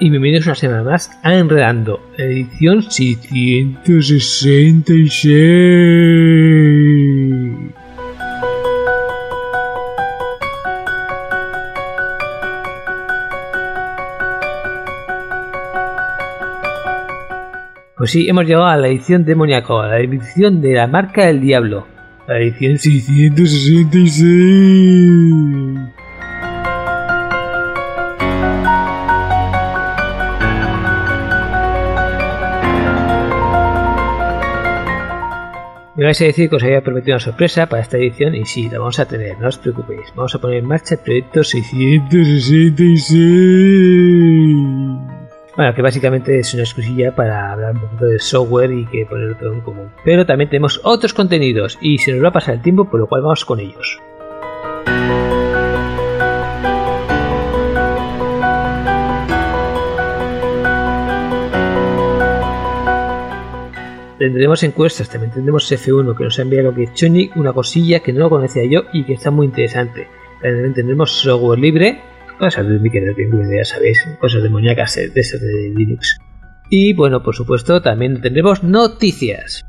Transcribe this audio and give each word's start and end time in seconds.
Y 0.00 0.10
bienvenidos 0.10 0.46
una 0.46 0.56
semana 0.56 0.82
más 0.82 1.08
a 1.22 1.36
Enredando, 1.36 2.00
edición 2.16 2.82
666. 2.82 3.76
Pues 17.96 18.10
sí, 18.10 18.28
hemos 18.28 18.46
llegado 18.46 18.66
a 18.66 18.76
la 18.76 18.88
edición 18.88 19.24
demoníaco, 19.24 19.80
a 19.80 19.90
la 19.90 20.00
edición 20.00 20.60
de 20.60 20.74
la 20.74 20.88
marca 20.88 21.26
del 21.26 21.40
diablo, 21.40 21.86
la 22.26 22.40
edición 22.40 22.78
666. 22.78 25.67
Vais 36.08 36.20
a 36.22 36.24
decir 36.24 36.48
que 36.48 36.56
os 36.56 36.62
había 36.62 36.80
prometido 36.80 37.16
una 37.16 37.20
sorpresa 37.20 37.66
para 37.66 37.82
esta 37.82 37.98
edición 37.98 38.34
y 38.34 38.46
sí, 38.46 38.70
la 38.70 38.78
vamos 38.78 38.98
a 38.98 39.04
tener, 39.06 39.38
no 39.38 39.48
os 39.48 39.58
preocupéis. 39.58 40.10
Vamos 40.16 40.34
a 40.34 40.38
poner 40.38 40.56
en 40.58 40.64
marcha 40.64 40.94
el 40.94 41.02
proyecto 41.02 41.44
666. 41.44 43.18
Bueno, 45.54 45.74
que 45.74 45.82
básicamente 45.82 46.38
es 46.38 46.54
una 46.54 46.62
excusilla 46.62 47.14
para 47.14 47.52
hablar 47.52 47.74
un 47.74 47.82
poquito 47.82 48.06
de 48.06 48.18
software 48.20 48.72
y 48.72 48.86
que 48.86 49.04
ponerlo 49.04 49.36
todo 49.36 49.52
en 49.52 49.60
común. 49.60 49.90
Pero 50.02 50.24
también 50.24 50.48
tenemos 50.48 50.80
otros 50.82 51.12
contenidos 51.12 51.76
y 51.82 51.98
se 51.98 52.12
nos 52.12 52.24
va 52.24 52.28
a 52.28 52.32
pasar 52.32 52.54
el 52.54 52.62
tiempo, 52.62 52.88
por 52.88 53.00
lo 53.00 53.06
cual 53.06 53.20
vamos 53.20 53.44
con 53.44 53.60
ellos. 53.60 54.00
Tendremos 64.18 64.62
encuestas, 64.62 65.08
también 65.08 65.32
tendremos 65.32 65.70
F1 65.70 66.16
que 66.16 66.24
nos 66.24 66.38
ha 66.38 66.42
enviado 66.42 66.74
que 66.74 66.92
Choni 66.92 67.30
una 67.36 67.52
cosilla 67.52 68.00
que 68.00 68.12
no 68.12 68.20
lo 68.20 68.30
conocía 68.30 68.64
yo 68.64 68.82
y 68.92 69.04
que 69.04 69.14
está 69.14 69.30
muy 69.30 69.46
interesante. 69.46 70.08
También 70.42 70.74
tendremos 70.74 71.12
software 71.12 71.58
libre, 71.58 72.00
cosas 72.38 72.66
Mickey 72.66 73.00
de 73.00 73.64
sabéis, 73.64 74.06
cosas 74.20 74.42
demoníacas 74.42 74.94
de, 74.96 75.08
de, 75.08 75.22
de 75.22 75.74
Linux. 75.74 76.18
Y 76.70 76.92
bueno, 76.92 77.22
por 77.22 77.34
supuesto, 77.34 77.80
también 77.80 78.20
tendremos 78.20 78.62
noticias. 78.62 79.64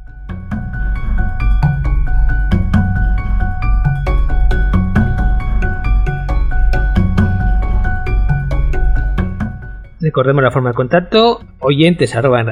Recordemos 10.02 10.44
la 10.44 10.52
forma 10.52 10.70
de 10.70 10.76
contacto, 10.76 11.42
oyentes 11.60 12.16
arroba 12.16 12.44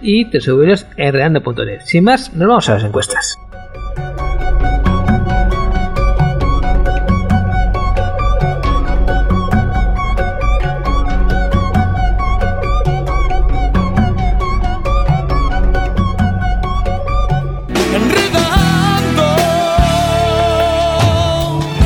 y 0.00 0.30
tesoreros 0.30 0.86
enredando.net. 0.96 1.80
Sin 1.84 2.04
más, 2.04 2.32
nos 2.34 2.48
vamos 2.48 2.68
a 2.68 2.74
las 2.74 2.84
encuestas. 2.84 3.38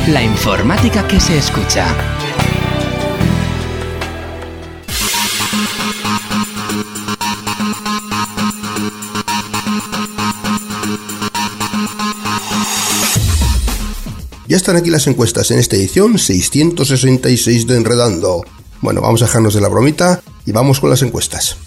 La 0.07 0.21
informática 0.21 1.07
que 1.07 1.19
se 1.19 1.37
escucha. 1.37 1.87
Ya 14.53 14.57
están 14.57 14.75
aquí 14.75 14.91
las 14.91 15.07
encuestas 15.07 15.49
en 15.49 15.57
esta 15.57 15.77
edición 15.77 16.19
666 16.19 17.65
de 17.65 17.75
Enredando. 17.75 18.43
Bueno, 18.81 19.01
vamos 19.01 19.23
a 19.23 19.25
dejarnos 19.25 19.55
de 19.55 19.61
la 19.61 19.67
bromita 19.67 20.21
y 20.45 20.51
vamos 20.51 20.79
con 20.79 20.91
las 20.91 21.01
encuestas. 21.01 21.57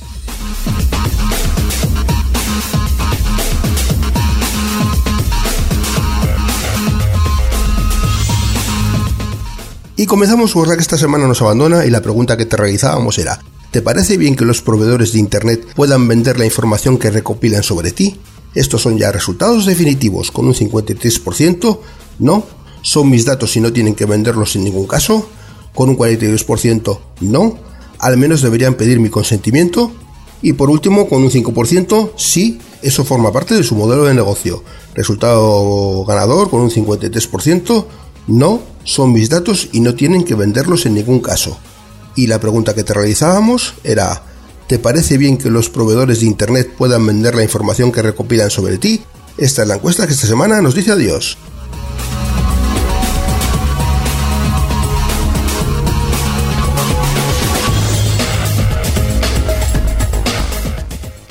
Y 9.96 10.06
comenzamos 10.06 10.54
la 10.54 10.76
que 10.76 10.80
esta 10.80 10.96
semana 10.96 11.26
nos 11.26 11.42
abandona 11.42 11.84
y 11.86 11.90
la 11.90 12.02
pregunta 12.02 12.36
que 12.36 12.46
te 12.46 12.56
realizábamos 12.56 13.18
era, 13.18 13.40
¿te 13.72 13.82
parece 13.82 14.16
bien 14.16 14.36
que 14.36 14.44
los 14.44 14.62
proveedores 14.62 15.12
de 15.12 15.18
Internet 15.18 15.66
puedan 15.74 16.06
vender 16.06 16.38
la 16.38 16.44
información 16.44 16.98
que 16.98 17.10
recopilan 17.10 17.64
sobre 17.64 17.90
ti? 17.90 18.20
Estos 18.54 18.82
son 18.82 18.96
ya 18.96 19.10
resultados 19.10 19.66
definitivos 19.66 20.30
con 20.30 20.46
un 20.46 20.54
53%, 20.54 21.80
no, 22.20 22.55
¿Son 22.86 23.10
mis 23.10 23.24
datos 23.24 23.56
y 23.56 23.60
no 23.60 23.72
tienen 23.72 23.96
que 23.96 24.06
venderlos 24.06 24.54
en 24.54 24.62
ningún 24.62 24.86
caso? 24.86 25.28
Con 25.74 25.88
un 25.88 25.98
42% 25.98 27.00
no. 27.20 27.58
Al 27.98 28.16
menos 28.16 28.42
deberían 28.42 28.74
pedir 28.74 29.00
mi 29.00 29.10
consentimiento. 29.10 29.90
Y 30.40 30.52
por 30.52 30.70
último, 30.70 31.08
con 31.08 31.24
un 31.24 31.30
5% 31.30 32.12
sí, 32.16 32.60
eso 32.82 33.04
forma 33.04 33.32
parte 33.32 33.56
de 33.56 33.64
su 33.64 33.74
modelo 33.74 34.04
de 34.04 34.14
negocio. 34.14 34.62
Resultado 34.94 36.04
ganador 36.04 36.48
con 36.48 36.60
un 36.60 36.70
53%. 36.70 37.86
No, 38.28 38.62
son 38.84 39.12
mis 39.12 39.30
datos 39.30 39.68
y 39.72 39.80
no 39.80 39.96
tienen 39.96 40.22
que 40.22 40.36
venderlos 40.36 40.86
en 40.86 40.94
ningún 40.94 41.18
caso. 41.18 41.58
Y 42.14 42.28
la 42.28 42.38
pregunta 42.38 42.76
que 42.76 42.84
te 42.84 42.94
realizábamos 42.94 43.74
era, 43.82 44.22
¿te 44.68 44.78
parece 44.78 45.18
bien 45.18 45.38
que 45.38 45.50
los 45.50 45.70
proveedores 45.70 46.20
de 46.20 46.26
Internet 46.26 46.72
puedan 46.78 47.04
vender 47.04 47.34
la 47.34 47.42
información 47.42 47.90
que 47.90 48.02
recopilan 48.02 48.50
sobre 48.50 48.78
ti? 48.78 49.00
Esta 49.38 49.62
es 49.62 49.68
la 49.68 49.74
encuesta 49.74 50.06
que 50.06 50.12
esta 50.12 50.28
semana 50.28 50.60
nos 50.60 50.76
dice 50.76 50.92
adiós. 50.92 51.36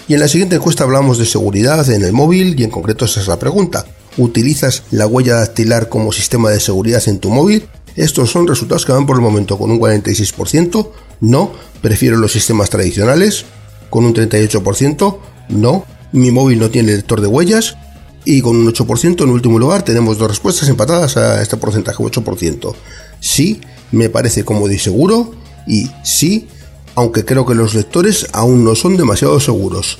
Y 0.07 0.13
en 0.13 0.19
la 0.19 0.27
siguiente 0.27 0.57
encuesta 0.57 0.83
hablamos 0.83 1.17
de 1.17 1.25
seguridad 1.25 1.89
en 1.89 2.03
el 2.03 2.13
móvil 2.13 2.59
y 2.59 2.63
en 2.63 2.69
concreto 2.69 3.05
esa 3.05 3.21
es 3.21 3.27
la 3.27 3.39
pregunta. 3.39 3.85
¿Utilizas 4.17 4.83
la 4.91 5.07
huella 5.07 5.35
dactilar 5.35 5.89
como 5.89 6.11
sistema 6.11 6.51
de 6.51 6.59
seguridad 6.59 7.01
en 7.07 7.19
tu 7.19 7.29
móvil? 7.31 7.67
Estos 7.95 8.29
son 8.29 8.47
resultados 8.47 8.85
que 8.85 8.91
van 8.91 9.05
por 9.05 9.15
el 9.15 9.21
momento 9.21 9.57
con 9.57 9.71
un 9.71 9.79
46%, 9.79 10.89
no, 11.21 11.53
prefiero 11.81 12.17
los 12.17 12.33
sistemas 12.33 12.69
tradicionales, 12.69 13.45
con 13.89 14.05
un 14.05 14.13
38%, 14.13 15.17
no, 15.49 15.85
mi 16.11 16.31
móvil 16.31 16.59
no 16.59 16.69
tiene 16.69 16.93
lector 16.93 17.21
de 17.21 17.27
huellas, 17.27 17.77
y 18.25 18.41
con 18.41 18.57
un 18.57 18.67
8% 18.67 19.23
en 19.23 19.29
último 19.29 19.59
lugar 19.59 19.83
tenemos 19.83 20.17
dos 20.17 20.29
respuestas 20.29 20.67
empatadas 20.67 21.15
a 21.15 21.41
este 21.41 21.57
porcentaje, 21.57 22.03
8%. 22.03 22.75
Sí, 23.21 23.61
me 23.91 24.09
parece 24.09 24.43
cómodo 24.43 24.71
y 24.71 24.79
seguro, 24.79 25.31
y 25.67 25.89
sí, 26.03 26.47
aunque 26.95 27.25
creo 27.25 27.45
que 27.45 27.56
los 27.56 27.75
lectores 27.75 28.27
aún 28.33 28.63
no 28.63 28.75
son 28.75 28.97
demasiado 28.97 29.39
seguros. 29.39 30.00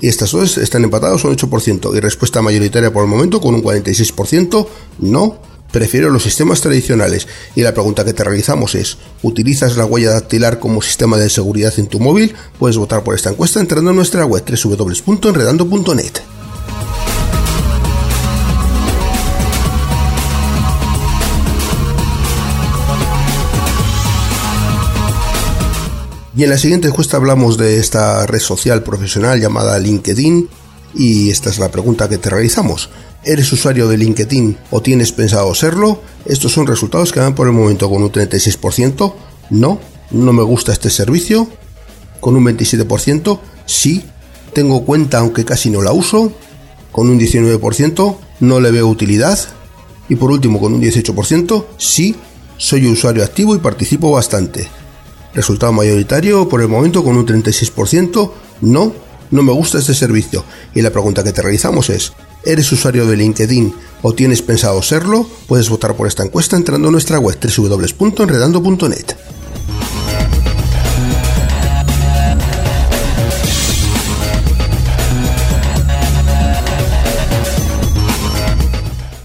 Y 0.00 0.08
estas 0.08 0.32
dos 0.32 0.58
están 0.58 0.84
empatados 0.84 1.24
un 1.24 1.36
8% 1.36 1.96
y 1.96 2.00
respuesta 2.00 2.42
mayoritaria 2.42 2.92
por 2.92 3.02
el 3.02 3.10
momento 3.10 3.40
con 3.40 3.54
un 3.54 3.62
46%, 3.62 4.66
no, 4.98 5.38
prefiero 5.72 6.10
los 6.10 6.22
sistemas 6.22 6.60
tradicionales. 6.60 7.26
Y 7.54 7.62
la 7.62 7.72
pregunta 7.72 8.04
que 8.04 8.12
te 8.12 8.24
realizamos 8.24 8.74
es, 8.74 8.98
¿utilizas 9.22 9.76
la 9.76 9.86
huella 9.86 10.10
dactilar 10.10 10.58
como 10.58 10.82
sistema 10.82 11.16
de 11.16 11.30
seguridad 11.30 11.72
en 11.78 11.86
tu 11.86 11.98
móvil? 11.98 12.34
Puedes 12.58 12.76
votar 12.76 13.02
por 13.02 13.14
esta 13.14 13.30
encuesta 13.30 13.60
entrando 13.60 13.90
en 13.90 13.96
nuestra 13.96 14.26
web 14.26 14.44
www.enredando.net. 14.46 16.35
Y 26.36 26.44
en 26.44 26.50
la 26.50 26.58
siguiente 26.58 26.88
encuesta 26.88 27.16
hablamos 27.16 27.56
de 27.56 27.78
esta 27.78 28.26
red 28.26 28.40
social 28.40 28.82
profesional 28.82 29.40
llamada 29.40 29.78
LinkedIn 29.78 30.46
y 30.94 31.30
esta 31.30 31.48
es 31.48 31.58
la 31.58 31.70
pregunta 31.70 32.10
que 32.10 32.18
te 32.18 32.28
realizamos. 32.28 32.90
¿Eres 33.24 33.50
usuario 33.52 33.88
de 33.88 33.96
LinkedIn 33.96 34.54
o 34.70 34.82
tienes 34.82 35.12
pensado 35.12 35.54
serlo? 35.54 36.02
Estos 36.26 36.52
son 36.52 36.66
resultados 36.66 37.10
que 37.10 37.20
van 37.20 37.34
por 37.34 37.46
el 37.46 37.54
momento 37.54 37.88
con 37.88 38.02
un 38.02 38.12
36%. 38.12 39.14
No, 39.48 39.80
no 40.10 40.32
me 40.34 40.42
gusta 40.42 40.72
este 40.72 40.90
servicio. 40.90 41.48
Con 42.20 42.36
un 42.36 42.44
27%. 42.44 43.40
Sí, 43.64 44.04
tengo 44.52 44.84
cuenta 44.84 45.20
aunque 45.20 45.46
casi 45.46 45.70
no 45.70 45.80
la 45.80 45.92
uso. 45.92 46.34
Con 46.92 47.08
un 47.08 47.18
19%. 47.18 48.16
No 48.40 48.60
le 48.60 48.70
veo 48.72 48.88
utilidad. 48.88 49.38
Y 50.10 50.16
por 50.16 50.30
último, 50.30 50.60
con 50.60 50.74
un 50.74 50.82
18%. 50.82 51.64
Sí, 51.78 52.14
soy 52.58 52.86
usuario 52.88 53.24
activo 53.24 53.56
y 53.56 53.58
participo 53.58 54.10
bastante. 54.10 54.68
Resultado 55.36 55.70
mayoritario 55.70 56.48
por 56.48 56.62
el 56.62 56.68
momento 56.68 57.04
con 57.04 57.14
un 57.18 57.26
36%, 57.26 58.30
no, 58.62 58.94
no 59.30 59.42
me 59.42 59.52
gusta 59.52 59.76
este 59.76 59.92
servicio. 59.92 60.42
Y 60.74 60.80
la 60.80 60.90
pregunta 60.90 61.22
que 61.22 61.32
te 61.32 61.42
realizamos 61.42 61.90
es, 61.90 62.14
¿eres 62.42 62.72
usuario 62.72 63.04
de 63.06 63.18
LinkedIn 63.18 63.74
o 64.00 64.14
tienes 64.14 64.40
pensado 64.40 64.80
serlo? 64.80 65.28
Puedes 65.46 65.68
votar 65.68 65.94
por 65.94 66.08
esta 66.08 66.24
encuesta 66.24 66.56
entrando 66.56 66.88
a 66.88 66.90
nuestra 66.90 67.18
web 67.18 67.36
www.enredando.net. 67.38 69.14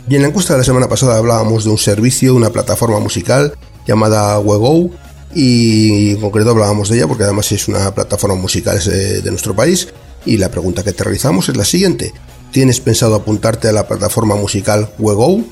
Y 0.10 0.16
en 0.18 0.24
la 0.24 0.28
encuesta 0.28 0.56
de 0.56 0.60
la 0.60 0.66
semana 0.66 0.90
pasada 0.90 1.18
hablábamos 1.18 1.64
de 1.64 1.70
un 1.70 1.78
servicio, 1.78 2.36
una 2.36 2.50
plataforma 2.50 3.00
musical 3.00 3.54
llamada 3.88 4.38
Wego, 4.40 4.92
y 5.34 6.12
en 6.12 6.22
concreto 6.22 6.52
hablábamos 6.52 6.90
de 6.90 6.98
ella 6.98 7.08
porque 7.08 7.24
además 7.24 7.52
es 7.52 7.68
una 7.68 7.94
plataforma 7.94 8.36
musical 8.36 8.80
de 8.84 9.30
nuestro 9.30 9.56
país 9.56 9.88
y 10.26 10.38
la 10.38 10.50
pregunta 10.50 10.84
que 10.84 10.94
te 10.94 11.04
realizamos 11.04 11.50
es 11.50 11.58
la 11.58 11.66
siguiente. 11.66 12.14
¿Tienes 12.52 12.80
pensado 12.80 13.16
apuntarte 13.16 13.68
a 13.68 13.72
la 13.72 13.88
plataforma 13.88 14.36
musical 14.36 14.92
Wego? 15.00 15.44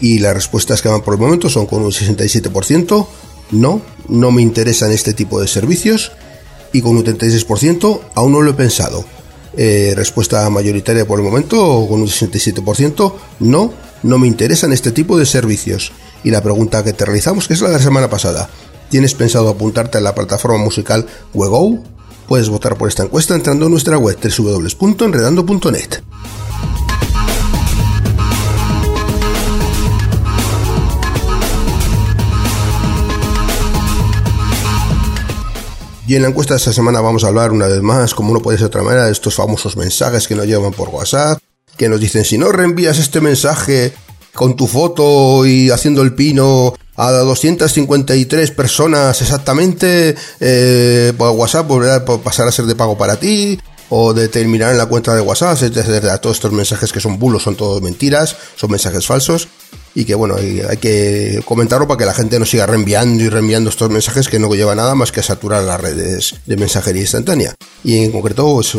Y 0.00 0.20
las 0.20 0.34
respuestas 0.34 0.80
que 0.80 0.88
van 0.88 1.02
por 1.02 1.14
el 1.14 1.20
momento 1.20 1.50
son 1.50 1.66
con 1.66 1.82
un 1.82 1.90
67%, 1.90 3.06
no, 3.50 3.82
no 4.08 4.30
me 4.30 4.42
interesan 4.42 4.92
este 4.92 5.12
tipo 5.12 5.40
de 5.40 5.48
servicios 5.48 6.12
y 6.72 6.80
con 6.80 6.96
un 6.96 7.04
36% 7.04 8.00
aún 8.14 8.32
no 8.32 8.42
lo 8.42 8.52
he 8.52 8.54
pensado. 8.54 9.04
Eh, 9.56 9.94
respuesta 9.96 10.48
mayoritaria 10.50 11.06
por 11.06 11.18
el 11.18 11.24
momento 11.24 11.86
con 11.88 12.00
un 12.00 12.06
67%, 12.06 13.12
no, 13.40 13.72
no 14.02 14.18
me 14.18 14.28
interesan 14.28 14.72
este 14.72 14.92
tipo 14.92 15.18
de 15.18 15.26
servicios. 15.26 15.92
Y 16.22 16.30
la 16.30 16.42
pregunta 16.42 16.84
que 16.84 16.92
te 16.92 17.04
realizamos, 17.04 17.48
que 17.48 17.54
es 17.54 17.60
la 17.60 17.68
de 17.68 17.74
la 17.74 17.82
semana 17.82 18.08
pasada, 18.08 18.48
¿Tienes 18.90 19.14
pensado 19.14 19.50
apuntarte 19.50 19.98
a 19.98 20.00
la 20.00 20.14
plataforma 20.14 20.58
musical 20.58 21.06
Wego? 21.34 21.82
Puedes 22.26 22.48
votar 22.48 22.76
por 22.76 22.88
esta 22.88 23.02
encuesta 23.02 23.34
entrando 23.34 23.66
en 23.66 23.72
nuestra 23.72 23.98
web 23.98 24.18
www.enredando.net. 24.18 26.02
Y 36.06 36.16
en 36.16 36.22
la 36.22 36.28
encuesta 36.28 36.54
de 36.54 36.58
esta 36.58 36.72
semana 36.72 37.02
vamos 37.02 37.22
a 37.22 37.28
hablar 37.28 37.52
una 37.52 37.66
vez 37.66 37.82
más, 37.82 38.14
como 38.14 38.32
no 38.32 38.40
puede 38.40 38.56
ser 38.56 38.64
de 38.64 38.68
otra 38.68 38.82
manera, 38.82 39.04
de 39.04 39.12
estos 39.12 39.34
famosos 39.34 39.76
mensajes 39.76 40.26
que 40.26 40.34
nos 40.34 40.46
llevan 40.46 40.72
por 40.72 40.88
WhatsApp, 40.88 41.38
que 41.76 41.90
nos 41.90 42.00
dicen 42.00 42.24
si 42.24 42.38
no 42.38 42.50
reenvías 42.50 42.98
este 42.98 43.20
mensaje 43.20 43.92
con 44.34 44.56
tu 44.56 44.66
foto 44.66 45.46
y 45.46 45.70
haciendo 45.70 46.02
el 46.02 46.14
pino 46.14 46.74
a 46.96 47.10
253 47.10 48.50
personas 48.50 49.20
exactamente, 49.22 50.16
eh, 50.40 51.12
pues 51.16 51.32
WhatsApp 51.34 51.66
volverá 51.66 51.96
a 51.96 52.04
pasar 52.04 52.48
a 52.48 52.52
ser 52.52 52.66
de 52.66 52.74
pago 52.74 52.98
para 52.98 53.16
ti, 53.16 53.58
o 53.90 54.12
de 54.12 54.28
terminar 54.28 54.72
en 54.72 54.78
la 54.78 54.86
cuenta 54.86 55.14
de 55.14 55.20
WhatsApp. 55.20 55.58
Todos 56.20 56.36
estos 56.36 56.52
mensajes 56.52 56.92
que 56.92 57.00
son 57.00 57.18
bulos 57.18 57.42
son 57.42 57.56
todos 57.56 57.80
mentiras, 57.82 58.36
son 58.56 58.70
mensajes 58.70 59.06
falsos 59.06 59.48
y 59.98 60.04
que 60.04 60.14
bueno, 60.14 60.36
hay, 60.36 60.76
que 60.76 61.42
comentarlo 61.44 61.88
para 61.88 61.98
que 61.98 62.04
la 62.04 62.14
gente 62.14 62.38
no 62.38 62.46
siga 62.46 62.66
reenviando 62.66 63.20
y 63.24 63.28
reenviando 63.28 63.68
estos 63.68 63.90
mensajes 63.90 64.28
que 64.28 64.38
no 64.38 64.48
lleva 64.54 64.76
nada 64.76 64.94
más 64.94 65.10
que 65.10 65.18
a 65.18 65.22
saturar 65.24 65.64
las 65.64 65.80
redes 65.80 66.36
de 66.46 66.56
mensajería 66.56 67.02
instantánea. 67.02 67.52
Y 67.82 68.04
en 68.04 68.12
concreto 68.12 68.44
pues, 68.54 68.76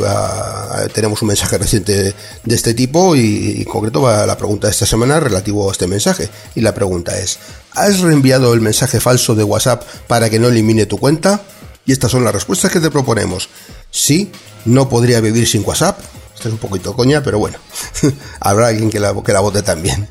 tenemos 0.93 1.21
un 1.21 1.27
mensaje 1.27 1.57
reciente 1.57 2.15
de 2.45 2.55
este 2.55 2.73
tipo 2.73 3.17
y, 3.17 3.57
en 3.57 3.65
concreto 3.65 4.01
va 4.01 4.25
la 4.25 4.37
pregunta 4.37 4.67
de 4.67 4.71
esta 4.71 4.85
semana 4.85 5.19
relativo 5.19 5.67
a 5.67 5.73
este 5.73 5.87
mensaje. 5.87 6.29
Y 6.55 6.61
la 6.61 6.73
pregunta 6.73 7.19
es, 7.19 7.37
¿has 7.73 7.99
reenviado 7.99 8.53
el 8.53 8.61
mensaje 8.61 9.01
falso 9.01 9.35
de 9.35 9.43
WhatsApp 9.43 9.83
para 10.07 10.29
que 10.29 10.39
no 10.39 10.47
elimine 10.47 10.85
tu 10.85 10.99
cuenta? 10.99 11.41
Y 11.85 11.91
estas 11.91 12.11
son 12.11 12.23
las 12.23 12.33
respuestas 12.33 12.71
que 12.71 12.79
te 12.79 12.91
proponemos. 12.91 13.49
Sí, 13.91 14.31
no 14.63 14.87
podría 14.87 15.19
vivir 15.19 15.45
sin 15.49 15.65
WhatsApp. 15.65 15.99
Esto 16.33 16.47
es 16.47 16.53
un 16.53 16.59
poquito 16.59 16.95
coña, 16.95 17.21
pero 17.21 17.39
bueno, 17.39 17.57
habrá 18.39 18.67
alguien 18.67 18.89
que 18.89 19.01
la, 19.01 19.13
que 19.21 19.33
la 19.33 19.41
vote 19.41 19.63
también. 19.63 20.07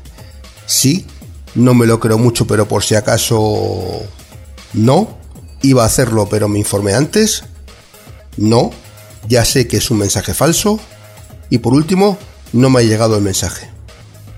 Sí, 0.69 1.03
no 1.55 1.73
me 1.73 1.87
lo 1.87 1.99
creo 1.99 2.19
mucho, 2.19 2.45
pero 2.45 2.67
por 2.67 2.83
si 2.83 2.93
acaso 2.93 4.03
no. 4.73 5.17
Iba 5.63 5.83
a 5.83 5.87
hacerlo, 5.87 6.29
pero 6.29 6.47
me 6.47 6.59
informé 6.59 6.93
antes. 6.93 7.43
No, 8.37 8.69
ya 9.27 9.43
sé 9.43 9.67
que 9.67 9.77
es 9.77 9.89
un 9.89 9.97
mensaje 9.97 10.35
falso. 10.35 10.79
Y 11.49 11.57
por 11.57 11.73
último, 11.73 12.19
no 12.53 12.69
me 12.69 12.79
ha 12.79 12.83
llegado 12.83 13.17
el 13.17 13.23
mensaje. 13.23 13.67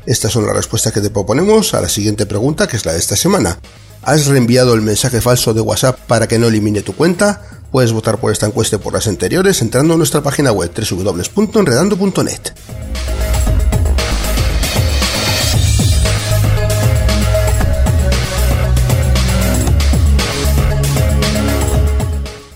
Estas 0.05 0.31
son 0.31 0.45
las 0.47 0.55
respuestas 0.55 0.93
que 0.93 1.01
te 1.01 1.09
proponemos 1.09 1.73
a 1.73 1.81
la 1.81 1.89
siguiente 1.89 2.25
pregunta, 2.25 2.65
que 2.65 2.77
es 2.77 2.85
la 2.85 2.93
de 2.93 2.99
esta 2.99 3.17
semana. 3.17 3.59
¿Has 4.01 4.25
reenviado 4.27 4.73
el 4.73 4.81
mensaje 4.81 5.19
falso 5.19 5.53
de 5.53 5.61
WhatsApp 5.61 5.99
para 6.07 6.29
que 6.29 6.39
no 6.39 6.47
elimine 6.47 6.81
tu 6.81 6.95
cuenta? 6.95 7.41
Puedes 7.73 7.91
votar 7.91 8.19
por 8.19 8.31
esta 8.31 8.45
encuesta 8.45 8.77
y 8.77 8.79
por 8.79 8.93
las 8.93 9.07
anteriores 9.07 9.61
entrando 9.61 9.95
a 9.95 9.97
nuestra 9.97 10.23
página 10.23 10.53
web 10.53 10.71
www.enredando.net. 10.73 12.41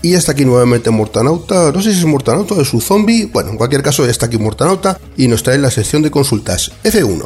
Y 0.06 0.14
está 0.14 0.30
aquí 0.30 0.44
nuevamente 0.44 0.88
Mortanauta. 0.90 1.72
No 1.72 1.82
sé 1.82 1.92
si 1.92 1.98
es 1.98 2.04
Mortanauta 2.04 2.54
o 2.54 2.60
es 2.60 2.68
su 2.68 2.80
zombie. 2.80 3.26
Bueno, 3.26 3.50
en 3.50 3.56
cualquier 3.56 3.82
caso, 3.82 4.06
está 4.06 4.26
aquí 4.26 4.38
Mortanauta 4.38 5.00
y 5.16 5.26
nos 5.26 5.42
trae 5.42 5.58
la 5.58 5.68
sección 5.68 6.00
de 6.00 6.12
consultas 6.12 6.70
F1. 6.84 7.24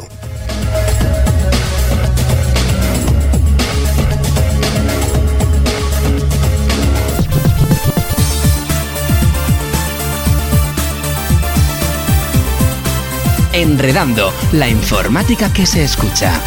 Enredando, 13.53 14.33
la 14.53 14.67
informática 14.67 15.53
que 15.53 15.67
se 15.67 15.83
escucha. 15.83 16.41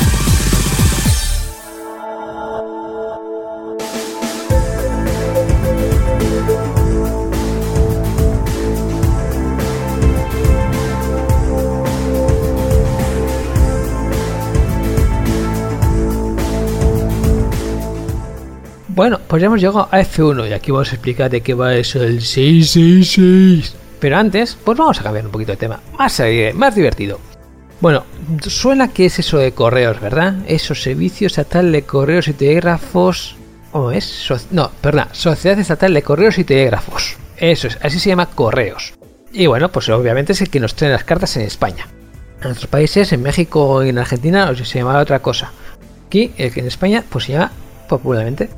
Bueno, 18.95 19.19
pues 19.27 19.41
ya 19.41 19.47
hemos 19.47 19.61
llegado 19.61 19.89
a 19.91 20.01
F1 20.03 20.49
y 20.49 20.53
aquí 20.53 20.71
vamos 20.71 20.93
a 20.93 20.95
explicar 20.95 21.29
de 21.29 21.41
qué 21.41 21.53
va 21.53 21.75
eso 21.75 21.99
del 21.99 22.23
666. 22.23 23.75
Pero 23.99 24.17
antes, 24.17 24.57
pues 24.63 24.79
vamos 24.79 25.01
a 25.01 25.03
cambiar 25.03 25.27
un 25.27 25.33
poquito 25.33 25.51
de 25.51 25.57
tema. 25.57 25.81
Más, 25.99 26.23
más 26.55 26.75
divertido. 26.77 27.19
Bueno, 27.81 28.05
suena 28.47 28.93
que 28.93 29.07
es 29.07 29.19
eso 29.19 29.39
de 29.39 29.51
correos, 29.51 30.01
¿verdad? 30.01 30.37
Esos 30.47 30.81
servicios 30.81 31.33
estatal 31.33 31.73
de 31.73 31.83
correos 31.83 32.29
y 32.29 32.35
telégrafos. 32.35 33.35
¿Cómo 33.73 33.91
es? 33.91 34.29
no, 34.53 34.71
perdón, 34.81 35.09
Sociedad 35.11 35.59
Estatal 35.59 35.93
de 35.93 36.03
Correos 36.03 36.39
y 36.39 36.45
Telégrafos. 36.45 37.17
Eso 37.37 37.67
es, 37.67 37.77
así 37.83 37.99
se 37.99 38.11
llama 38.11 38.27
correos. 38.27 38.95
Y 39.33 39.49
bueno, 39.49 39.73
pues 39.73 39.89
obviamente 39.89 40.35
es 40.35 40.41
el 40.41 40.51
que 40.51 40.61
nos 40.61 40.77
trae 40.77 40.93
las 40.93 41.03
cartas 41.03 41.37
en 41.37 41.43
España. 41.43 41.89
En 42.41 42.53
otros 42.53 42.69
países, 42.69 43.13
en 43.13 43.23
México 43.23 43.83
y 43.83 43.89
en 43.89 43.99
Argentina, 43.99 44.55
se 44.55 44.79
llama 44.79 45.01
otra 45.01 45.19
cosa. 45.19 45.51
Aquí, 46.07 46.31
el 46.39 46.53
que 46.53 46.61
en 46.61 46.69
España, 46.69 47.03
pues 47.11 47.25
se 47.25 47.33
llama 47.33 47.51
popularmente 47.89 48.49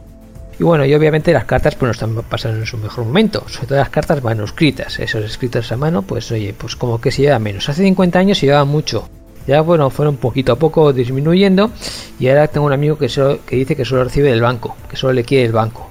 y 0.59 0.65
bueno, 0.65 0.85
y 0.85 0.95
obviamente 0.95 1.33
las 1.33 1.45
cartas 1.45 1.75
pues 1.75 1.89
no 1.89 1.93
están 1.93 2.15
pasando 2.29 2.59
en 2.59 2.67
su 2.67 2.79
mejor 2.79 3.05
momento, 3.05 3.45
sobre 3.49 3.67
todo 3.69 3.79
las 3.79 3.91
cartas 3.91 4.23
manuscritas, 4.23 4.99
esos 4.99 5.25
escritos 5.25 5.71
a 5.71 5.77
mano, 5.77 6.03
pues 6.03 6.31
oye, 6.33 6.55
pues 6.57 6.77
como 6.77 7.01
que 7.01 7.11
se 7.11 7.23
lleva 7.23 7.39
menos. 7.39 7.69
Hace 7.69 7.83
50 7.83 8.19
años 8.19 8.39
se 8.39 8.47
llevaba 8.47 8.65
mucho, 8.65 9.09
ya 9.47 9.61
bueno, 9.61 9.91
fueron 9.91 10.17
poquito 10.17 10.53
a 10.53 10.57
poco 10.57 10.93
disminuyendo 10.93 11.71
y 12.19 12.29
ahora 12.29 12.49
tengo 12.49 12.67
un 12.67 12.73
amigo 12.73 12.97
que, 12.97 13.09
solo, 13.09 13.41
que 13.45 13.57
dice 13.57 13.77
que 13.77 13.85
solo 13.85 14.05
recibe 14.05 14.31
del 14.31 14.41
banco, 14.41 14.77
que 14.89 14.97
solo 14.97 15.13
le 15.13 15.25
quiere 15.25 15.45
el 15.45 15.53
banco. 15.53 15.91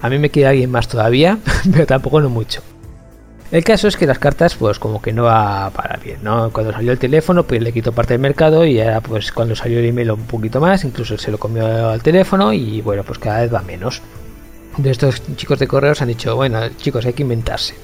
A 0.00 0.08
mí 0.08 0.18
me 0.18 0.30
quiere 0.30 0.48
alguien 0.48 0.70
más 0.70 0.88
todavía, 0.88 1.38
pero 1.72 1.86
tampoco 1.86 2.20
no 2.20 2.30
mucho. 2.30 2.62
El 3.50 3.64
caso 3.64 3.88
es 3.88 3.96
que 3.96 4.06
las 4.06 4.18
cartas, 4.18 4.54
pues 4.56 4.78
como 4.78 5.00
que 5.00 5.12
no 5.12 5.24
va 5.24 5.70
para 5.70 5.96
bien, 5.96 6.18
¿no? 6.22 6.50
Cuando 6.50 6.70
salió 6.72 6.92
el 6.92 6.98
teléfono, 6.98 7.44
pues 7.44 7.62
le 7.62 7.72
quitó 7.72 7.92
parte 7.92 8.12
del 8.12 8.20
mercado 8.20 8.66
y 8.66 8.78
ahora, 8.78 9.00
pues 9.00 9.32
cuando 9.32 9.56
salió 9.56 9.78
el 9.78 9.86
email 9.86 10.10
un 10.10 10.26
poquito 10.26 10.60
más, 10.60 10.84
incluso 10.84 11.16
se 11.16 11.30
lo 11.30 11.38
comió 11.38 11.88
al 11.88 12.02
teléfono 12.02 12.52
y 12.52 12.82
bueno, 12.82 13.04
pues 13.04 13.18
cada 13.18 13.40
vez 13.40 13.52
va 13.52 13.62
menos. 13.62 14.02
De 14.76 14.90
estos 14.90 15.22
chicos 15.36 15.58
de 15.58 15.66
correos 15.66 16.02
han 16.02 16.08
dicho, 16.08 16.36
bueno, 16.36 16.60
chicos, 16.76 17.06
hay 17.06 17.14
que 17.14 17.22
inventarse. 17.22 17.74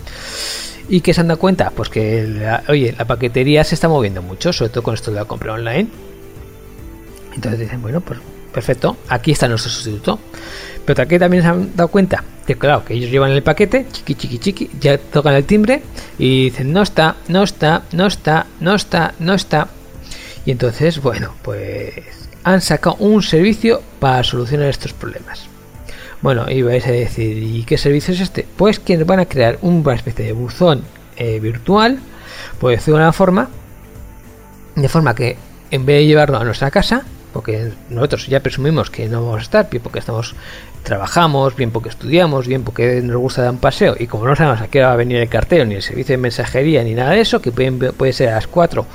¿Y 0.89 1.01
qué 1.01 1.15
se 1.15 1.23
han 1.23 1.29
dado 1.29 1.41
cuenta? 1.41 1.71
Pues 1.71 1.89
que, 1.89 2.47
oye, 2.69 2.95
la 2.97 3.07
paquetería 3.07 3.65
se 3.65 3.75
está 3.75 3.89
moviendo 3.89 4.21
mucho, 4.21 4.53
sobre 4.53 4.71
todo 4.71 4.83
con 4.83 4.95
esto 4.95 5.11
de 5.11 5.17
la 5.17 5.25
compra 5.25 5.55
online. 5.55 5.89
Entonces 7.35 7.61
dicen, 7.61 7.81
bueno, 7.81 8.03
pues 8.03 8.21
perfecto, 8.53 8.99
aquí 9.09 9.33
está 9.33 9.49
nuestro 9.49 9.71
sustituto. 9.73 10.19
Pero 10.85 11.03
aquí 11.03 11.19
también 11.19 11.43
se 11.43 11.49
han 11.49 11.77
dado 11.77 11.89
cuenta 11.89 12.25
que 12.47 12.57
claro, 12.57 12.85
que 12.85 12.95
ellos 12.95 13.11
llevan 13.11 13.31
el 13.31 13.43
paquete, 13.43 13.87
chiqui 13.91 14.15
chiqui 14.15 14.39
chiqui, 14.39 14.71
ya 14.81 14.99
tocan 14.99 15.35
el 15.35 15.45
timbre 15.45 15.83
y 16.19 16.45
dicen 16.45 16.73
no 16.73 16.83
está, 16.83 17.17
no 17.29 17.43
está, 17.43 17.85
no 17.93 18.07
está, 18.07 18.47
no 18.61 18.75
está, 18.75 19.15
no 19.19 19.35
está. 19.35 19.69
Y 20.45 20.51
entonces, 20.51 21.01
bueno, 21.01 21.35
pues 21.43 21.95
han 22.43 22.61
sacado 22.61 22.97
un 22.97 23.23
servicio 23.23 23.83
para 23.99 24.23
solucionar 24.23 24.69
estos 24.69 24.93
problemas. 24.93 25.47
Bueno, 26.21 26.51
y 26.51 26.63
vais 26.63 26.87
a 26.87 26.93
decir, 26.93 27.37
¿y 27.39 27.65
qué 27.65 27.79
servicio 27.79 28.13
es 28.15 28.21
este? 28.21 28.47
Pues 28.57 28.79
que 28.79 29.03
van 29.05 29.21
a 29.21 29.27
crear 29.27 29.59
una 29.63 29.95
especie 29.95 30.25
de 30.27 30.33
buzón 30.33 30.83
eh, 31.17 31.41
virtual, 31.41 32.01
decirlo 32.63 32.99
de 32.99 33.05
una 33.05 33.13
forma, 33.13 33.49
de 34.75 34.89
forma 34.89 35.15
que 35.15 35.37
en 35.71 35.87
vez 35.87 35.99
de 35.99 36.07
llevarlo 36.07 36.39
a 36.39 36.45
nuestra 36.45 36.71
casa, 36.71 37.05
porque 37.35 37.73
nosotros 37.91 38.29
ya 38.29 38.39
presumimos 38.41 38.91
que 38.91 39.09
no 39.09 39.21
vamos 39.21 39.41
a 39.41 39.43
estar, 39.43 39.69
bien 39.69 39.83
porque 39.83 39.99
estamos 39.99 40.37
trabajamos, 40.85 41.57
bien 41.57 41.73
porque 41.73 41.89
estudiamos, 41.89 42.47
bien 42.47 42.63
porque 42.63 43.03
nos 43.03 43.17
gusta 43.17 43.43
dar 43.43 43.51
un 43.51 43.59
paseo, 43.59 43.97
y 43.99 44.07
como 44.07 44.25
no 44.27 44.37
sabemos 44.37 44.61
a 44.61 44.69
qué 44.69 44.81
va 44.81 44.93
a 44.93 44.97
venir 44.97 45.19
el 45.19 45.29
cartero, 45.29 45.65
ni 45.67 45.75
el 45.75 45.83
servicio 45.83 46.13
de 46.13 46.19
mensajería, 46.19 46.85
ni 46.85 46.95
nada 46.95 47.11
de 47.11 47.21
eso, 47.21 47.43
que 47.43 47.51
puede 47.51 48.13
ser 48.13 48.29
a 48.29 48.37
las 48.37 48.47
4 48.47 48.87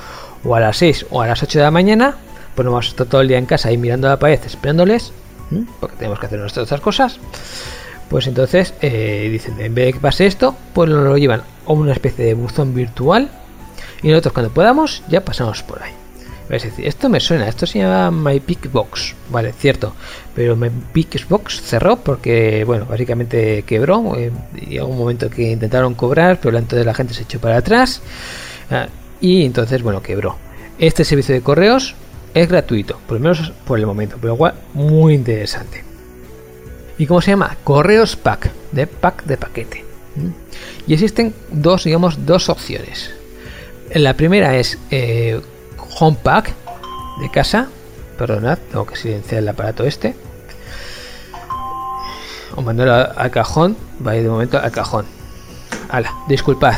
o 0.42 0.54
a 0.56 0.60
las 0.60 0.78
6 0.78 1.06
o 1.10 1.20
a 1.20 1.26
las 1.26 1.42
8 1.42 1.58
de 1.58 1.64
la 1.64 1.70
mañana, 1.70 2.16
pues 2.54 2.64
no 2.64 2.72
vamos 2.72 2.86
a 2.86 2.88
estar 2.88 3.06
todo 3.06 3.20
el 3.20 3.28
día 3.28 3.36
en 3.36 3.44
casa 3.44 3.68
ahí 3.68 3.76
mirando 3.76 4.06
a 4.06 4.10
la 4.10 4.18
pared 4.18 4.40
esperándoles, 4.44 5.12
porque 5.78 5.96
tenemos 5.96 6.18
que 6.18 6.26
hacer 6.26 6.38
nuestras 6.38 6.64
otras 6.64 6.80
cosas. 6.80 7.18
Pues 8.08 8.26
entonces 8.26 8.72
eh, 8.80 9.28
dicen, 9.30 9.60
en 9.60 9.74
vez 9.74 9.86
de 9.86 9.92
que 9.92 10.00
pase 10.00 10.26
esto, 10.26 10.56
pues 10.72 10.88
nos 10.88 11.04
lo 11.04 11.16
llevan 11.18 11.42
a 11.66 11.72
una 11.72 11.92
especie 11.92 12.24
de 12.24 12.34
buzón 12.34 12.74
virtual 12.74 13.28
y 14.02 14.08
nosotros 14.08 14.32
cuando 14.32 14.50
podamos 14.50 15.02
ya 15.08 15.24
pasamos 15.24 15.62
por 15.62 15.82
ahí. 15.82 15.99
Es 16.50 16.64
decir, 16.64 16.84
esto 16.84 17.08
me 17.08 17.20
suena, 17.20 17.48
esto 17.48 17.64
se 17.64 17.78
llama 17.78 18.10
My 18.10 18.42
Box, 18.72 19.14
vale, 19.30 19.52
cierto, 19.52 19.94
pero 20.34 20.56
My 20.56 20.68
Box 21.28 21.62
cerró 21.62 21.96
porque, 21.96 22.64
bueno, 22.64 22.86
básicamente 22.86 23.62
quebró, 23.62 24.16
eh, 24.16 24.32
y 24.60 24.78
un 24.80 24.98
momento 24.98 25.30
que 25.30 25.52
intentaron 25.52 25.94
cobrar, 25.94 26.40
pero 26.42 26.58
entonces 26.58 26.84
la 26.84 26.92
gente 26.92 27.14
se 27.14 27.22
echó 27.22 27.38
para 27.38 27.58
atrás, 27.58 28.02
ah, 28.72 28.88
y 29.20 29.44
entonces, 29.44 29.80
bueno, 29.82 30.02
quebró. 30.02 30.38
Este 30.80 31.04
servicio 31.04 31.36
de 31.36 31.40
correos 31.40 31.94
es 32.34 32.48
gratuito, 32.48 32.98
por 33.06 33.18
lo 33.18 33.22
menos 33.22 33.52
por 33.64 33.78
el 33.78 33.86
momento, 33.86 34.16
pero 34.20 34.34
igual 34.34 34.54
muy 34.74 35.14
interesante. 35.14 35.84
¿Y 36.98 37.06
cómo 37.06 37.20
se 37.20 37.30
llama? 37.30 37.56
Correos 37.62 38.16
Pack, 38.16 38.50
de 38.72 38.88
pack 38.88 39.24
de 39.24 39.36
paquete. 39.36 39.84
Y 40.86 40.94
existen 40.94 41.32
dos, 41.52 41.84
digamos, 41.84 42.26
dos 42.26 42.48
opciones. 42.48 43.10
La 43.94 44.14
primera 44.14 44.56
es 44.56 44.78
eh, 44.90 45.40
Home 46.00 46.16
Pack 46.22 46.54
de 47.20 47.30
casa. 47.30 47.68
Perdonad, 48.18 48.58
tengo 48.70 48.86
que 48.86 48.96
silenciar 48.96 49.42
el 49.42 49.48
aparato 49.48 49.84
este. 49.84 50.14
o 52.56 52.62
mandarlo 52.62 52.94
al 52.94 53.30
cajón, 53.30 53.76
vaya 53.98 54.22
de 54.22 54.28
momento 54.28 54.58
al 54.58 54.72
cajón. 54.72 55.04
Hala, 55.90 56.12
disculpad. 56.26 56.76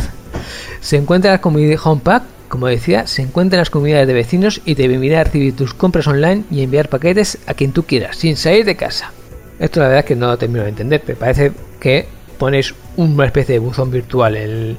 Se 0.80 0.96
encuentra 0.96 1.30
la 1.30 1.40
comunidad 1.40 1.80
Homepack, 1.82 2.24
como 2.48 2.66
decía, 2.66 3.06
se 3.06 3.22
encuentra 3.22 3.56
en 3.56 3.60
las 3.60 3.70
comunidades 3.70 4.08
de 4.08 4.12
vecinos 4.12 4.60
y 4.64 4.74
te 4.74 4.88
permitirá 4.88 5.24
recibir 5.24 5.56
tus 5.56 5.72
compras 5.72 6.06
online 6.06 6.44
y 6.50 6.62
enviar 6.62 6.88
paquetes 6.88 7.38
a 7.46 7.54
quien 7.54 7.72
tú 7.72 7.84
quieras, 7.84 8.16
sin 8.16 8.36
salir 8.36 8.64
de 8.64 8.76
casa. 8.76 9.12
Esto 9.58 9.80
la 9.80 9.86
verdad 9.86 10.00
es 10.00 10.06
que 10.06 10.16
no 10.16 10.26
lo 10.26 10.36
termino 10.36 10.64
de 10.64 10.70
entender, 10.70 11.02
me 11.06 11.14
parece 11.14 11.52
que 11.78 12.08
pones 12.38 12.74
una 12.96 13.26
especie 13.26 13.54
de 13.54 13.58
buzón 13.60 13.90
virtual 13.90 14.36
en, 14.36 14.78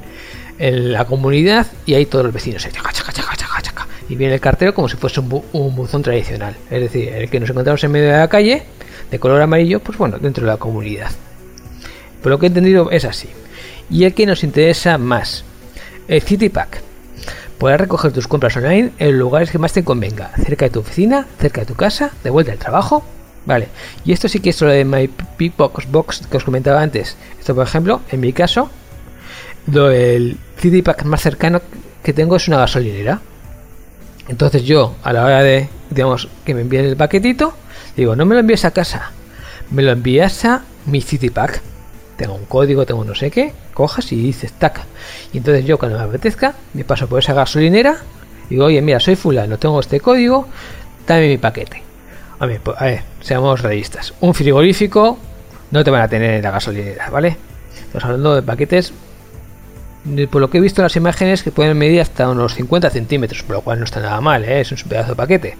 la 0.92 1.04
comunidad 1.04 1.66
y 1.84 1.94
ahí 1.94 2.06
todos 2.06 2.26
los 2.26 2.34
vecinos 2.34 2.64
y 4.08 4.16
viene 4.16 4.34
el 4.34 4.40
cartero 4.40 4.74
como 4.74 4.88
si 4.88 4.96
fuese 4.96 5.20
un, 5.20 5.42
un, 5.52 5.74
buzón 5.74 6.02
tradicional, 6.02 6.54
es 6.70 6.80
decir, 6.80 7.08
el 7.08 7.30
que 7.30 7.40
nos 7.40 7.50
encontramos 7.50 7.82
en 7.84 7.92
medio 7.92 8.06
de 8.06 8.18
la 8.18 8.28
calle, 8.28 8.62
de 9.10 9.18
color 9.18 9.40
amarillo, 9.40 9.80
pues 9.80 9.98
bueno, 9.98 10.18
dentro 10.18 10.44
de 10.44 10.52
la 10.52 10.56
comunidad. 10.56 11.10
Por 12.22 12.30
lo 12.30 12.38
que 12.38 12.46
he 12.46 12.48
entendido 12.48 12.90
es 12.90 13.04
así. 13.04 13.28
Y 13.90 14.04
el 14.04 14.14
que 14.14 14.24
nos 14.24 14.44
interesa 14.44 14.96
más, 14.96 15.44
el 16.08 16.22
City 16.22 16.48
Pack. 16.48 16.80
Podrás 17.58 17.80
recoger 17.80 18.12
tus 18.12 18.26
compras 18.26 18.56
online 18.56 18.92
en 18.98 19.18
lugares 19.18 19.50
que 19.50 19.58
más 19.58 19.72
te 19.72 19.84
convenga, 19.84 20.32
cerca 20.42 20.64
de 20.64 20.70
tu 20.70 20.80
oficina, 20.80 21.26
cerca 21.38 21.60
de 21.60 21.66
tu 21.66 21.74
casa, 21.74 22.12
de 22.24 22.30
vuelta 22.30 22.52
al 22.52 22.58
trabajo. 22.58 23.04
Vale, 23.46 23.68
y 24.04 24.12
esto 24.12 24.28
sí 24.28 24.40
que 24.40 24.50
es 24.50 24.60
lo 24.62 24.68
de 24.68 24.84
My 24.84 25.10
Box 25.56 25.90
Box 25.90 26.26
que 26.30 26.38
os 26.38 26.44
comentaba 26.44 26.80
antes. 26.80 27.16
Esto, 27.38 27.54
por 27.54 27.66
ejemplo, 27.66 28.00
en 28.10 28.20
mi 28.20 28.32
caso, 28.32 28.70
el 29.72 30.38
City 30.56 30.82
Pack 30.82 31.04
más 31.04 31.20
cercano 31.20 31.60
que 32.02 32.12
tengo 32.12 32.36
es 32.36 32.48
una 32.48 32.58
gasolinera. 32.58 33.20
Entonces 34.28 34.62
yo, 34.64 34.94
a 35.02 35.12
la 35.12 35.24
hora 35.24 35.42
de, 35.42 35.68
digamos, 35.90 36.28
que 36.44 36.54
me 36.54 36.62
envíen 36.62 36.86
el 36.86 36.96
paquetito, 36.96 37.54
digo, 37.96 38.16
no 38.16 38.24
me 38.24 38.34
lo 38.34 38.40
envíes 38.40 38.64
a 38.64 38.70
casa, 38.70 39.12
me 39.70 39.82
lo 39.82 39.92
envías 39.92 40.44
a 40.44 40.62
mi 40.86 41.00
City 41.00 41.30
Pack. 41.30 41.60
Tengo 42.16 42.34
un 42.34 42.44
código, 42.44 42.86
tengo 42.86 43.04
no 43.04 43.14
sé 43.14 43.30
qué, 43.30 43.52
cojas 43.74 44.12
y 44.12 44.16
dices 44.16 44.52
tac. 44.52 44.80
Y 45.32 45.38
entonces 45.38 45.64
yo 45.64 45.78
cuando 45.78 45.98
me 45.98 46.04
apetezca, 46.04 46.54
me 46.72 46.84
paso 46.84 47.08
por 47.08 47.18
esa 47.18 47.34
gasolinera, 47.34 47.96
digo, 48.48 48.66
oye, 48.66 48.80
mira, 48.80 49.00
soy 49.00 49.16
fulano, 49.16 49.58
tengo 49.58 49.80
este 49.80 49.98
código, 50.00 50.46
dame 51.08 51.28
mi 51.28 51.38
paquete. 51.38 51.82
A 52.38 52.46
ver, 52.46 52.60
pues, 52.60 52.80
a 52.80 52.84
ver, 52.84 53.02
seamos 53.20 53.62
realistas. 53.62 54.14
Un 54.20 54.32
frigorífico 54.32 55.18
no 55.72 55.82
te 55.82 55.90
van 55.90 56.02
a 56.02 56.08
tener 56.08 56.34
en 56.34 56.42
la 56.42 56.52
gasolinera, 56.52 57.10
¿vale? 57.10 57.36
Estamos 57.76 58.04
hablando 58.04 58.34
de 58.36 58.42
paquetes 58.42 58.92
por 60.30 60.40
lo 60.40 60.50
que 60.50 60.58
he 60.58 60.60
visto 60.60 60.82
en 60.82 60.84
las 60.84 60.96
imágenes 60.96 61.42
que 61.42 61.50
pueden 61.50 61.78
medir 61.78 62.00
hasta 62.00 62.28
unos 62.28 62.54
50 62.54 62.90
centímetros, 62.90 63.42
por 63.42 63.56
lo 63.56 63.62
cual 63.62 63.78
no 63.78 63.84
está 63.84 64.00
nada 64.00 64.20
mal, 64.20 64.44
¿eh? 64.44 64.60
es 64.60 64.70
un 64.70 64.78
pedazo 64.88 65.10
de 65.10 65.16
paquete. 65.16 65.56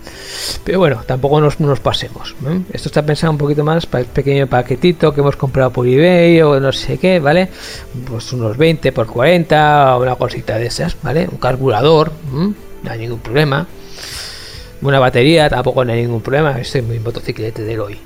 Pero 0.65 0.79
bueno, 0.79 1.03
tampoco 1.07 1.41
nos, 1.41 1.81
pasemos. 1.81 2.35
¿eh? 2.47 2.61
Esto 2.73 2.89
está 2.89 3.05
pensado 3.05 3.33
un 3.33 3.39
poquito 3.39 3.65
más 3.65 3.87
para 3.87 4.03
el 4.03 4.07
pequeño 4.07 4.47
paquetito 4.47 5.15
que 5.15 5.21
hemos 5.21 5.37
comprado 5.37 5.71
por 5.71 5.87
eBay 5.87 6.43
o 6.43 6.61
no 6.61 6.73
sé 6.73 6.99
qué, 6.99 7.21
¿vale? 7.21 7.49
Pues 8.07 8.33
unos 8.33 8.57
20 8.57 8.93
por 8.93 9.07
40 9.07 9.97
o 9.97 10.03
una 10.03 10.17
cosita 10.17 10.59
de 10.59 10.67
esas, 10.67 10.97
¿vale? 11.03 11.27
Un 11.31 11.39
carburador, 11.39 12.13
no 12.33 12.55
hay 12.91 12.99
ningún 12.99 13.21
problema. 13.21 13.67
Una 14.83 14.99
batería, 14.99 15.49
tampoco 15.49 15.85
no 15.87 15.93
hay 15.93 16.03
ningún 16.03 16.21
problema. 16.21 16.61
Estoy 16.61 16.83
muy 16.83 16.99
motociclete 16.99 17.63
del 17.63 17.81
hoy 17.81 17.99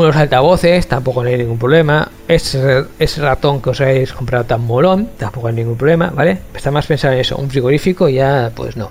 unos 0.00 0.16
altavoces, 0.16 0.88
tampoco 0.88 1.20
hay 1.20 1.38
ningún 1.38 1.58
problema. 1.58 2.10
Ese, 2.26 2.84
ese 2.98 3.20
ratón 3.20 3.62
que 3.62 3.70
os 3.70 3.80
habéis 3.80 4.12
comprado 4.12 4.44
tan 4.44 4.60
molón, 4.62 5.10
tampoco 5.16 5.46
hay 5.46 5.54
ningún 5.54 5.76
problema, 5.76 6.10
¿vale? 6.10 6.38
Está 6.52 6.72
más 6.72 6.86
pensado 6.86 7.14
en 7.14 7.20
eso. 7.20 7.36
Un 7.36 7.48
frigorífico 7.48 8.08
ya, 8.08 8.50
pues 8.54 8.76
no. 8.76 8.90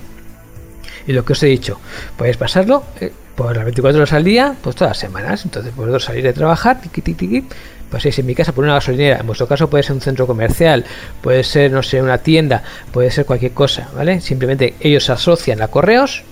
Y 1.06 1.12
lo 1.12 1.26
que 1.26 1.34
os 1.34 1.44
he 1.44 1.48
dicho, 1.48 1.78
podéis 2.16 2.38
pasarlo 2.38 2.84
eh, 3.02 3.12
por 3.36 3.54
las 3.54 3.66
24 3.66 4.00
horas 4.00 4.14
al 4.14 4.24
día, 4.24 4.56
pues 4.62 4.78
todas 4.78 4.92
las 4.92 4.98
semanas. 4.98 5.44
Entonces, 5.44 5.76
vosotros 5.76 6.06
salir 6.06 6.24
de 6.24 6.32
trabajar, 6.32 6.80
tiqui, 6.80 7.02
tiqui, 7.02 7.28
tiqui, 7.28 7.48
paséis 7.92 8.18
en 8.20 8.26
mi 8.26 8.34
casa 8.34 8.54
por 8.54 8.64
una 8.64 8.76
gasolinera. 8.76 9.18
En 9.20 9.28
vuestro 9.28 9.46
caso 9.46 9.70
puede 9.70 9.84
ser 9.84 9.96
un 9.96 10.02
centro 10.02 10.26
comercial, 10.26 10.86
puede 11.22 11.44
ser, 11.44 11.70
no 11.70 11.84
sé, 11.84 12.02
una 12.02 12.20
tienda, 12.20 12.64
puede 12.94 13.12
ser 13.12 13.26
cualquier 13.26 13.52
cosa, 13.52 13.90
¿vale? 13.94 14.22
Simplemente 14.22 14.76
ellos 14.80 15.10
asocian 15.10 15.62
a 15.62 15.68
correos 15.68 16.24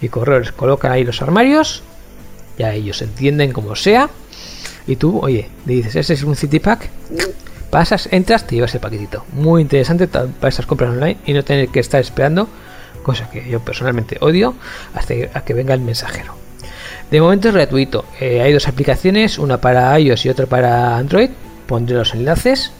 y 0.00 0.08
correos 0.08 0.52
colocan 0.52 0.92
ahí 0.92 1.02
los 1.02 1.20
armarios 1.20 1.82
ya 2.58 2.72
ellos 2.72 3.00
entienden 3.02 3.52
como 3.52 3.76
sea. 3.76 4.10
Y 4.86 4.96
tú, 4.96 5.18
oye, 5.20 5.48
le 5.66 5.74
dices, 5.74 5.96
ese 5.96 6.14
es 6.14 6.22
un 6.22 6.34
City 6.34 6.60
Pack, 6.60 6.88
pasas, 7.70 8.08
entras, 8.10 8.46
te 8.46 8.56
llevas 8.56 8.74
el 8.74 8.80
paquetito. 8.80 9.24
Muy 9.32 9.62
interesante 9.62 10.08
para 10.08 10.48
esas 10.48 10.66
compras 10.66 10.90
online 10.90 11.18
y 11.26 11.32
no 11.32 11.44
tener 11.44 11.68
que 11.68 11.80
estar 11.80 12.00
esperando, 12.00 12.48
cosa 13.02 13.28
que 13.30 13.48
yo 13.48 13.60
personalmente 13.60 14.16
odio, 14.20 14.54
hasta 14.94 15.44
que 15.44 15.54
venga 15.54 15.74
el 15.74 15.80
mensajero. 15.80 16.34
De 17.10 17.20
momento 17.20 17.48
es 17.48 17.54
gratuito. 17.54 18.04
Eh, 18.20 18.42
hay 18.42 18.52
dos 18.52 18.68
aplicaciones, 18.68 19.38
una 19.38 19.60
para 19.60 19.98
iOS 19.98 20.26
y 20.26 20.28
otra 20.28 20.46
para 20.46 20.96
Android. 20.96 21.30
Pondré 21.66 21.96
los 21.96 22.14
enlaces 22.14 22.72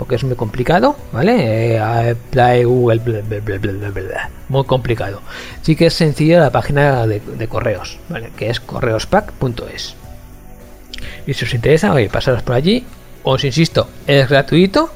porque 0.00 0.14
es 0.14 0.24
muy 0.24 0.34
complicado, 0.34 0.96
¿vale? 1.12 1.76
Eh, 1.76 2.64
Google, 2.64 3.02
muy 4.48 4.64
complicado. 4.64 5.20
Sí 5.60 5.76
que 5.76 5.88
es 5.88 5.92
sencillo 5.92 6.38
la 6.38 6.50
página 6.50 7.06
de, 7.06 7.48
correos, 7.48 7.98
¿vale? 8.08 8.30
Que 8.34 8.48
es 8.48 8.60
correospack.es. 8.60 9.94
Y 11.26 11.34
si 11.34 11.44
os 11.44 11.52
interesa, 11.52 11.94
pasaros 12.10 12.42
por 12.42 12.54
allí. 12.54 12.86
Os 13.24 13.44
insisto, 13.44 13.90
es 14.06 14.26
gratuito, 14.26 14.90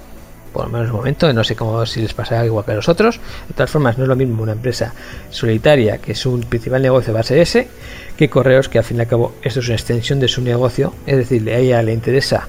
por 0.54 0.64
lo 0.64 0.70
menos 0.70 0.86
de 0.86 0.92
momento, 0.94 1.30
no 1.34 1.44
sé 1.44 1.54
cómo 1.54 1.84
si 1.84 2.00
les 2.00 2.14
pasará 2.14 2.46
igual 2.46 2.64
que 2.64 2.72
a 2.72 2.76
los 2.76 2.88
otros. 2.88 3.20
De 3.46 3.52
todas 3.52 3.70
formas, 3.70 3.98
no 3.98 4.04
es 4.04 4.08
lo 4.08 4.16
mismo 4.16 4.42
una 4.42 4.52
empresa 4.52 4.94
solitaria, 5.28 5.98
que 5.98 6.12
es 6.12 6.24
un 6.24 6.40
principal 6.44 6.80
negocio 6.80 7.12
va 7.12 7.20
a 7.20 7.24
ser 7.24 7.36
ese, 7.40 7.68
que 8.16 8.30
correos, 8.30 8.70
que 8.70 8.78
al 8.78 8.84
fin 8.84 8.96
y 8.96 9.00
al 9.00 9.06
cabo 9.06 9.34
esto 9.42 9.60
es 9.60 9.66
una 9.66 9.74
extensión 9.74 10.18
de 10.18 10.28
su 10.28 10.40
negocio, 10.40 10.94
es 11.04 11.18
decir, 11.18 11.46
a 11.50 11.58
ella 11.58 11.82
le 11.82 11.92
interesa 11.92 12.48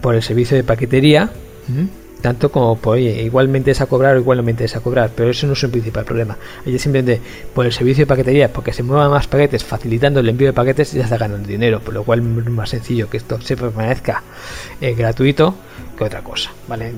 por 0.00 0.16
el 0.16 0.24
servicio 0.24 0.56
de 0.56 0.64
paquetería, 0.64 1.30
tanto 2.20 2.50
como 2.50 2.76
por, 2.76 2.96
oye, 2.96 3.22
igualmente 3.22 3.70
es 3.70 3.80
a 3.80 3.86
cobrar 3.86 4.16
o 4.16 4.20
igualmente 4.20 4.64
es 4.64 4.74
a 4.76 4.80
cobrar, 4.80 5.10
pero 5.14 5.30
eso 5.30 5.46
no 5.46 5.52
es 5.52 5.62
un 5.62 5.70
principal 5.70 6.04
problema. 6.04 6.36
Ella 6.66 6.78
simplemente 6.78 7.20
por 7.54 7.66
el 7.66 7.72
servicio 7.72 8.02
de 8.02 8.06
paquetería, 8.06 8.52
porque 8.52 8.72
se 8.72 8.82
muevan 8.82 9.10
más 9.10 9.26
paquetes 9.26 9.64
facilitando 9.64 10.20
el 10.20 10.28
envío 10.28 10.48
de 10.48 10.52
paquetes, 10.52 10.92
ya 10.92 11.04
está 11.04 11.16
ganando 11.16 11.46
dinero, 11.46 11.80
por 11.80 11.94
lo 11.94 12.04
cual 12.04 12.20
es 12.20 12.50
más 12.50 12.70
sencillo 12.70 13.08
que 13.08 13.18
esto 13.18 13.40
se 13.40 13.56
permanezca 13.56 14.22
eh, 14.80 14.94
gratuito 14.94 15.54
que 15.96 16.04
otra 16.04 16.22
cosa. 16.22 16.50
¿vale? 16.66 16.92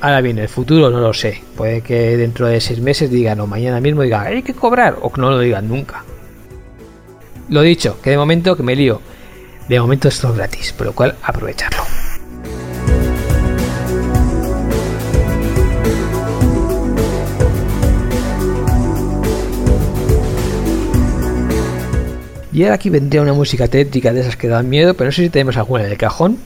Ahora 0.00 0.20
bien, 0.20 0.38
el 0.38 0.48
futuro 0.48 0.90
no 0.90 1.00
lo 1.00 1.14
sé. 1.14 1.42
Puede 1.56 1.80
que 1.82 2.16
dentro 2.16 2.46
de 2.46 2.60
seis 2.60 2.80
meses 2.80 3.10
digan 3.10 3.40
o 3.40 3.46
mañana 3.46 3.80
mismo 3.80 4.02
digan 4.02 4.26
hay 4.26 4.42
que 4.42 4.54
cobrar 4.54 4.98
o 5.00 5.12
que 5.12 5.20
no 5.20 5.30
lo 5.30 5.38
digan 5.38 5.68
nunca. 5.68 6.04
Lo 7.48 7.62
dicho, 7.62 8.00
que 8.00 8.10
de 8.10 8.16
momento 8.16 8.56
que 8.56 8.62
me 8.62 8.76
lío. 8.76 9.00
De 9.68 9.80
momento 9.80 10.08
esto 10.08 10.30
es 10.30 10.36
gratis, 10.36 10.72
por 10.72 10.86
lo 10.86 10.92
cual 10.92 11.16
aprovecharlo. 11.22 12.09
Y 22.52 22.64
ahora 22.64 22.74
aquí 22.74 22.90
vendría 22.90 23.22
una 23.22 23.32
música 23.32 23.68
tétrica 23.68 24.12
de 24.12 24.20
esas 24.20 24.36
que 24.36 24.48
dan 24.48 24.68
miedo, 24.68 24.94
pero 24.94 25.08
no 25.08 25.12
sé 25.12 25.22
si 25.22 25.30
tenemos 25.30 25.56
alguna 25.56 25.84
en 25.84 25.92
el 25.92 25.98
cajón. 25.98 26.38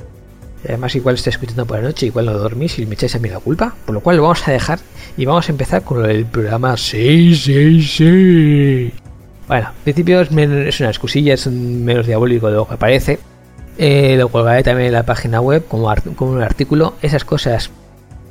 Además, 0.67 0.95
igual 0.95 1.17
está 1.17 1.31
escuchando 1.31 1.67
por 1.67 1.79
la 1.79 1.85
noche, 1.85 2.07
igual 2.07 2.27
no 2.27 2.33
dormís 2.33 2.79
y 2.79 2.87
me 2.87 2.95
echáis 2.95 3.15
a 3.17 3.19
mí 3.19 3.29
la 3.29 3.39
culpa. 3.39 3.75
Por 3.85 3.95
lo 3.95 4.01
cual 4.01 4.17
lo 4.17 4.23
vamos 4.23 4.47
a 4.49 4.53
dejar 4.53 4.79
y 5.17 5.25
vamos 5.25 5.49
a 5.49 5.53
empezar 5.53 5.83
con 5.83 6.09
el 6.09 6.25
programa 6.27 6.77
666. 6.77 8.93
Bueno, 9.47 9.69
en 9.69 9.83
principio 9.83 10.23
es, 10.23 10.81
una 10.81 10.89
excusilla, 10.89 11.35
es 11.35 11.47
menos 11.47 12.07
diabólico 12.07 12.49
de 12.49 12.55
lo 12.55 12.67
que 12.67 12.77
parece. 12.77 13.19
Eh, 13.77 14.17
lo 14.17 14.29
colgaré 14.29 14.63
también 14.63 14.89
en 14.89 14.95
la 14.95 15.05
página 15.05 15.41
web 15.41 15.65
como, 15.69 15.93
un 16.21 16.43
artículo. 16.43 16.95
Esas 17.03 17.25
cosas 17.25 17.71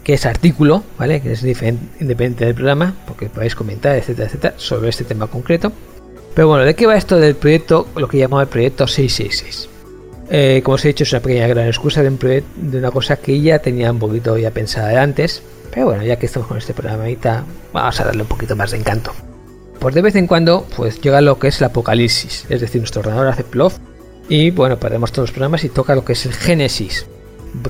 que 0.03 0.13
es 0.13 0.25
artículo, 0.25 0.83
¿vale? 0.97 1.21
Que 1.21 1.33
es 1.33 1.43
independiente 1.43 2.45
del 2.45 2.55
programa, 2.55 2.95
porque 3.07 3.29
podéis 3.29 3.55
comentar, 3.55 3.95
etcétera, 3.95 4.27
etcétera, 4.27 4.53
sobre 4.57 4.89
este 4.89 5.03
tema 5.03 5.27
concreto. 5.27 5.71
Pero 6.33 6.47
bueno, 6.47 6.65
¿de 6.65 6.75
qué 6.75 6.87
va 6.87 6.95
esto 6.95 7.17
del 7.17 7.35
proyecto, 7.35 7.87
lo 7.95 8.07
que 8.07 8.17
llamamos 8.17 8.43
el 8.43 8.49
proyecto 8.49 8.87
666? 8.87 9.69
Eh, 10.29 10.61
como 10.63 10.75
os 10.75 10.85
he 10.85 10.89
dicho, 10.89 11.03
es 11.03 11.11
una 11.11 11.21
pequeña 11.21 11.47
gran 11.47 11.67
excusa 11.67 12.01
de, 12.01 12.09
un 12.09 12.17
de 12.17 12.77
una 12.77 12.91
cosa 12.91 13.17
que 13.17 13.39
ya 13.39 13.59
tenía 13.59 13.91
un 13.91 13.99
poquito 13.99 14.37
ya 14.37 14.51
pensada 14.51 14.87
de 14.87 14.97
antes. 14.97 15.43
Pero 15.71 15.87
bueno, 15.87 16.03
ya 16.03 16.17
que 16.17 16.25
estamos 16.25 16.47
con 16.47 16.57
este 16.57 16.73
programita, 16.73 17.43
vamos 17.71 17.99
a 17.99 18.05
darle 18.05 18.23
un 18.23 18.27
poquito 18.27 18.55
más 18.55 18.71
de 18.71 18.77
encanto. 18.77 19.11
Pues 19.79 19.93
de 19.95 20.01
vez 20.01 20.15
en 20.15 20.27
cuando, 20.27 20.65
pues 20.75 21.01
llega 21.01 21.21
lo 21.21 21.37
que 21.39 21.49
es 21.49 21.59
el 21.59 21.65
apocalipsis. 21.65 22.45
Es 22.49 22.61
decir, 22.61 22.81
nuestro 22.81 23.01
ordenador 23.01 23.27
hace 23.27 23.43
plof 23.43 23.77
y 24.29 24.51
bueno, 24.51 24.77
perdemos 24.79 25.11
todos 25.11 25.29
los 25.29 25.31
programas 25.31 25.63
y 25.63 25.69
toca 25.69 25.95
lo 25.95 26.05
que 26.05 26.13
es 26.13 26.25
el 26.25 26.33
Génesis. 26.33 27.05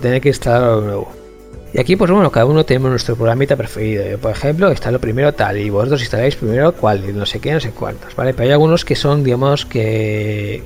Tener 0.02 0.22
que 0.22 0.30
instalar 0.30 0.64
algo 0.64 0.82
nuevo. 0.82 1.23
Y 1.74 1.80
aquí, 1.80 1.96
pues 1.96 2.12
bueno, 2.12 2.32
cada 2.32 2.46
uno 2.46 2.64
tenemos 2.64 2.92
nuestro 2.92 3.16
programita 3.16 3.56
preferido. 3.56 4.06
Yo, 4.06 4.20
por 4.20 4.32
ejemplo, 4.32 4.70
está 4.70 4.92
lo 4.92 5.00
primero 5.00 5.34
tal, 5.34 5.58
y 5.58 5.72
vosotros 5.72 6.02
instaláis 6.02 6.36
primero 6.36 6.74
cuál, 6.74 7.04
y 7.10 7.14
no 7.14 7.26
sé 7.26 7.40
qué, 7.40 7.52
no 7.52 7.60
sé 7.60 7.72
cuántos, 7.72 8.16
¿vale? 8.16 8.34
Pero 8.34 8.46
hay 8.46 8.52
algunos 8.52 8.86
que 8.86 8.96
son, 8.96 9.24
digamos, 9.24 9.66
que, 9.66 10.62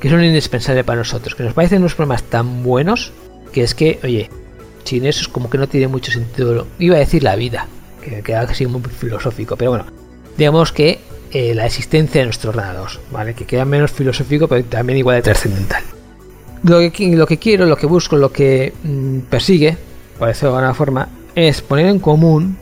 que 0.00 0.10
son 0.10 0.24
indispensables 0.24 0.84
para 0.84 0.98
nosotros, 0.98 1.36
que 1.36 1.44
nos 1.44 1.54
parecen 1.54 1.78
unos 1.78 1.94
programas 1.94 2.24
tan 2.24 2.64
buenos 2.64 3.12
que 3.52 3.62
es 3.62 3.74
que, 3.74 4.00
oye, 4.02 4.28
sin 4.84 5.06
eso 5.06 5.20
es 5.20 5.28
como 5.28 5.48
que 5.48 5.58
no 5.58 5.68
tiene 5.68 5.86
mucho 5.86 6.10
sentido. 6.10 6.66
Iba 6.80 6.96
a 6.96 7.00
decir 7.00 7.22
la 7.22 7.36
vida, 7.36 7.68
que 8.02 8.22
queda 8.22 8.44
casi 8.46 8.66
muy 8.66 8.82
filosófico, 8.82 9.56
pero 9.56 9.70
bueno, 9.70 9.86
digamos 10.36 10.72
que 10.72 10.98
eh, 11.32 11.54
la 11.54 11.66
existencia 11.66 12.22
de 12.22 12.26
nuestro 12.26 12.50
ordenador, 12.50 12.90
¿vale? 13.12 13.34
Que 13.34 13.44
queda 13.44 13.64
menos 13.64 13.92
filosófico, 13.92 14.48
pero 14.48 14.64
también 14.64 14.98
igual 14.98 15.16
de 15.16 15.22
trascendental. 15.22 15.84
Lo 16.64 16.78
que, 16.90 17.16
lo 17.16 17.26
que 17.26 17.38
quiero, 17.38 17.66
lo 17.66 17.76
que 17.76 17.86
busco, 17.86 18.16
lo 18.16 18.32
que 18.32 18.72
mm, 18.82 19.20
persigue, 19.30 19.76
por 20.20 20.28
decirlo 20.28 20.50
de 20.50 20.58
alguna 20.58 20.74
forma, 20.74 21.08
es 21.34 21.62
poner 21.62 21.86
en 21.86 21.98
común, 21.98 22.58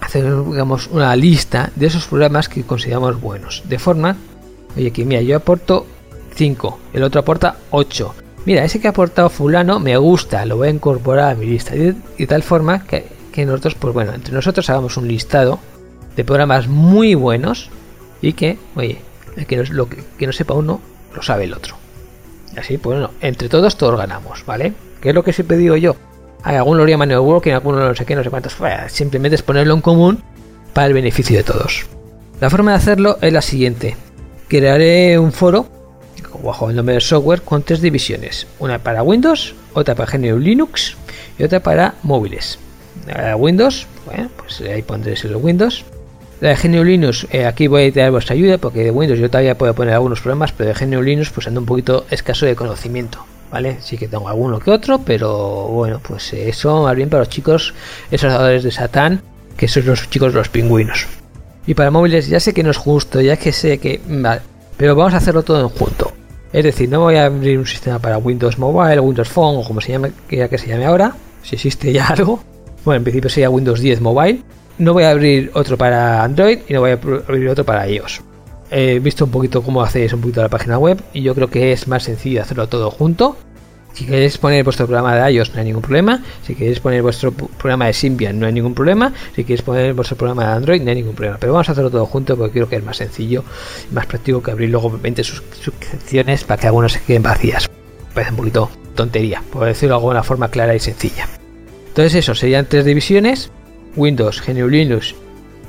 hacer 0.00 0.24
digamos, 0.44 0.86
una 0.86 1.16
lista 1.16 1.72
de 1.74 1.86
esos 1.86 2.06
programas 2.06 2.48
que 2.48 2.62
consideramos 2.62 3.20
buenos. 3.20 3.64
De 3.68 3.80
forma, 3.80 4.16
oye, 4.76 4.92
que 4.92 5.04
mira, 5.04 5.20
yo 5.20 5.36
aporto 5.36 5.86
5, 6.36 6.78
el 6.92 7.02
otro 7.02 7.20
aporta 7.20 7.56
8. 7.72 8.14
Mira, 8.46 8.64
ese 8.64 8.80
que 8.80 8.86
ha 8.86 8.90
aportado 8.90 9.28
fulano 9.28 9.80
me 9.80 9.96
gusta, 9.96 10.46
lo 10.46 10.58
voy 10.58 10.68
a 10.68 10.70
incorporar 10.70 11.32
a 11.32 11.34
mi 11.34 11.46
lista. 11.46 11.74
Y 11.74 11.94
de, 12.16 12.26
tal 12.28 12.44
forma 12.44 12.84
que, 12.84 13.08
que 13.32 13.44
nosotros, 13.44 13.74
pues 13.74 13.92
bueno, 13.92 14.14
entre 14.14 14.32
nosotros 14.32 14.70
hagamos 14.70 14.96
un 14.96 15.08
listado 15.08 15.58
de 16.14 16.24
programas 16.24 16.68
muy 16.68 17.16
buenos 17.16 17.70
y 18.22 18.34
que, 18.34 18.56
oye, 18.76 19.00
que 19.48 19.56
no, 19.56 19.64
lo 19.72 19.88
que, 19.88 20.26
no 20.28 20.32
sepa 20.32 20.54
uno, 20.54 20.80
lo 21.12 21.22
sabe 21.22 21.42
el 21.42 21.54
otro. 21.54 21.74
Así, 22.56 22.78
pues 22.78 23.00
bueno, 23.00 23.10
entre 23.20 23.48
todos 23.48 23.76
todos 23.76 23.98
ganamos, 23.98 24.46
¿vale? 24.46 24.74
¿Qué 25.00 25.08
es 25.08 25.14
lo 25.14 25.24
que 25.24 25.32
siempre 25.32 25.56
digo 25.56 25.76
yo? 25.76 25.96
Algunos 26.42 26.84
lo 26.84 26.88
llaman 26.88 27.08
networking, 27.08 27.52
algunos 27.52 27.80
no 27.80 27.94
sé 27.94 28.04
qué, 28.06 28.14
no 28.14 28.24
sé 28.24 28.30
cuántos. 28.30 28.56
simplemente 28.88 29.36
es 29.36 29.42
ponerlo 29.42 29.74
en 29.74 29.80
común 29.80 30.22
para 30.72 30.86
el 30.86 30.94
beneficio 30.94 31.36
de 31.36 31.44
todos. 31.44 31.86
La 32.40 32.48
forma 32.48 32.72
de 32.72 32.78
hacerlo 32.78 33.18
es 33.20 33.32
la 33.32 33.42
siguiente. 33.42 33.96
Crearé 34.48 35.18
un 35.18 35.32
foro 35.32 35.66
bajo 36.42 36.70
el 36.70 36.76
nombre 36.76 36.94
del 36.94 37.02
software 37.02 37.42
con 37.42 37.62
tres 37.62 37.80
divisiones. 37.80 38.46
Una 38.58 38.78
para 38.78 39.02
Windows, 39.02 39.54
otra 39.74 39.94
para 39.94 40.10
GNU 40.10 40.38
Linux 40.38 40.96
y 41.38 41.44
otra 41.44 41.60
para 41.60 41.94
móviles. 42.02 42.58
Windows, 43.36 43.86
bueno, 44.06 44.30
pues 44.36 44.60
ahí 44.60 44.82
pondré 44.82 45.14
el 45.22 45.36
Windows. 45.36 45.84
La 46.40 46.50
de 46.50 46.56
GNU 46.56 46.84
Linux, 46.84 47.26
eh, 47.32 47.44
aquí 47.44 47.66
voy 47.66 47.88
a 47.88 47.92
tener 47.92 48.10
vuestra 48.10 48.34
ayuda 48.34 48.56
porque 48.56 48.82
de 48.82 48.90
Windows 48.90 49.20
yo 49.20 49.28
todavía 49.28 49.58
puedo 49.58 49.74
poner 49.74 49.94
algunos 49.94 50.20
programas, 50.20 50.52
pero 50.52 50.72
de 50.72 50.86
GNU 50.86 51.02
Linux 51.02 51.30
pues 51.30 51.46
ando 51.46 51.60
un 51.60 51.66
poquito 51.66 52.06
escaso 52.10 52.46
de 52.46 52.56
conocimiento, 52.56 53.26
¿vale? 53.50 53.78
Sí 53.80 53.96
que 53.96 54.08
tengo 54.08 54.28
alguno 54.28 54.58
que 54.58 54.70
otro, 54.70 55.00
pero 55.00 55.68
bueno, 55.68 56.00
pues 56.06 56.32
eso 56.32 56.82
más 56.82 56.96
bien 56.96 57.08
para 57.08 57.22
los 57.22 57.28
chicos, 57.28 57.74
esos 58.10 58.32
dadores 58.32 58.62
de 58.62 58.70
Satán, 58.70 59.22
que 59.56 59.68
son 59.68 59.86
los 59.86 60.08
chicos 60.10 60.34
los 60.34 60.48
pingüinos. 60.48 61.06
Y 61.66 61.74
para 61.74 61.90
móviles 61.90 62.28
ya 62.28 62.40
sé 62.40 62.54
que 62.54 62.62
no 62.62 62.70
es 62.70 62.76
justo, 62.76 63.20
ya 63.20 63.36
que 63.36 63.52
sé 63.52 63.78
que... 63.78 64.00
Vale, 64.08 64.40
pero 64.76 64.96
vamos 64.96 65.14
a 65.14 65.18
hacerlo 65.18 65.42
todo 65.42 65.60
en 65.60 65.68
junto. 65.68 66.12
Es 66.52 66.64
decir, 66.64 66.88
no 66.88 67.00
voy 67.00 67.16
a 67.16 67.26
abrir 67.26 67.58
un 67.58 67.66
sistema 67.66 67.98
para 67.98 68.18
Windows 68.18 68.58
Mobile, 68.58 69.00
Windows 69.00 69.28
Phone 69.28 69.58
o 69.58 69.64
como 69.64 69.80
se 69.80 69.92
llame, 69.92 70.12
que 70.28 70.58
se 70.58 70.66
llame 70.66 70.86
ahora, 70.86 71.14
si 71.42 71.56
existe 71.56 71.92
ya 71.92 72.06
algo. 72.08 72.42
Bueno, 72.84 72.98
en 72.98 73.04
principio 73.04 73.30
sería 73.30 73.50
Windows 73.50 73.80
10 73.80 74.00
Mobile 74.00 74.42
no 74.80 74.94
voy 74.94 75.04
a 75.04 75.10
abrir 75.10 75.50
otro 75.54 75.76
para 75.76 76.24
Android 76.24 76.60
y 76.66 76.72
no 76.72 76.80
voy 76.80 76.90
a 76.90 76.94
abrir 76.94 77.48
otro 77.48 77.64
para 77.64 77.86
iOS. 77.86 78.22
He 78.70 79.00
visto 79.00 79.24
un 79.24 79.30
poquito 79.30 79.62
cómo 79.62 79.82
hacéis 79.82 80.12
un 80.12 80.20
poquito 80.20 80.42
la 80.42 80.48
página 80.48 80.78
web 80.78 81.02
y 81.12 81.22
yo 81.22 81.34
creo 81.34 81.50
que 81.50 81.72
es 81.72 81.88
más 81.88 82.04
sencillo 82.04 82.42
hacerlo 82.42 82.68
todo 82.68 82.90
junto. 82.90 83.36
Si 83.92 84.06
queréis 84.06 84.38
poner 84.38 84.62
vuestro 84.62 84.86
programa 84.86 85.16
de 85.16 85.32
iOS 85.32 85.52
no 85.52 85.58
hay 85.58 85.66
ningún 85.66 85.82
problema. 85.82 86.22
Si 86.46 86.54
queréis 86.54 86.78
poner 86.78 87.02
vuestro 87.02 87.32
programa 87.32 87.86
de 87.86 87.92
Symbian 87.92 88.38
no 88.38 88.46
hay 88.46 88.52
ningún 88.52 88.74
problema. 88.74 89.12
Si 89.34 89.42
queréis 89.42 89.62
poner 89.62 89.92
vuestro 89.94 90.16
programa 90.16 90.46
de 90.46 90.52
Android 90.52 90.80
no 90.80 90.90
hay 90.90 90.96
ningún 90.96 91.14
problema. 91.14 91.38
Pero 91.40 91.52
vamos 91.52 91.68
a 91.68 91.72
hacerlo 91.72 91.90
todo 91.90 92.06
junto 92.06 92.36
porque 92.36 92.52
creo 92.52 92.68
que 92.68 92.76
es 92.76 92.84
más 92.84 92.98
sencillo 92.98 93.42
y 93.90 93.94
más 93.94 94.06
práctico 94.06 94.40
que 94.40 94.52
abrir 94.52 94.70
luego 94.70 94.96
20 94.96 95.24
suscripciones 95.24 96.44
para 96.44 96.60
que 96.60 96.66
algunas 96.68 96.92
se 96.92 97.00
queden 97.00 97.24
vacías. 97.24 97.68
Parece 98.14 98.30
un 98.30 98.36
poquito 98.36 98.70
tontería, 98.94 99.42
por 99.52 99.66
decirlo 99.66 99.96
de 99.96 100.00
alguna 100.00 100.22
forma 100.22 100.48
clara 100.48 100.74
y 100.74 100.80
sencilla. 100.80 101.28
Entonces 101.88 102.14
eso, 102.14 102.36
serían 102.36 102.66
tres 102.66 102.84
divisiones 102.84 103.50
Windows, 103.96 104.42
GNU 104.46 104.68
Linux 104.68 105.14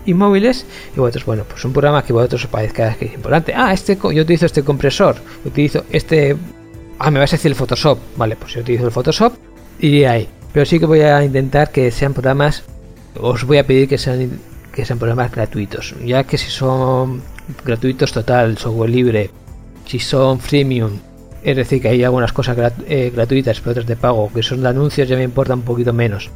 y 0.06 0.14
móviles 0.14 0.66
y 0.96 1.00
vosotros, 1.00 1.26
bueno, 1.26 1.44
pues 1.48 1.64
un 1.66 1.74
programa 1.74 2.04
que 2.04 2.14
vosotros 2.14 2.46
os 2.46 2.50
parezca 2.50 2.96
que 2.96 3.06
es 3.06 3.14
importante. 3.14 3.54
Ah, 3.56 3.74
este 3.74 3.96
yo 3.96 4.22
utilizo 4.24 4.46
este 4.46 4.64
compresor, 4.64 5.18
utilizo 5.46 5.86
este... 5.92 6.36
Ah, 7.00 7.10
me 7.10 7.20
vas 7.20 7.34
a 7.34 7.36
decir 7.38 7.50
el 7.50 7.56
Photoshop. 7.56 7.98
Vale, 8.16 8.36
pues 8.36 8.54
yo 8.54 8.62
utilizo 8.62 8.86
el 8.86 8.92
Photoshop 8.92 9.34
y 9.80 10.04
ahí. 10.04 10.28
Pero 10.54 10.66
sí 10.66 10.80
que 10.80 10.86
voy 10.86 11.02
a 11.02 11.24
intentar 11.24 11.72
que 11.72 11.92
sean 11.92 12.14
programas, 12.14 12.64
os 13.20 13.44
voy 13.46 13.58
a 13.58 13.66
pedir 13.66 13.88
que 13.88 13.98
sean, 13.98 14.40
que 14.74 14.86
sean 14.86 15.00
programas 15.00 15.32
gratuitos, 15.32 15.96
ya 16.06 16.24
que 16.24 16.38
si 16.38 16.52
son 16.52 17.22
gratuitos 17.66 18.12
total, 18.12 18.58
software 18.58 18.90
libre, 18.90 19.30
si 19.86 20.00
son 20.00 20.40
freemium, 20.40 20.92
es 21.44 21.56
decir, 21.56 21.82
que 21.82 21.90
hay 21.90 22.04
algunas 22.04 22.34
cosas 22.34 22.74
eh, 22.88 23.12
gratuitas 23.14 23.60
pero 23.60 23.72
otras 23.72 23.88
de 23.88 23.96
pago, 23.96 24.32
que 24.34 24.44
son 24.44 24.62
de 24.62 24.70
anuncios, 24.70 25.08
ya 25.08 25.16
me 25.16 25.24
importa 25.24 25.54
un 25.54 25.64
poquito 25.64 25.94
menos. 25.94 26.30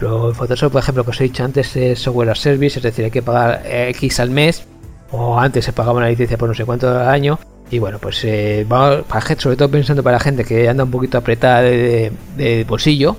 Pero 0.00 0.32
Photoshop, 0.32 0.72
por 0.72 0.80
ejemplo, 0.80 1.04
que 1.04 1.10
os 1.10 1.20
he 1.20 1.24
dicho 1.24 1.44
antes, 1.44 1.76
es 1.76 1.98
software 1.98 2.30
as 2.30 2.40
service, 2.40 2.78
es 2.78 2.82
decir, 2.82 3.04
hay 3.04 3.10
que 3.10 3.20
pagar 3.20 3.62
X 3.66 4.18
al 4.18 4.30
mes, 4.30 4.64
o 5.12 5.38
antes 5.38 5.66
se 5.66 5.74
pagaba 5.74 5.98
una 5.98 6.08
licencia 6.08 6.38
por 6.38 6.48
no 6.48 6.54
sé 6.54 6.64
cuánto 6.64 6.88
al 6.88 7.08
año. 7.08 7.38
Y 7.70 7.78
bueno, 7.78 7.98
pues 7.98 8.24
eh, 8.24 8.64
vamos, 8.66 9.04
sobre 9.36 9.56
todo 9.56 9.70
pensando 9.70 10.02
para 10.02 10.18
gente 10.18 10.44
que 10.44 10.68
anda 10.70 10.84
un 10.84 10.90
poquito 10.90 11.18
apretada 11.18 11.60
de, 11.60 12.64
bolsillo, 12.66 13.18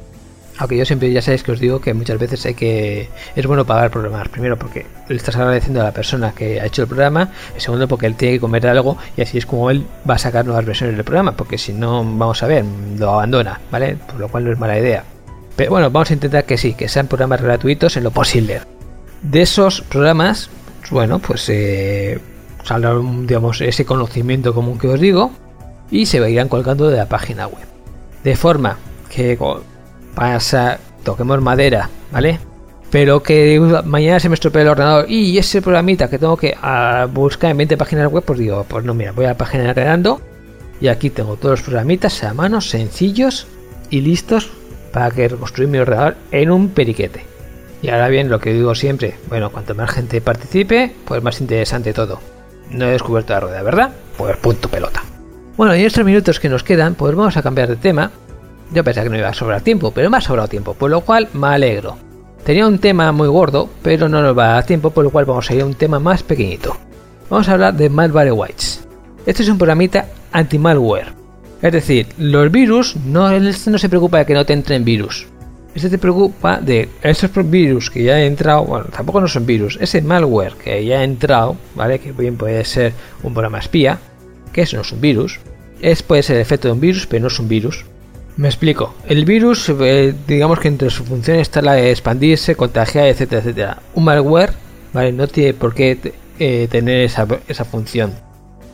aunque 0.58 0.76
yo 0.76 0.84
siempre 0.84 1.12
ya 1.14 1.22
sabéis 1.22 1.44
que 1.44 1.52
os 1.52 1.60
digo 1.60 1.80
que 1.80 1.94
muchas 1.94 2.18
veces 2.18 2.46
hay 2.48 2.56
que 2.56 3.10
es 3.36 3.48
bueno 3.48 3.64
pagar 3.64 3.90
programas 3.92 4.28
primero 4.30 4.58
porque 4.58 4.86
le 5.08 5.16
estás 5.16 5.36
agradeciendo 5.36 5.82
a 5.82 5.86
la 5.86 5.92
persona 5.92 6.34
que 6.34 6.60
ha 6.60 6.66
hecho 6.66 6.82
el 6.82 6.88
programa 6.88 7.30
y 7.58 7.62
segundo 7.62 7.88
porque 7.88 8.06
él 8.06 8.16
tiene 8.16 8.36
que 8.36 8.42
comer 8.42 8.68
algo 8.68 8.98
y 9.18 9.22
así 9.22 9.38
es 9.38 9.46
como 9.46 9.72
él 9.72 9.86
va 10.08 10.16
a 10.16 10.18
sacar 10.20 10.46
nuevas 10.46 10.66
versiones 10.66 10.98
del 10.98 11.06
programa 11.06 11.32
porque 11.32 11.58
si 11.58 11.74
no 11.74 12.04
vamos 12.04 12.44
a 12.44 12.48
ver 12.48 12.64
lo 13.00 13.12
abandona 13.12 13.60
vale 13.72 13.96
por 13.96 14.20
lo 14.20 14.28
cual 14.28 14.44
no 14.44 14.52
es 14.52 14.60
mala 14.60 14.78
idea 14.78 15.04
bueno, 15.70 15.92
vamos 15.92 16.12
a 16.12 16.14
intentar 16.14 16.46
que 16.46 16.58
sí, 16.58 16.74
que 16.74 16.88
sean 16.88 17.08
programas 17.08 17.42
gratuitos 17.42 17.98
en 17.98 18.04
lo 18.04 18.12
posible. 18.12 18.62
De 19.22 19.42
esos 19.42 19.82
programas, 19.82 20.50
bueno, 20.90 21.20
pues 21.20 21.48
eh, 21.50 22.20
saldrá, 22.64 22.96
digamos, 23.24 23.62
ese 23.62 23.86
conocimiento 23.86 24.54
común 24.54 24.80
que 24.80 24.88
os 24.88 25.00
digo 25.00 25.32
y 25.90 26.06
se 26.06 26.30
irán 26.30 26.48
colgando 26.48 26.90
de 26.90 26.98
la 26.98 27.08
página 27.08 27.48
web. 27.48 27.66
De 28.24 28.36
forma 28.36 28.78
que 29.10 29.38
pasa, 30.16 30.80
toquemos 31.04 31.42
madera, 31.42 31.90
¿vale? 32.12 32.40
Pero 32.90 33.24
que 33.24 33.60
mañana 33.86 34.20
se 34.20 34.30
me 34.30 34.36
estropee 34.36 34.64
el 34.64 34.70
ordenador 34.70 35.10
y 35.10 35.38
ese 35.38 35.62
programita 35.62 36.10
que 36.10 36.20
tengo 36.20 36.38
que 36.38 36.56
ah, 36.62 37.08
buscar 37.12 37.52
en 37.52 37.58
20 37.58 37.78
páginas 37.78 38.12
web, 38.12 38.24
pues 38.26 38.40
digo, 38.40 38.66
pues 38.68 38.84
no, 38.84 38.94
mira, 38.94 39.12
voy 39.12 39.26
a 39.26 39.30
la 39.30 39.38
página 39.38 39.74
de 39.74 40.16
y 40.82 40.88
aquí 40.88 41.10
tengo 41.10 41.38
todos 41.38 41.60
los 41.60 41.62
programitas 41.62 42.24
a 42.24 42.34
mano, 42.34 42.60
sencillos 42.60 43.48
y 43.90 44.02
listos 44.02 44.52
para 44.92 45.12
que 45.12 45.28
reconstruir 45.28 45.70
mi 45.70 45.78
ordenador 45.78 46.16
en 46.32 46.52
un 46.52 46.70
periquete. 46.70 47.26
Y 47.82 47.90
ahora 47.90 48.10
bien, 48.10 48.30
lo 48.30 48.40
que 48.40 48.54
digo 48.54 48.76
siempre, 48.76 49.16
bueno, 49.28 49.52
cuanto 49.52 49.74
más 49.74 49.92
gente 49.92 50.22
participe, 50.22 50.94
pues 51.06 51.24
más 51.24 51.42
interesante 51.42 51.94
todo. 51.94 52.20
No 52.70 52.86
he 52.86 52.92
descubierto 52.92 53.34
la 53.34 53.40
rueda, 53.40 53.64
¿verdad? 53.64 53.92
Pues 54.18 54.38
punto 54.38 54.70
pelota. 54.70 55.04
Bueno, 55.58 55.76
y 55.76 55.82
en 55.82 55.88
estos 55.88 56.06
minutos 56.06 56.40
que 56.40 56.50
nos 56.50 56.64
quedan, 56.64 56.96
pues 56.96 57.16
vamos 57.16 57.36
a 57.38 57.42
cambiar 57.42 57.70
de 57.70 57.76
tema. 57.76 58.12
Yo 58.72 58.84
pensaba 58.84 59.06
que 59.06 59.10
no 59.10 59.18
iba 59.18 59.30
a 59.30 59.34
sobrar 59.34 59.62
tiempo, 59.62 59.92
pero 59.92 60.10
me 60.10 60.18
ha 60.18 60.22
sobrado 60.22 60.48
tiempo, 60.48 60.74
por 60.74 60.90
lo 60.90 61.02
cual 61.02 61.28
me 61.34 61.48
alegro. 61.48 61.98
Tenía 62.46 62.68
un 62.68 62.80
tema 62.80 63.12
muy 63.12 63.28
gordo, 63.28 63.70
pero 63.82 64.08
no 64.08 64.22
nos 64.22 64.38
va 64.38 64.52
a 64.52 64.54
dar 64.54 64.66
tiempo, 64.66 64.92
por 64.92 65.04
lo 65.04 65.10
cual 65.10 65.26
vamos 65.26 65.50
a 65.50 65.54
ir 65.54 65.62
a 65.62 65.66
un 65.66 65.76
tema 65.76 66.00
más 66.00 66.24
pequeñito. 66.24 66.78
Vamos 67.30 67.50
a 67.50 67.54
hablar 67.54 67.74
de 67.76 67.90
Malware-Whites. 67.90 68.88
Este 69.26 69.44
es 69.44 69.50
un 69.50 69.58
programita 69.58 70.08
anti-malware 70.32 71.21
es 71.62 71.72
decir, 71.72 72.08
los 72.18 72.52
virus, 72.52 72.96
no, 72.96 73.30
este 73.30 73.70
no 73.70 73.78
se 73.78 73.90
preocupa 73.90 74.20
de 74.20 74.26
que 74.26 74.34
no 74.34 74.46
te 74.46 74.54
entren 74.54 74.84
virus. 74.84 75.28
Este 75.76 75.90
te 75.90 75.98
preocupa 75.98 76.60
de 76.60 76.90
esos 77.02 77.32
virus 77.50 77.90
que 77.90 78.04
ya 78.04 78.16
han 78.16 78.24
entrado, 78.24 78.66
bueno, 78.66 78.86
tampoco 78.92 79.22
no 79.22 79.28
son 79.28 79.46
virus, 79.46 79.78
ese 79.80 80.02
malware 80.02 80.54
que 80.54 80.84
ya 80.84 81.00
ha 81.00 81.04
entrado, 81.04 81.56
¿vale? 81.76 82.00
Que 82.00 82.12
bien 82.12 82.36
puede 82.36 82.66
ser 82.66 82.94
un 83.24 83.34
programa 83.34 83.60
espía, 83.60 84.00
que 84.52 84.64
eso 84.64 84.76
no 84.76 84.82
es 84.82 84.92
un 84.92 85.00
virus. 85.00 85.40
Es, 85.82 86.04
puede 86.04 86.24
ser 86.24 86.36
el 86.36 86.42
efecto 86.42 86.68
de 86.68 86.74
un 86.74 86.82
virus, 86.82 87.08
pero 87.08 87.22
no 87.22 87.28
es 87.28 87.40
un 87.40 87.48
virus. 87.48 87.86
Me 88.38 88.48
explico. 88.48 88.96
El 89.08 89.24
virus, 89.24 89.70
eh, 89.70 90.14
digamos 90.28 90.60
que 90.60 90.68
entre 90.68 90.90
sus 90.90 91.08
funciones 91.08 91.44
está 91.44 91.62
la 91.62 91.74
de 91.74 91.92
expandirse, 91.92 92.56
contagiar, 92.56 93.08
etcétera, 93.08 93.42
etcétera. 93.42 93.78
Un 93.94 94.04
malware, 94.04 94.54
¿vale? 94.94 95.12
No 95.12 95.28
tiene 95.28 95.54
por 95.54 95.74
qué 95.74 95.98
eh, 96.40 96.68
tener 96.70 97.02
esa, 97.02 97.28
esa 97.48 97.66
función. 97.66 98.14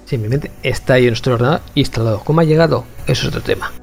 Simplemente 0.07 0.51
está 0.63 0.93
ahí 0.93 1.03
en 1.03 1.09
nuestro 1.09 1.33
ordenador 1.33 1.59
instalado. 1.75 2.21
¿Cómo 2.23 2.39
ha 2.39 2.45
llegado? 2.45 2.85
Eso 3.07 3.23
es 3.23 3.27
otro 3.27 3.41
tema. 3.41 3.73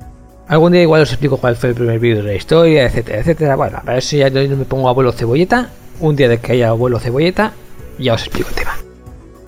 Algún 0.49 0.73
día 0.73 0.81
igual 0.81 1.03
os 1.03 1.11
explico 1.11 1.37
cuál 1.37 1.55
fue 1.55 1.69
el 1.69 1.75
primer 1.75 1.99
vídeo 1.99 2.17
de 2.17 2.23
la 2.23 2.35
historia, 2.35 2.87
etcétera, 2.87 3.19
etcétera. 3.19 3.57
Bueno, 3.57 3.83
para 3.85 3.99
eso 3.99 4.17
ya 4.17 4.31
no 4.31 4.57
me 4.57 4.65
pongo 4.65 4.89
abuelo 4.89 5.13
cebolleta. 5.13 5.71
Un 6.01 6.17
día 6.17 6.29
de 6.31 6.39
que 6.39 6.53
haya 6.53 6.71
abuelo 6.71 6.99
cebolleta, 6.99 7.53
ya 7.99 8.15
os 8.15 8.23
explico 8.23 8.49
el 8.49 8.55
tema. 8.55 8.75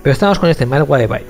Pero 0.02 0.12
estamos 0.12 0.38
con 0.38 0.50
este 0.50 0.66
malware 0.66 1.08
byte. 1.08 1.26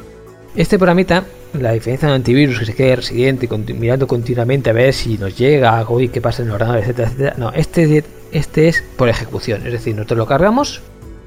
Este 0.57 0.79
programita, 0.79 1.23
la 1.53 1.73
diferencia 1.73 2.09
de 2.09 2.15
antivirus 2.15 2.59
que 2.59 2.67
se 2.67 2.75
quede 2.75 2.97
residente 2.97 3.49
mirando 3.73 4.09
continuamente 4.09 4.71
a 4.71 4.73
ver 4.73 4.93
si 4.93 5.17
nos 5.17 5.39
llega 5.39 5.79
algo 5.79 6.01
y 6.01 6.09
qué 6.09 6.21
pasa 6.21 6.43
en 6.43 6.49
el 6.49 6.55
ordenador, 6.55 6.81
etcétera, 6.81 7.09
etcétera. 7.09 7.35
No, 7.39 7.53
este, 7.53 8.05
este 8.33 8.69
es 8.69 8.83
por 8.97 9.09
ejecución. 9.09 9.65
Es 9.65 9.73
decir, 9.73 9.95
nosotros 9.95 10.19
lo 10.19 10.27
cargamos, 10.27 10.83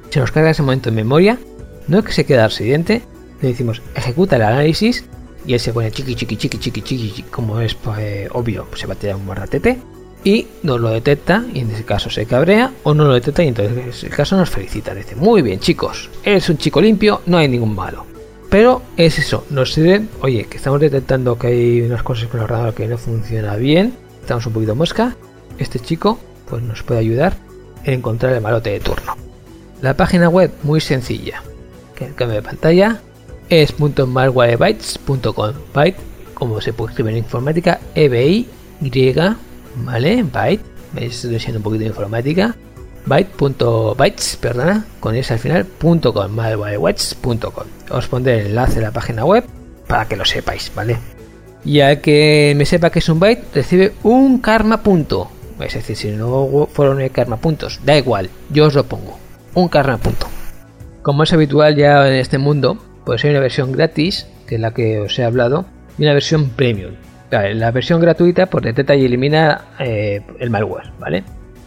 se 0.10 0.20
nos 0.20 0.32
carga 0.32 0.50
ese 0.50 0.62
momento 0.62 0.90
en 0.90 0.96
memoria, 0.96 1.40
no 1.88 2.00
es 2.00 2.06
que 2.06 2.12
se 2.12 2.26
quede 2.26 2.46
residente, 2.46 3.02
le 3.41 3.49
decimos 3.49 3.82
ejecuta 3.95 4.36
el 4.36 4.43
análisis 4.43 5.06
y 5.45 5.54
él 5.54 5.60
se 5.60 5.73
pone 5.73 5.91
chiqui 5.91 6.15
chiqui 6.15 6.38
chiqui 6.38 6.58
chiqui 6.60 6.82
chiqui, 6.82 7.23
como 7.23 7.60
es 7.62 7.73
pues, 7.75 8.30
obvio, 8.34 8.65
pues 8.65 8.82
se 8.82 8.88
va 8.88 8.93
a 8.93 8.97
tirar 8.97 9.15
un 9.15 9.25
guardatete 9.25 9.80
y 10.23 10.47
nos 10.63 10.82
lo 10.82 10.89
detecta 10.89 11.45
y 11.54 11.60
en 11.60 11.71
ese 11.71 11.86
caso 11.86 12.10
se 12.10 12.25
cabrea 12.25 12.73
o 12.84 12.93
no 12.93 13.06
lo 13.06 13.13
detecta 13.13 13.43
y 13.43 13.47
entonces 13.47 13.78
en 13.78 13.89
ese 13.89 14.10
caso 14.10 14.36
nos 14.36 14.49
felicita. 14.49 14.93
Dice, 14.93 15.15
muy 15.15 15.41
bien 15.41 15.60
chicos, 15.60 16.10
eres 16.23 16.49
un 16.49 16.58
chico 16.58 16.82
limpio, 16.82 17.21
no 17.25 17.38
hay 17.38 17.47
ningún 17.47 17.75
malo. 17.75 18.06
Pero 18.49 18.82
es 18.97 19.19
eso, 19.19 19.45
nos 19.52 19.73
sirve, 19.73 20.02
oye, 20.21 20.45
que 20.45 20.58
estamos 20.58 20.82
detectando 20.82 21.38
que 21.38 21.47
hay 21.47 21.82
unas 21.82 22.04
cosas 22.04 22.28
con 22.28 22.39
el 22.39 22.45
ordenador 22.45 22.73
que 22.73 22.88
no 22.88 22.97
funciona 22.97 23.56
bien, 23.56 23.93
estamos 24.21 24.45
un 24.47 24.54
poquito 24.54 24.75
mosca, 24.75 25.15
este 25.60 25.80
chico 25.80 26.19
pues 26.49 26.63
nos 26.63 26.82
puede 26.82 26.99
ayudar 26.99 27.34
en 27.84 27.95
encontrar 27.95 28.34
el 28.34 28.41
malote 28.41 28.71
de 28.71 28.80
turno. 28.80 29.15
La 29.82 29.95
página 29.95 30.30
web 30.30 30.52
muy 30.63 30.82
sencilla, 30.82 31.43
que 31.95 32.08
el 32.08 32.15
cambio 32.15 32.38
de 32.38 32.41
pantalla 32.41 33.02
es 33.50 33.76
.malwarebytes.com, 33.80 35.54
byte 35.74 36.10
como 36.40 36.62
se 36.62 36.74
puede 36.74 36.92
escribir 36.92 37.12
en 37.12 37.18
informática, 37.20 37.80
EBI, 37.94 38.48
Y, 38.82 39.14
¿vale? 39.76 40.24
Byte, 40.24 40.64
estoy 40.96 41.40
siendo 41.40 41.60
un 41.60 41.64
poquito 41.64 41.82
de 41.82 41.90
informática, 41.90 42.56
byte.bytes, 43.06 44.38
perdona, 44.38 44.86
con 45.02 45.16
ese 45.16 45.34
al 45.34 45.40
final, 45.40 45.68
.com. 45.80 47.68
Os 47.92 48.08
pondré 48.08 48.40
el 48.40 48.48
enlace 48.48 48.80
a 48.80 48.84
la 48.84 48.92
página 48.92 49.26
web 49.26 49.44
para 49.88 50.08
que 50.08 50.16
lo 50.16 50.24
sepáis, 50.24 50.72
¿vale? 50.74 50.98
Ya 51.66 52.00
que 52.00 52.54
me 52.56 52.66
sepa 52.66 52.90
que 52.90 53.00
es 53.00 53.10
un 53.10 53.20
byte, 53.20 53.44
recibe 53.54 53.94
un 54.04 54.40
karma 54.40 54.82
punto. 54.82 55.30
Es 55.60 55.74
decir, 55.74 55.98
si 55.98 56.12
no 56.12 56.70
fueron 56.72 57.08
karma 57.10 57.36
puntos, 57.36 57.82
da 57.84 57.98
igual, 57.98 58.30
yo 58.50 58.68
os 58.68 58.76
lo 58.76 58.86
pongo. 58.86 59.20
Un 59.56 59.68
karma 59.68 59.98
punto. 59.98 60.28
Como 61.02 61.24
es 61.24 61.34
habitual 61.34 61.76
ya 61.76 62.08
en 62.08 62.14
este 62.14 62.38
mundo, 62.38 62.78
pues 63.06 63.24
hay 63.24 63.32
una 63.32 63.40
versión 63.40 63.72
gratis, 63.72 64.28
que 64.48 64.56
es 64.56 64.62
la 64.62 64.74
que 64.74 65.00
os 65.00 65.18
he 65.20 65.24
hablado, 65.24 65.66
y 65.98 66.04
una 66.04 66.14
versión 66.14 66.50
premium. 66.50 66.94
la 67.32 67.72
versión 67.72 68.00
gratuita 68.02 68.48
pues 68.48 68.64
detecta 68.64 68.96
y 68.96 69.06
elimina 69.06 69.66
eh, 69.80 70.22
el 70.40 70.50
malware, 70.50 70.92
¿vale? 71.00 71.24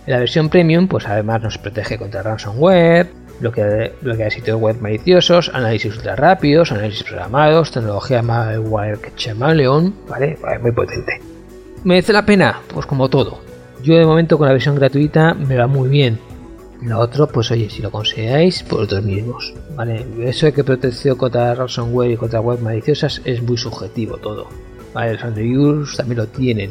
la 0.06 0.18
versión 0.18 0.48
premium 0.48 0.88
pues 0.88 1.06
además 1.06 1.42
nos 1.42 1.58
protege 1.58 1.98
contra 1.98 2.22
ransomware, 2.22 3.08
bloquea, 3.40 3.90
bloquea 4.00 4.30
sitios 4.30 4.60
web 4.60 4.80
maliciosos, 4.80 5.50
análisis 5.54 5.96
ultra 5.96 6.16
rápidos, 6.16 6.72
análisis 6.72 7.04
programados, 7.04 7.70
tecnología 7.70 8.22
malware 8.22 8.98
chameleon, 9.16 9.94
¿vale? 10.08 10.38
Muy 10.60 10.72
potente. 10.72 11.20
¿Merece 11.84 12.12
la 12.12 12.26
pena? 12.26 12.60
Pues 12.72 12.86
como 12.86 13.08
todo. 13.08 13.40
Yo 13.82 13.96
de 13.96 14.06
momento 14.06 14.38
con 14.38 14.46
la 14.46 14.52
versión 14.52 14.76
gratuita 14.76 15.34
me 15.34 15.56
va 15.56 15.66
muy 15.66 15.88
bien. 15.88 16.18
Lo 16.82 16.98
otro, 16.98 17.28
pues 17.28 17.50
oye, 17.52 17.70
si 17.70 17.80
lo 17.80 17.90
consideráis, 17.90 18.62
por 18.64 18.80
otros 18.80 19.04
mismos. 19.04 19.54
¿Vale? 19.76 20.04
Eso 20.20 20.46
de 20.46 20.52
que 20.52 20.64
protección 20.64 21.16
contra 21.16 21.54
ransomware 21.54 22.10
y 22.10 22.16
contra 22.16 22.40
web 22.40 22.60
maliciosas 22.60 23.22
es 23.24 23.40
muy 23.40 23.56
subjetivo 23.56 24.16
todo. 24.16 24.48
¿Vale? 24.92 25.14
Los 25.14 25.24
antivirus 25.24 25.96
también 25.96 26.18
lo 26.18 26.26
tienen. 26.26 26.70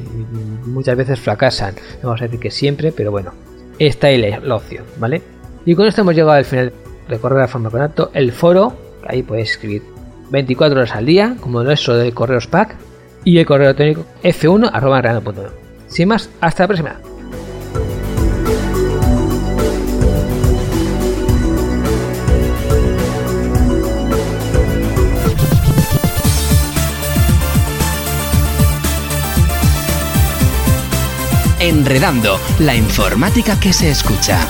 Muchas 0.66 0.98
veces 0.98 1.20
fracasan. 1.20 1.76
No 2.04 2.10
vamos 2.10 2.22
a 2.22 2.26
decir 2.26 2.40
que 2.40 2.52
siempre, 2.52 2.92
pero 2.92 3.12
bueno. 3.12 3.32
Esta 3.80 4.12
es 4.12 4.44
la 4.44 4.56
opción, 4.56 4.84
¿vale? 5.00 5.22
Y 5.66 5.76
con 5.76 5.88
esto 5.88 6.02
hemos 6.02 6.14
llegado 6.14 6.34
al 6.34 6.46
final 6.46 6.74
de 7.08 7.18
Forma 7.18 7.70
Contacto. 7.70 8.12
El 8.14 8.32
foro, 8.32 8.74
ahí 9.08 9.24
podéis 9.24 9.52
escribir 9.52 9.82
24 10.30 10.80
horas 10.80 10.96
al 10.96 11.06
día, 11.06 11.36
como 11.40 11.64
nuestro 11.64 11.96
de 11.96 12.12
Correos 12.12 12.48
Pack. 12.48 12.76
Y 13.24 13.38
el 13.38 13.46
correo 13.46 13.68
electrónico 13.68 14.06
f1 14.24 15.52
Sin 15.88 16.10
más, 16.10 16.30
hasta 16.42 16.64
la 16.64 16.68
próxima. 16.68 17.11
Enredando, 31.64 32.40
la 32.58 32.76
informática 32.76 33.60
que 33.60 33.72
se 33.72 33.92
escucha. 33.92 34.50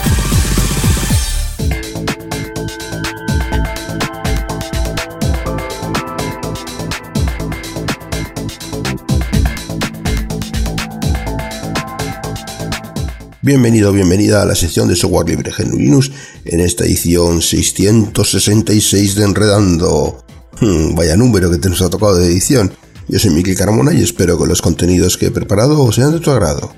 Bienvenido, 13.42 13.92
bienvenida 13.92 14.40
a 14.40 14.46
la 14.46 14.54
sección 14.54 14.88
de 14.88 14.96
software 14.96 15.28
libre 15.28 15.52
GNU 15.54 15.76
Linux 15.76 16.10
en 16.46 16.60
esta 16.60 16.84
edición 16.84 17.42
666 17.42 19.16
de 19.16 19.24
Enredando. 19.24 20.24
Hmm, 20.62 20.94
vaya 20.94 21.18
número 21.18 21.50
que 21.50 21.58
te 21.58 21.68
nos 21.68 21.82
ha 21.82 21.90
tocado 21.90 22.16
de 22.16 22.28
edición. 22.28 22.72
Yo 23.06 23.18
soy 23.18 23.32
Miki 23.32 23.54
Carmona 23.54 23.92
y 23.92 24.02
espero 24.02 24.38
que 24.38 24.46
los 24.46 24.62
contenidos 24.62 25.18
que 25.18 25.26
he 25.26 25.30
preparado 25.30 25.92
sean 25.92 26.12
de 26.12 26.20
tu 26.20 26.30
agrado. 26.30 26.72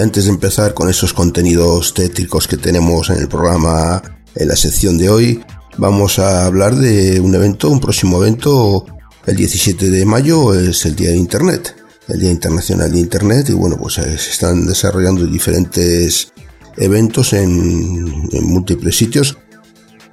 Antes 0.00 0.24
de 0.24 0.30
empezar 0.30 0.72
con 0.72 0.88
esos 0.88 1.12
contenidos 1.12 1.92
tétricos 1.92 2.48
que 2.48 2.56
tenemos 2.56 3.10
en 3.10 3.18
el 3.18 3.28
programa, 3.28 4.02
en 4.34 4.48
la 4.48 4.56
sección 4.56 4.96
de 4.96 5.10
hoy, 5.10 5.44
vamos 5.76 6.18
a 6.18 6.46
hablar 6.46 6.74
de 6.74 7.20
un 7.20 7.34
evento, 7.34 7.68
un 7.68 7.80
próximo 7.80 8.22
evento, 8.22 8.86
el 9.26 9.36
17 9.36 9.90
de 9.90 10.06
mayo 10.06 10.54
es 10.54 10.86
el 10.86 10.96
Día 10.96 11.10
de 11.10 11.18
Internet, 11.18 11.76
el 12.08 12.18
Día 12.18 12.30
Internacional 12.30 12.90
de 12.90 12.98
Internet, 12.98 13.50
y 13.50 13.52
bueno, 13.52 13.76
pues 13.76 13.94
se 13.94 14.14
están 14.14 14.66
desarrollando 14.66 15.26
diferentes 15.26 16.32
eventos 16.78 17.34
en, 17.34 18.04
múltiples 18.42 18.96
sitios. 18.96 19.36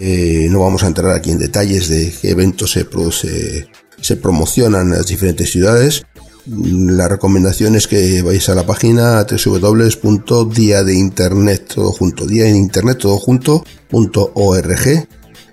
Eh, 0.01 0.47
no 0.49 0.59
vamos 0.59 0.83
a 0.83 0.87
entrar 0.87 1.15
aquí 1.15 1.31
en 1.31 1.39
detalles 1.39 1.87
de 1.87 2.11
qué 2.11 2.31
eventos 2.31 2.71
se, 2.71 2.85
se, 3.11 3.69
se 4.01 4.15
promocionan 4.17 4.87
en 4.87 4.97
las 4.97 5.07
diferentes 5.07 5.49
ciudades, 5.49 6.03
la 6.49 7.09
recomendación 7.09 7.75
es 7.75 7.87
que 7.87 8.21
vais 8.21 8.47
a 8.49 8.55
la 8.55 8.65
página 8.65 9.25
www.diadeinternet 9.25 11.75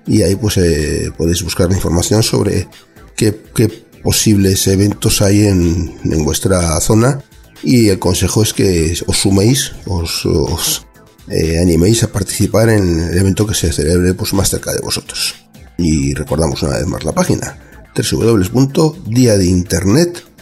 y 0.06 0.22
ahí 0.22 0.36
pues 0.36 0.58
eh, 0.58 1.10
podéis 1.16 1.42
buscar 1.42 1.72
información 1.72 2.22
sobre 2.22 2.68
qué, 3.16 3.32
posibles 4.02 4.68
eventos 4.68 5.22
hay 5.22 5.46
en, 5.46 6.24
vuestra 6.24 6.78
zona 6.80 7.24
y 7.62 7.88
el 7.88 7.98
consejo 7.98 8.42
es 8.42 8.52
que 8.52 8.94
os 9.06 9.16
suméis, 9.16 9.72
os, 9.86 10.84
eh, 11.28 11.58
animéis 11.58 12.02
a 12.04 12.12
participar 12.12 12.68
en 12.68 13.00
el 13.00 13.16
evento 13.16 13.46
que 13.46 13.54
se 13.54 13.72
celebre 13.72 14.12
pues, 14.12 14.34
más 14.34 14.50
cerca 14.50 14.74
de 14.74 14.80
vosotros. 14.80 15.36
Y 15.78 16.12
recordamos 16.12 16.62
una 16.62 16.76
vez 16.76 16.86
más 16.86 17.02
la 17.02 17.12
página 17.12 17.56
www.diadeinternet.com 17.96 20.33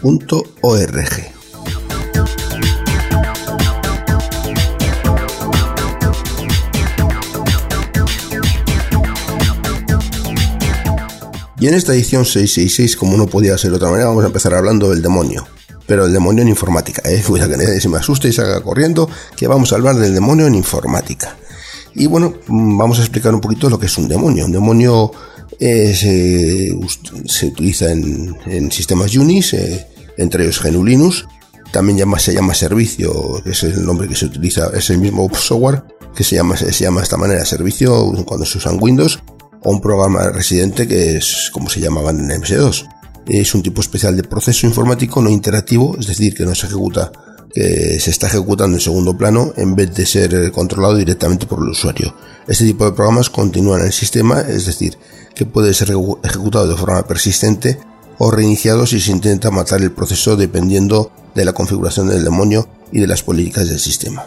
y 11.62 11.68
en 11.68 11.74
esta 11.74 11.94
edición 11.94 12.24
666, 12.24 12.96
como 12.96 13.16
no 13.16 13.28
podía 13.28 13.56
ser 13.56 13.70
de 13.70 13.76
otra 13.76 13.88
manera, 13.90 14.08
vamos 14.08 14.24
a 14.24 14.26
empezar 14.26 14.52
hablando 14.52 14.90
del 14.90 15.00
demonio. 15.00 15.46
Pero 15.86 16.06
el 16.06 16.12
demonio 16.12 16.42
en 16.42 16.48
informática, 16.48 17.08
¿eh? 17.08 17.22
Cuida 17.26 17.48
que 17.48 17.56
nadie 17.56 17.80
se 17.80 17.88
me 17.88 17.98
asuste 17.98 18.26
y 18.26 18.32
salga 18.32 18.60
corriendo, 18.62 19.08
que 19.36 19.46
vamos 19.46 19.72
a 19.72 19.76
hablar 19.76 19.94
del 19.94 20.12
demonio 20.12 20.48
en 20.48 20.56
informática. 20.56 21.36
Y 21.94 22.06
bueno, 22.06 22.34
mm, 22.48 22.76
vamos 22.76 22.98
a 22.98 23.02
explicar 23.02 23.32
un 23.32 23.40
poquito 23.40 23.70
lo 23.70 23.78
que 23.78 23.86
es 23.86 23.96
un 23.96 24.08
demonio. 24.08 24.46
Un 24.46 24.52
demonio 24.52 25.12
eh, 25.60 25.94
se, 25.94 27.46
utiliza 27.46 27.92
en, 27.92 28.72
sistemas 28.72 29.14
Unis, 29.14 29.54
eh, 29.54 29.86
entre 30.16 30.44
ellos 30.44 30.62
GNU 30.62 30.84
Linux. 30.84 31.26
También 31.72 31.98
se 32.18 32.34
llama 32.34 32.54
servicio, 32.54 33.42
es 33.46 33.62
el 33.62 33.84
nombre 33.86 34.06
que 34.06 34.14
se 34.14 34.26
utiliza, 34.26 34.70
es 34.74 34.90
el 34.90 34.98
mismo 34.98 35.30
software 35.34 35.82
que 36.14 36.22
se 36.22 36.36
llama, 36.36 36.56
se 36.56 36.70
llama 36.70 37.00
de 37.00 37.04
esta 37.04 37.16
manera 37.16 37.44
servicio 37.46 38.12
cuando 38.26 38.44
se 38.44 38.58
usan 38.58 38.76
Windows, 38.78 39.20
o 39.62 39.70
un 39.70 39.80
programa 39.80 40.28
residente 40.30 40.86
que 40.86 41.16
es 41.16 41.50
como 41.52 41.70
se 41.70 41.80
llamaban 41.80 42.18
en 42.18 42.42
MS2. 42.42 42.88
Es 43.26 43.54
un 43.54 43.62
tipo 43.62 43.80
especial 43.80 44.16
de 44.16 44.24
proceso 44.24 44.66
informático 44.66 45.22
no 45.22 45.30
interactivo, 45.30 45.96
es 45.98 46.08
decir, 46.08 46.34
que 46.34 46.44
no 46.44 46.54
se 46.54 46.66
ejecuta, 46.66 47.10
que 47.54 47.98
se 48.00 48.10
está 48.10 48.26
ejecutando 48.26 48.76
en 48.76 48.80
segundo 48.80 49.16
plano 49.16 49.54
en 49.56 49.74
vez 49.74 49.94
de 49.94 50.04
ser 50.04 50.52
controlado 50.52 50.96
directamente 50.96 51.46
por 51.46 51.60
el 51.60 51.70
usuario. 51.70 52.14
Este 52.48 52.64
tipo 52.64 52.84
de 52.84 52.92
programas 52.92 53.30
continúan 53.30 53.80
en 53.80 53.86
el 53.86 53.92
sistema, 53.92 54.40
es 54.40 54.66
decir, 54.66 54.98
que 55.34 55.46
puede 55.46 55.72
ser 55.72 55.94
ejecutado 56.22 56.66
de 56.66 56.76
forma 56.76 57.06
persistente 57.06 57.78
o 58.18 58.30
reiniciado 58.30 58.86
si 58.86 59.00
se 59.00 59.12
intenta 59.12 59.50
matar 59.50 59.80
el 59.80 59.92
proceso 59.92 60.36
dependiendo 60.36 61.10
de 61.34 61.44
la 61.44 61.52
configuración 61.52 62.08
del 62.08 62.24
demonio 62.24 62.68
y 62.90 63.00
de 63.00 63.06
las 63.06 63.22
políticas 63.22 63.68
del 63.68 63.80
sistema. 63.80 64.26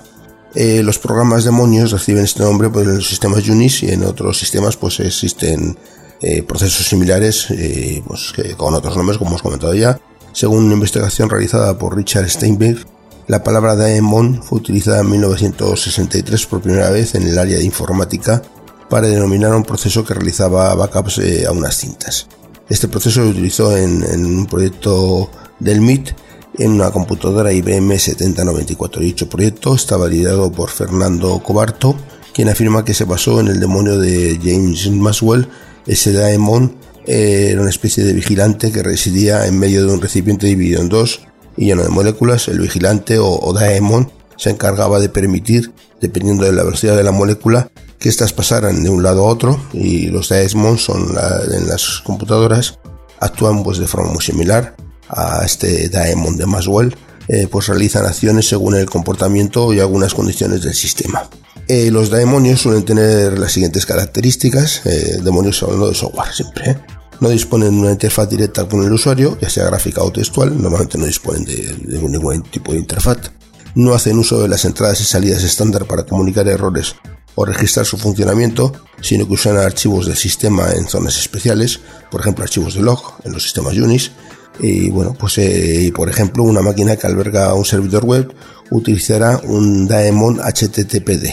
Eh, 0.56 0.84
los 0.84 1.00
programas 1.00 1.44
demonios 1.44 1.92
reciben 1.92 2.24
este 2.24 2.42
nombre 2.44 2.70
pues, 2.70 2.88
en 2.88 2.96
los 2.96 3.10
sistemas 3.10 3.48
Unix 3.48 3.84
y 3.84 3.92
en 3.92 4.06
otros 4.06 4.40
sistemas 4.40 4.78
pues 4.78 5.02
existen 5.02 5.78
eh, 6.22 6.44
procesos 6.44 6.88
similares 6.88 7.48
eh, 7.52 8.02
pues, 8.08 8.34
con 8.56 8.74
otros 8.74 8.96
nombres 8.96 9.18
como 9.18 9.32
hemos 9.32 9.42
comentado 9.42 9.74
ya. 9.74 10.00
Según 10.32 10.66
una 10.66 10.74
investigación 10.74 11.30
realizada 11.30 11.78
por 11.78 11.96
Richard 11.96 12.30
Steinberg, 12.30 12.86
la 13.28 13.44
palabra 13.44 13.76
daemon 13.76 14.42
fue 14.44 14.60
utilizada 14.60 15.02
en 15.02 15.12
1963 15.12 16.46
por 16.46 16.62
primera 16.62 16.90
vez 16.90 17.16
en 17.16 17.24
el 17.24 17.38
área 17.38 17.58
de 17.58 17.64
informática 17.64 18.42
para 18.90 19.08
denominar 19.08 19.54
un 19.54 19.64
proceso 19.64 20.06
que 20.06 20.14
realizaba 20.14 20.74
backups 20.76 21.20
a 21.48 21.52
unas 21.52 21.76
cintas. 21.78 22.28
Este 22.70 22.88
proceso 22.88 23.24
se 23.24 23.30
utilizó 23.30 23.78
en, 23.78 24.26
un 24.26 24.48
proyecto 24.48 25.30
del 25.60 25.82
MIT 25.82 26.10
en 26.58 26.72
una 26.72 26.90
computadora 26.90 27.54
IBM 27.54 28.00
7094. 28.00 29.02
Dicho 29.02 29.30
proyecto 29.30 29.76
estaba 29.76 30.08
liderado 30.08 30.52
por 30.52 30.70
Fernando 30.70 31.42
Cobarto, 31.44 31.96
quien 32.34 32.50
afirma 32.50 32.84
que 32.84 32.96
se 32.96 33.06
basó 33.06 33.40
en 33.40 33.50
el 33.50 33.60
demonio 33.60 34.00
de 34.00 34.40
James 34.42 34.90
Maxwell. 34.90 35.48
Ese 35.86 36.12
daemon 36.12 36.76
era 37.06 37.62
una 37.62 37.70
especie 37.70 38.04
de 38.04 38.14
vigilante 38.14 38.72
que 38.72 38.82
residía 38.82 39.46
en 39.46 39.60
medio 39.60 39.86
de 39.86 39.94
un 39.94 40.02
recipiente 40.02 40.48
dividido 40.48 40.82
en 40.82 40.90
dos 40.90 41.22
y 41.56 41.68
lleno 41.68 41.84
de 41.84 41.90
moléculas. 41.90 42.48
El 42.48 42.60
vigilante 42.60 43.20
o, 43.20 43.54
daemon 43.54 44.12
se 44.38 44.50
encargaba 44.50 45.00
de 45.00 45.10
permitir, 45.10 45.74
dependiendo 46.02 46.46
de 46.46 46.54
la 46.54 46.64
velocidad 46.64 46.96
de 46.96 47.04
la 47.04 47.12
molécula, 47.12 47.70
que 48.00 48.10
éstas 48.10 48.34
pasaran 48.34 48.84
de 48.84 48.90
un 48.90 49.04
lado 49.04 49.26
a 49.26 49.30
otro 49.30 49.60
y 49.74 50.08
los 50.08 50.30
daemons 50.30 50.84
son 50.84 51.16
en 51.52 51.68
las 51.68 52.02
computadoras 52.04 52.78
actúan 53.20 53.64
pues 53.64 53.78
de 53.78 53.88
forma 53.88 54.12
muy 54.12 54.24
similar 54.24 54.76
a 55.10 55.44
este 55.46 55.90
daemon 55.90 56.38
de 56.38 56.46
Maxwell, 56.46 56.96
eh, 57.28 57.48
pues 57.50 57.68
realizan 57.68 58.06
acciones 58.06 58.48
según 58.48 58.76
el 58.76 58.90
comportamiento 58.90 59.74
y 59.74 59.80
algunas 59.80 60.14
condiciones 60.14 60.64
del 60.64 60.74
sistema. 60.74 61.30
Eh, 61.68 61.90
los 61.92 62.10
daemonios 62.10 62.62
suelen 62.62 62.86
tener 62.86 63.40
las 63.40 63.52
siguientes 63.52 63.86
características, 63.86 64.86
eh, 64.86 65.20
demonios 65.24 65.62
hablando 65.64 65.90
de 65.90 65.96
software 65.96 66.34
siempre. 66.34 66.78
No 67.22 67.30
disponen 67.30 67.72
de 67.72 67.80
una 67.80 67.92
interfaz 67.92 68.30
directa 68.30 68.68
con 68.68 68.84
el 68.84 68.92
usuario, 68.92 69.38
ya 69.42 69.50
sea 69.50 69.66
gráfica 69.66 70.04
o 70.04 70.12
textual, 70.12 70.62
normalmente 70.62 70.98
no 70.98 71.06
disponen 71.06 71.46
de, 71.46 71.76
de 71.82 72.00
ningún 72.10 72.44
tipo 72.44 72.74
de 72.74 72.80
interfaz. 72.80 73.32
No 73.76 73.94
hacen 73.94 74.18
uso 74.18 74.42
de 74.42 74.48
las 74.48 74.66
entradas 74.66 75.02
y 75.02 75.04
salidas 75.04 75.44
estándar 75.44 75.86
para 75.86 76.06
comunicar 76.06 76.48
errores 76.48 76.96
o 77.36 77.46
registrar 77.46 77.86
su 77.86 77.98
funcionamiento, 77.98 78.72
sino 79.02 79.28
que 79.28 79.34
usan 79.34 79.58
archivos 79.58 80.08
del 80.08 80.16
sistema 80.16 80.72
en 80.72 80.88
zonas 80.88 81.18
especiales, 81.18 81.82
por 82.10 82.22
ejemplo 82.22 82.44
archivos 82.44 82.76
de 82.76 82.82
log 82.82 83.16
en 83.24 83.34
los 83.34 83.44
sistemas 83.44 83.76
Unix. 83.76 84.12
Y 84.60 84.90
bueno, 84.90 85.14
pues 85.20 85.38
eh, 85.38 85.92
por 85.94 86.10
ejemplo 86.10 86.44
una 86.44 86.62
máquina 86.62 86.96
que 86.96 87.08
alberga 87.08 87.54
un 87.54 87.66
servidor 87.66 88.06
web 88.06 88.34
utilizará 88.72 89.42
un 89.44 89.88
daemon 89.88 90.40
HTTPD, 90.40 91.28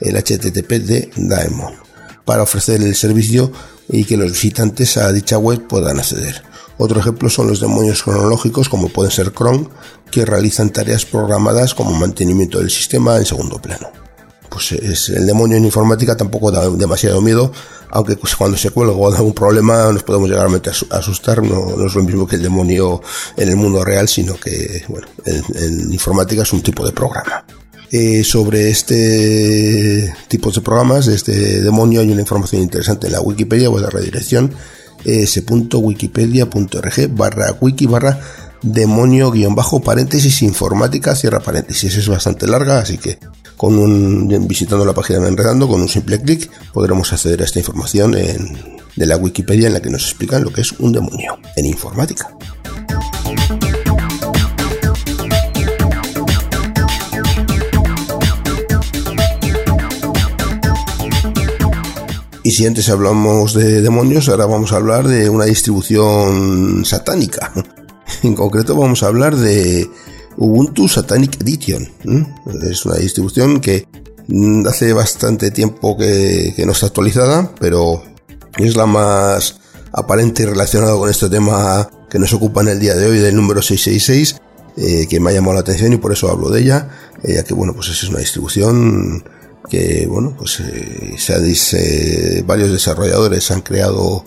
el 0.00 0.16
HTTP 0.16 0.70
de 0.82 1.10
daemon, 1.16 1.74
para 2.24 2.42
ofrecer 2.42 2.82
el 2.82 2.96
servicio 2.96 3.52
y 3.88 4.04
que 4.04 4.16
los 4.16 4.32
visitantes 4.32 4.96
a 4.96 5.12
dicha 5.12 5.38
web 5.38 5.68
puedan 5.68 6.00
acceder. 6.00 6.42
Otro 6.78 7.00
ejemplo 7.00 7.30
son 7.30 7.48
los 7.48 7.60
demonios 7.60 8.02
cronológicos, 8.02 8.68
como 8.68 8.88
pueden 8.88 9.10
ser 9.10 9.32
cron, 9.32 9.70
que 10.10 10.24
realizan 10.24 10.70
tareas 10.70 11.06
programadas 11.06 11.74
como 11.74 11.92
mantenimiento 11.92 12.58
del 12.58 12.70
sistema 12.70 13.16
en 13.16 13.24
segundo 13.24 13.60
plano 13.60 13.88
pues 14.56 14.72
es 14.72 15.10
el 15.10 15.26
demonio 15.26 15.58
en 15.58 15.66
informática 15.66 16.16
tampoco 16.16 16.50
da 16.50 16.68
demasiado 16.70 17.20
miedo, 17.20 17.52
aunque 17.90 18.16
pues, 18.16 18.34
cuando 18.36 18.56
se 18.56 18.70
cuelga 18.70 18.94
o 18.94 19.10
da 19.10 19.18
algún 19.18 19.34
problema 19.34 19.92
nos 19.92 20.02
podemos 20.02 20.30
llegar 20.30 20.48
a 20.48 20.96
asustar, 20.96 21.42
no, 21.42 21.84
es 21.86 21.94
lo 21.94 22.02
mismo 22.02 22.26
que 22.26 22.36
el 22.36 22.42
demonio 22.42 23.02
en 23.36 23.48
el 23.50 23.56
mundo 23.56 23.84
real, 23.84 24.08
sino 24.08 24.34
que, 24.40 24.82
bueno, 24.88 25.06
en, 25.26 25.92
informática 25.92 26.42
es 26.42 26.52
un 26.54 26.62
tipo 26.62 26.86
de 26.86 26.92
programa. 26.92 27.44
Eh, 27.92 28.24
sobre 28.24 28.70
este 28.70 30.12
tipo 30.28 30.50
de 30.50 30.60
programas, 30.60 31.04
de 31.04 31.14
este 31.14 31.60
demonio, 31.60 32.00
hay 32.00 32.10
una 32.10 32.22
información 32.22 32.62
interesante 32.62 33.06
en 33.06 33.12
la 33.12 33.20
Wikipedia, 33.20 33.68
voy 33.68 33.84
a 33.84 33.90
la 33.92 34.00
dirección, 34.00 34.52
s.wikipedia.org 35.06 37.08
barra 37.10 37.56
wiki 37.60 37.86
barra 37.86 38.18
demonio 38.62 39.30
guion 39.30 39.54
bajo 39.54 39.80
paréntesis 39.80 40.42
informática 40.42 41.14
cierra 41.14 41.40
paréntesis 41.40 41.96
es 41.96 42.08
bastante 42.08 42.46
larga 42.46 42.80
así 42.80 42.98
que 42.98 43.18
con 43.56 43.78
un, 43.78 44.46
visitando 44.46 44.84
la 44.84 44.92
página 44.92 45.26
Enredando, 45.26 45.66
con 45.66 45.80
un 45.80 45.88
simple 45.88 46.20
clic, 46.20 46.50
podremos 46.72 47.12
acceder 47.12 47.40
a 47.40 47.44
esta 47.44 47.58
información 47.58 48.12
de 48.12 49.06
la 49.06 49.16
Wikipedia 49.16 49.68
en 49.68 49.72
la 49.72 49.80
que 49.80 49.90
nos 49.90 50.02
explican 50.02 50.44
lo 50.44 50.52
que 50.52 50.60
es 50.60 50.72
un 50.72 50.92
demonio 50.92 51.38
en 51.56 51.66
informática. 51.66 52.36
Y 62.46 62.52
si 62.52 62.64
antes 62.64 62.88
hablamos 62.90 63.54
de 63.54 63.82
demonios, 63.82 64.28
ahora 64.28 64.46
vamos 64.46 64.72
a 64.72 64.76
hablar 64.76 65.08
de 65.08 65.28
una 65.28 65.46
distribución 65.46 66.84
satánica. 66.84 67.52
En 68.22 68.36
concreto 68.36 68.76
vamos 68.76 69.02
a 69.02 69.08
hablar 69.08 69.34
de 69.34 69.90
Ubuntu 70.36 70.86
Satanic 70.86 71.40
Edition. 71.40 71.90
Es 72.70 72.86
una 72.86 72.98
distribución 72.98 73.60
que 73.60 73.88
mm, 74.28 74.64
hace 74.68 74.92
bastante 74.92 75.50
tiempo 75.50 75.96
que, 75.96 76.54
no 76.64 76.70
está 76.70 76.86
actualizada, 76.86 77.52
pero 77.58 78.04
es 78.58 78.76
la 78.76 78.86
más 78.86 79.58
aparente 79.90 80.44
y 80.44 80.46
relacionada 80.46 80.96
con 80.96 81.10
este 81.10 81.28
tema 81.28 81.90
que 82.08 82.20
nos 82.20 82.32
ocupa 82.32 82.60
en 82.60 82.68
el 82.68 82.78
día 82.78 82.94
de 82.94 83.06
hoy 83.06 83.18
del 83.18 83.34
número 83.34 83.60
666, 83.60 84.40
eh, 84.76 85.08
que 85.10 85.18
me 85.18 85.30
ha 85.30 85.34
llamado 85.34 85.54
la 85.54 85.60
atención 85.62 85.92
y 85.92 85.96
por 85.96 86.12
eso 86.12 86.30
hablo 86.30 86.48
de 86.50 86.60
ella, 86.60 86.90
eh, 87.24 87.34
ya 87.34 87.42
que 87.42 87.54
bueno, 87.54 87.74
pues 87.74 87.88
es 87.88 88.04
una 88.04 88.20
distribución 88.20 89.24
que 89.68 90.06
bueno, 90.08 90.34
pues 90.36 90.60
eh, 90.60 91.14
se 91.18 92.42
varios 92.46 92.70
desarrolladores 92.70 93.50
han 93.50 93.62
creado 93.62 94.24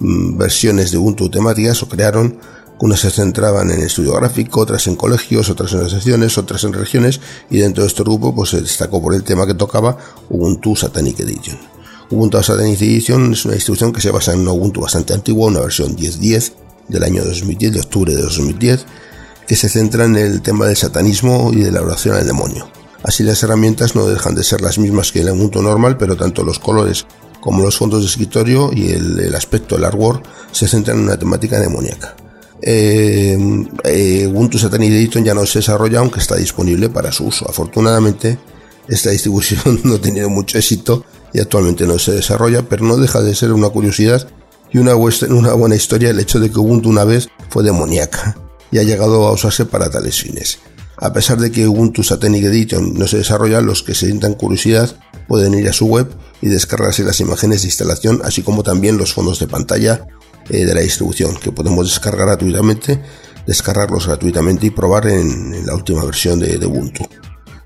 mm, 0.00 0.36
versiones 0.36 0.90
de 0.90 0.98
Ubuntu 0.98 1.30
temáticas 1.30 1.82
o 1.82 1.88
crearon 1.88 2.38
unas 2.82 2.98
se 2.98 3.10
centraban 3.10 3.70
en 3.70 3.80
estudio 3.80 4.14
gráfico, 4.14 4.60
otras 4.60 4.88
en 4.88 4.96
colegios, 4.96 5.48
otras 5.48 5.72
en 5.72 5.88
secciones, 5.88 6.36
otras 6.36 6.64
en 6.64 6.72
regiones, 6.72 7.20
y 7.48 7.58
dentro 7.58 7.84
de 7.84 7.88
este 7.88 8.02
grupo 8.02 8.34
pues, 8.34 8.50
se 8.50 8.60
destacó 8.60 9.00
por 9.00 9.14
el 9.14 9.22
tema 9.22 9.46
que 9.46 9.54
tocaba 9.54 9.96
Ubuntu 10.28 10.74
Satanic 10.74 11.20
Edition. 11.20 11.56
Ubuntu 12.10 12.42
Satanic 12.42 12.82
Edition 12.82 13.34
es 13.34 13.44
una 13.44 13.54
distribución 13.54 13.92
que 13.92 14.00
se 14.00 14.10
basa 14.10 14.32
en 14.32 14.40
un 14.40 14.48
Ubuntu 14.48 14.80
bastante 14.80 15.14
antigua, 15.14 15.46
una 15.46 15.60
versión 15.60 15.96
10.10 15.96 16.54
del 16.88 17.04
año 17.04 17.24
2010, 17.24 17.72
de 17.72 17.80
octubre 17.80 18.16
de 18.16 18.22
2010, 18.22 18.84
que 19.46 19.54
se 19.54 19.68
centra 19.68 20.04
en 20.04 20.16
el 20.16 20.42
tema 20.42 20.66
del 20.66 20.76
satanismo 20.76 21.52
y 21.52 21.60
de 21.60 21.70
la 21.70 21.82
oración 21.82 22.16
al 22.16 22.26
demonio. 22.26 22.81
Así 23.02 23.24
las 23.24 23.42
herramientas 23.42 23.94
no 23.94 24.06
dejan 24.06 24.34
de 24.34 24.44
ser 24.44 24.60
las 24.60 24.78
mismas 24.78 25.12
que 25.12 25.20
el 25.20 25.30
Ubuntu 25.30 25.62
normal, 25.62 25.96
pero 25.96 26.16
tanto 26.16 26.44
los 26.44 26.58
colores 26.58 27.06
como 27.40 27.64
los 27.64 27.76
fondos 27.76 28.00
de 28.00 28.06
escritorio 28.06 28.70
y 28.72 28.92
el, 28.92 29.34
aspecto 29.34 29.74
del 29.74 29.84
artwork 29.84 30.24
se 30.52 30.68
centran 30.68 30.98
en 30.98 31.04
una 31.04 31.18
temática 31.18 31.58
demoníaca. 31.58 32.14
Eh, 32.60 33.36
eh, 33.84 34.26
Ubuntu 34.28 34.56
Satanic 34.58 35.10
ya 35.24 35.34
no 35.34 35.44
se 35.44 35.58
desarrolla, 35.58 35.98
aunque 35.98 36.20
está 36.20 36.36
disponible 36.36 36.88
para 36.88 37.10
su 37.10 37.24
uso. 37.26 37.48
Afortunadamente, 37.48 38.38
esta 38.88 39.10
distribución 39.10 39.80
no 39.84 39.94
ha 39.94 40.00
tenido 40.00 40.30
mucho 40.30 40.58
éxito 40.58 41.04
y 41.32 41.40
actualmente 41.40 41.86
no 41.86 41.98
se 41.98 42.12
desarrolla, 42.12 42.62
pero 42.62 42.84
no 42.84 42.96
deja 42.96 43.20
de 43.20 43.34
ser 43.34 43.52
una 43.52 43.68
curiosidad 43.70 44.28
y 44.72 44.78
una, 44.78 44.94
una 44.94 45.52
buena 45.54 45.74
historia 45.74 46.10
el 46.10 46.20
hecho 46.20 46.38
de 46.38 46.50
que 46.50 46.58
Ubuntu 46.58 46.88
una 46.88 47.04
vez 47.04 47.28
fue 47.48 47.64
demoníaca 47.64 48.36
y 48.70 48.78
ha 48.78 48.82
llegado 48.84 49.26
a 49.26 49.32
usarse 49.32 49.66
para 49.66 49.90
tales 49.90 50.20
fines. 50.20 50.58
A 51.02 51.12
pesar 51.12 51.36
de 51.38 51.50
que 51.50 51.66
Ubuntu 51.66 52.04
Satanic 52.04 52.44
Edition 52.44 52.94
no 52.94 53.08
se 53.08 53.16
desarrolla, 53.16 53.60
los 53.60 53.82
que 53.82 53.92
se 53.92 54.06
sientan 54.06 54.34
curiosidad 54.34 54.88
pueden 55.26 55.52
ir 55.52 55.68
a 55.68 55.72
su 55.72 55.86
web 55.86 56.08
y 56.40 56.46
descargarse 56.46 57.02
las 57.02 57.18
imágenes 57.18 57.62
de 57.62 57.68
instalación, 57.68 58.20
así 58.24 58.42
como 58.42 58.62
también 58.62 58.98
los 58.98 59.12
fondos 59.12 59.40
de 59.40 59.48
pantalla 59.48 60.06
eh, 60.48 60.64
de 60.64 60.72
la 60.72 60.80
distribución 60.80 61.34
que 61.34 61.50
podemos 61.50 61.88
descargar 61.88 62.28
gratuitamente, 62.28 63.02
descargarlos 63.48 64.06
gratuitamente 64.06 64.68
y 64.68 64.70
probar 64.70 65.08
en, 65.08 65.66
la 65.66 65.74
última 65.74 66.04
versión 66.04 66.38
de, 66.38 66.64
Ubuntu. 66.64 67.04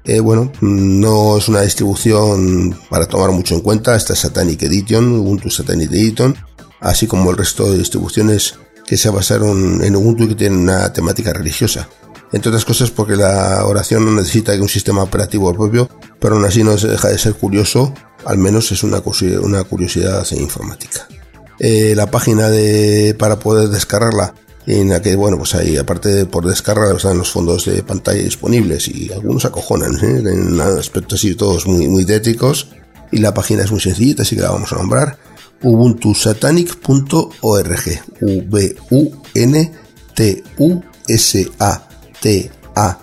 Eh, 0.06 0.20
bueno, 0.20 0.50
no 0.62 1.36
es 1.36 1.46
una 1.48 1.60
distribución 1.60 2.74
para 2.88 3.06
tomar 3.06 3.32
mucho 3.32 3.54
en 3.54 3.60
cuenta, 3.60 3.96
esta 3.96 4.16
Satanic 4.16 4.62
Edition, 4.62 5.12
Ubuntu 5.12 5.50
Satanic 5.50 5.92
Edition, 5.92 6.34
así 6.80 7.06
como 7.06 7.30
el 7.30 7.36
resto 7.36 7.70
de 7.70 7.76
distribuciones 7.76 8.54
que 8.86 8.96
se 8.96 9.10
basaron 9.10 9.84
en 9.84 9.94
Ubuntu 9.94 10.24
y 10.24 10.28
que 10.28 10.34
tienen 10.36 10.60
una 10.60 10.90
temática 10.90 11.34
religiosa. 11.34 11.86
Entre 12.32 12.48
otras 12.48 12.64
cosas 12.64 12.90
porque 12.90 13.16
la 13.16 13.64
oración 13.64 14.04
no 14.04 14.12
necesita 14.12 14.52
un 14.54 14.68
sistema 14.68 15.02
operativo 15.02 15.52
propio, 15.54 15.88
pero 16.20 16.36
aún 16.36 16.44
así 16.44 16.64
no 16.64 16.76
deja 16.76 17.08
de 17.08 17.18
ser 17.18 17.34
curioso, 17.34 17.92
al 18.24 18.38
menos 18.38 18.72
es 18.72 18.82
una, 18.82 19.00
curiosidad 19.00 20.26
informática. 20.32 21.06
Eh, 21.58 21.94
la 21.96 22.10
página 22.10 22.50
de 22.50 23.14
para 23.18 23.38
poder 23.38 23.68
descargarla 23.68 24.34
en 24.66 24.90
la 24.90 25.00
que 25.00 25.16
bueno 25.16 25.38
pues 25.38 25.54
ahí 25.54 25.78
aparte 25.78 26.10
de 26.10 26.26
por 26.26 26.46
descargar 26.46 26.94
están 26.94 27.16
los 27.16 27.30
fondos 27.30 27.64
de 27.64 27.82
pantalla 27.82 28.22
disponibles 28.22 28.88
y 28.88 29.10
algunos 29.12 29.46
acojonan 29.46 29.96
¿eh? 30.02 30.22
en 30.28 30.60
aspectos 30.60 31.20
así 31.20 31.34
todos 31.34 31.66
muy 31.66 31.88
muy 31.88 32.04
y 33.12 33.18
la 33.18 33.32
página 33.32 33.62
es 33.62 33.70
muy 33.70 33.80
sencillita 33.80 34.22
así 34.22 34.36
que 34.36 34.42
la 34.42 34.50
vamos 34.50 34.70
a 34.72 34.76
nombrar 34.76 35.16
ubuntusatanic.org 35.62 38.02
v 38.20 38.76
u 38.90 39.10
n 39.34 39.72
t 42.26 42.50
a 42.74 42.98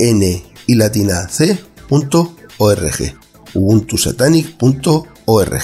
n 0.00 0.42
y 0.66 0.74
latina 0.74 1.28
c.org 1.28 3.14
ubuntusatanic.org 3.54 5.62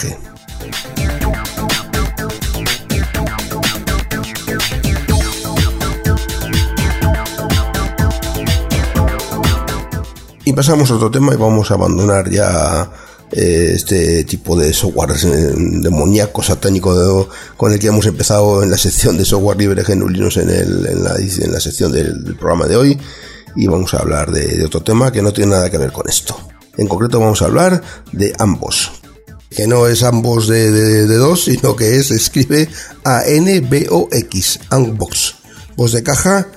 Y 10.44 10.52
pasamos 10.52 10.92
a 10.92 10.94
otro 10.94 11.10
tema 11.10 11.34
y 11.34 11.36
vamos 11.36 11.72
a 11.72 11.74
abandonar 11.74 12.30
ya 12.30 12.88
eh, 13.32 13.72
este 13.76 14.24
tipo 14.24 14.56
de 14.56 14.72
software 14.72 15.12
demoníaco, 15.14 16.42
satánico, 16.42 17.28
con 17.56 17.72
el 17.72 17.78
que 17.78 17.86
hemos 17.86 18.06
empezado 18.06 18.62
en 18.62 18.70
la 18.70 18.76
sección 18.76 19.16
de 19.16 19.24
software 19.24 19.56
libre 19.56 19.84
GNU 19.84 20.08
Linux 20.08 20.38
en, 20.38 20.50
en, 20.50 21.04
la, 21.04 21.14
en 21.16 21.52
la 21.52 21.60
sección 21.60 21.92
del, 21.92 22.36
programa 22.36 22.66
de 22.66 22.76
hoy. 22.76 22.98
Y 23.54 23.68
vamos 23.68 23.94
a 23.94 23.98
hablar 23.98 24.32
de, 24.32 24.64
otro 24.64 24.82
tema 24.82 25.12
que 25.12 25.22
no 25.22 25.32
tiene 25.32 25.52
nada 25.52 25.70
que 25.70 25.78
ver 25.78 25.92
con 25.92 26.08
esto. 26.08 26.36
En 26.76 26.88
concreto 26.88 27.20
vamos 27.20 27.40
a 27.42 27.44
hablar 27.44 27.82
de 28.10 28.34
ambos. 28.38 28.90
Que 29.48 29.66
no 29.66 29.86
es 29.86 30.02
ambos 30.02 30.48
de, 30.48 30.70
de, 30.70 31.16
dos, 31.16 31.44
sino 31.44 31.76
que 31.76 31.96
es, 31.96 32.10
escribe 32.10 32.68
A-N-B-O-X. 33.04 34.60
Voz 35.76 35.92
de 35.92 36.02
caja 36.02 36.48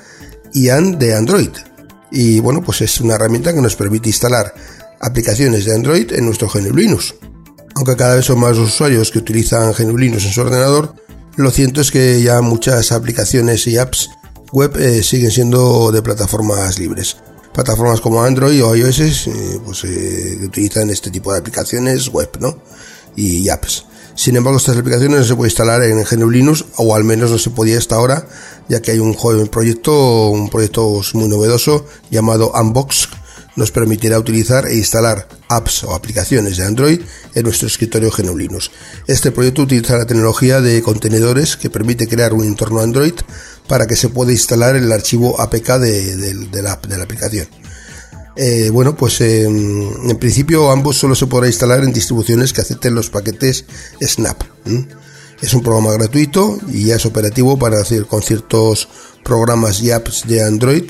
y 0.54 0.70
AN 0.70 0.98
de 0.98 1.16
Android. 1.16 1.50
Y 2.12 2.40
bueno, 2.40 2.62
pues 2.64 2.82
es 2.82 3.00
una 3.00 3.16
herramienta 3.16 3.54
que 3.54 3.62
nos 3.62 3.76
permite 3.76 4.10
instalar 4.10 4.54
aplicaciones 5.04 5.66
de 5.66 5.76
Android 5.76 6.12
en 6.14 6.26
nuestro 6.26 6.48
GNU 6.48 6.74
Linux. 6.74 7.16
Aunque 7.76 7.96
cada 7.96 8.16
vez 8.16 8.26
son 8.26 8.40
más 8.40 8.58
los 8.58 8.70
usuarios 8.70 9.12
que 9.12 9.20
utilizan 9.20 9.74
GNU 9.74 9.98
Linux 9.98 10.26
en 10.26 10.32
su 10.32 10.42
ordenador, 10.42 10.96
lo 11.36 11.52
cierto 11.52 11.82
es 11.82 11.92
que 11.92 12.22
ya 12.22 12.42
muchas 12.42 12.92
aplicaciones 12.92 13.68
y 13.68 13.78
apps 13.78 14.10
web 14.52 14.78
eh, 14.78 15.04
siguen 15.04 15.32
siendo 15.32 15.92
de 15.92 16.02
plataformas 16.02 16.80
libres. 16.80 17.18
Plataformas 17.54 18.02
como 18.02 18.24
Android 18.24 18.64
o 18.64 18.76
iOS 18.76 19.00
eh, 19.00 19.60
pues, 19.66 19.84
eh, 19.84 20.40
utilizan 20.44 20.90
este 20.90 21.12
tipo 21.12 21.34
de 21.34 21.40
aplicaciones 21.40 22.08
web 22.10 22.30
¿no? 22.40 22.58
y 23.16 23.50
apps. 23.50 23.86
Sin 24.16 24.36
embargo, 24.36 24.58
estas 24.58 24.78
aplicaciones 24.78 25.20
no 25.20 25.26
se 25.26 25.36
puede 25.36 25.50
instalar 25.50 25.84
en 25.84 26.04
GNU 26.04 26.30
Linux, 26.30 26.66
o 26.78 26.96
al 26.96 27.04
menos 27.04 27.32
no 27.32 27.40
se 27.40 27.50
podía 27.50 27.80
hasta 27.80 27.96
ahora, 27.96 28.28
ya 28.70 28.80
que 28.80 28.92
hay 28.92 29.00
un 29.00 29.16
joven 29.16 29.48
proyecto, 29.48 30.28
un 30.28 30.50
proyecto 30.50 31.02
muy 31.14 31.28
novedoso 31.28 31.88
llamado 32.12 32.52
Unbox, 32.54 33.10
nos 33.56 33.72
permitirá 33.72 34.20
utilizar 34.20 34.66
e 34.68 34.76
instalar 34.76 35.28
apps 35.50 35.84
o 35.84 35.94
aplicaciones 35.94 36.58
de 36.58 36.66
Android 36.66 37.02
en 37.36 37.44
nuestro 37.44 37.68
escritorio 37.68 38.12
GNU 38.12 38.38
Linux. 38.38 38.72
Este 39.08 39.32
proyecto 39.32 39.64
utiliza 39.64 39.98
la 39.98 40.06
tecnología 40.06 40.62
de 40.62 40.82
contenedores 40.82 41.58
que 41.58 41.70
permite 41.70 42.08
crear 42.08 42.34
un 42.34 42.44
entorno 42.44 42.82
Android 42.82 43.14
para 43.68 43.88
que 43.88 43.96
se 43.96 44.10
pueda 44.10 44.32
instalar 44.32 44.76
el 44.76 44.92
archivo 44.92 45.40
APK 45.40 45.78
de, 45.78 46.62
la, 46.62 46.74
aplicación. 46.74 47.48
Eh, 48.36 48.70
bueno, 48.72 48.96
pues 48.96 49.22
en 49.22 50.18
principio 50.20 50.72
ambos 50.72 50.98
solo 50.98 51.16
se 51.16 51.28
podrá 51.28 51.48
instalar 51.48 51.84
en 51.84 51.94
distribuciones 51.94 52.52
que 52.52 52.62
acepten 52.62 52.96
los 52.96 53.10
paquetes 53.10 53.66
Snap. 54.02 54.42
Es 55.42 55.54
un 55.54 55.62
programa 55.62 55.92
gratuito 55.92 56.58
y 56.72 56.86
ya 56.86 56.96
es 56.96 57.06
operativo 57.06 57.60
para 57.60 57.80
hacer 57.80 58.06
con 58.06 58.24
ciertos 58.24 58.88
programas 59.24 59.82
y 59.82 59.92
apps 59.92 60.24
de 60.28 60.44
Android 60.44 60.86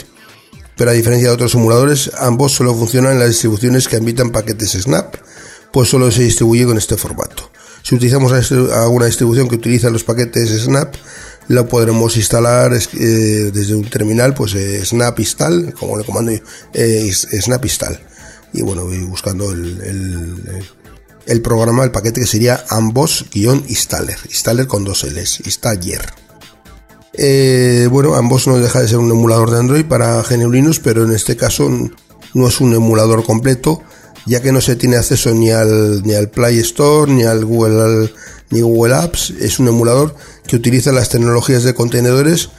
pero 0.75 0.91
a 0.91 0.93
diferencia 0.93 1.29
de 1.29 1.35
otros 1.35 1.55
emuladores, 1.55 2.11
ambos 2.17 2.53
solo 2.53 2.75
funcionan 2.75 3.13
en 3.13 3.19
las 3.19 3.29
distribuciones 3.29 3.87
que 3.87 3.95
admitan 3.95 4.31
paquetes 4.31 4.71
Snap, 4.71 5.15
pues 5.71 5.89
solo 5.89 6.11
se 6.11 6.23
distribuye 6.23 6.65
con 6.65 6.77
este 6.77 6.97
formato. 6.97 7.51
Si 7.83 7.95
utilizamos 7.95 8.31
alguna 8.31 9.07
distribución 9.07 9.49
que 9.49 9.55
utiliza 9.55 9.89
los 9.89 10.03
paquetes 10.03 10.49
Snap, 10.63 10.95
lo 11.49 11.67
podremos 11.67 12.15
instalar 12.15 12.71
eh, 12.73 13.51
desde 13.53 13.75
un 13.75 13.89
terminal, 13.89 14.33
pues 14.33 14.55
eh, 14.55 14.83
Snap 14.85 15.19
Install, 15.19 15.73
como 15.73 15.97
le 15.97 16.05
comando 16.05 16.31
eh, 16.73 17.11
Snap 17.11 17.63
Install. 17.65 17.99
Y 18.53 18.61
bueno, 18.61 18.85
voy 18.85 18.99
buscando 18.99 19.51
el, 19.51 20.63
el, 21.25 21.41
programa, 21.41 21.83
el 21.83 21.91
paquete 21.91 22.21
que 22.21 22.27
sería 22.27 22.63
ambos-installer, 22.69 24.17
installer 24.29 24.67
con 24.67 24.85
dos 24.85 25.03
L's, 25.03 25.41
installer. 25.45 26.22
Eh, 27.15 27.87
bueno, 27.91 28.15
ambos 28.15 28.47
no 28.47 28.57
deja 28.57 28.81
de 28.81 28.87
ser 28.87 28.97
un 28.97 29.11
emulador 29.11 29.51
de 29.51 29.59
Android 29.59 29.85
para 29.85 30.21
GNU 30.23 30.51
Linux, 30.51 30.79
pero 30.79 31.03
en 31.03 31.11
este 31.11 31.37
caso 31.37 31.69
no 32.33 32.47
es 32.47 32.59
un 32.59 32.73
emulador 32.73 33.23
completo, 33.23 33.83
ya 34.25 34.41
que 34.41 34.51
no 34.51 34.61
se 34.61 34.75
tiene 34.75 34.97
acceso 34.97 35.31
ni 35.33 35.51
al, 35.51 36.01
ni 36.03 36.15
al 36.15 36.29
Play 36.29 36.57
Store, 36.59 37.11
ni 37.11 37.23
al 37.23 37.45
Google, 37.45 38.11
ni 38.49 38.61
Google 38.61 38.95
Apps. 38.95 39.31
Es 39.39 39.59
un 39.59 39.67
emulador 39.67 40.15
que 40.47 40.55
utiliza 40.55 40.91
las 40.91 41.09
tecnologías 41.09 41.63
de 41.63 41.75
contenedores, 41.75 42.49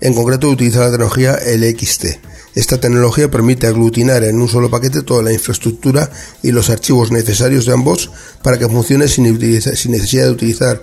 en 0.00 0.14
concreto 0.14 0.48
utiliza 0.48 0.80
la 0.80 0.90
tecnología 0.90 1.38
LXT. 1.44 2.06
Esta 2.54 2.80
tecnología 2.80 3.30
permite 3.30 3.66
aglutinar 3.66 4.24
en 4.24 4.40
un 4.40 4.48
solo 4.48 4.70
paquete 4.70 5.02
toda 5.02 5.22
la 5.22 5.32
infraestructura 5.32 6.10
y 6.42 6.50
los 6.50 6.70
archivos 6.70 7.12
necesarios 7.12 7.66
de 7.66 7.72
ambos 7.72 8.10
para 8.42 8.58
que 8.58 8.68
funcione 8.68 9.06
sin, 9.06 9.38
sin 9.60 9.92
necesidad 9.92 10.24
de 10.24 10.30
utilizar 10.30 10.80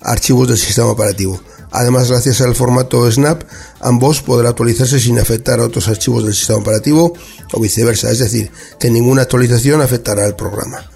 archivos 0.00 0.48
del 0.48 0.58
sistema 0.58 0.88
operativo. 0.88 1.42
Además, 1.70 2.10
gracias 2.10 2.40
al 2.40 2.54
formato 2.54 3.10
Snap, 3.10 3.42
ambos 3.80 4.22
podrá 4.22 4.50
actualizarse 4.50 4.98
sin 4.98 5.18
afectar 5.18 5.60
a 5.60 5.64
otros 5.64 5.88
archivos 5.88 6.24
del 6.24 6.34
sistema 6.34 6.60
operativo 6.60 7.12
o 7.52 7.60
viceversa, 7.60 8.10
es 8.10 8.18
decir, 8.18 8.50
que 8.78 8.90
ninguna 8.90 9.22
actualización 9.22 9.80
afectará 9.80 10.24
al 10.24 10.36
programa. 10.36 10.90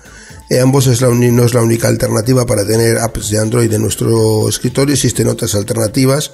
E 0.49 0.61
ambos 0.61 0.87
no 0.87 1.45
es 1.45 1.55
la 1.55 1.63
única 1.63 1.89
alternativa 1.89 2.45
para 2.45 2.67
tener 2.67 2.99
apps 2.99 3.31
de 3.31 3.39
Android 3.39 3.73
en 3.73 3.83
nuestro 3.83 4.49
escritorio, 4.49 4.95
existen 4.95 5.29
otras 5.29 5.55
alternativas 5.55 6.31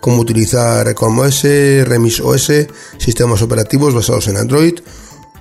como 0.00 0.18
utilizar 0.20 0.92
Chrome 0.94 1.22
OS, 1.22 1.42
Remis 1.86 2.20
OS, 2.20 2.50
sistemas 2.98 3.40
operativos 3.40 3.94
basados 3.94 4.26
en 4.28 4.36
Android 4.36 4.74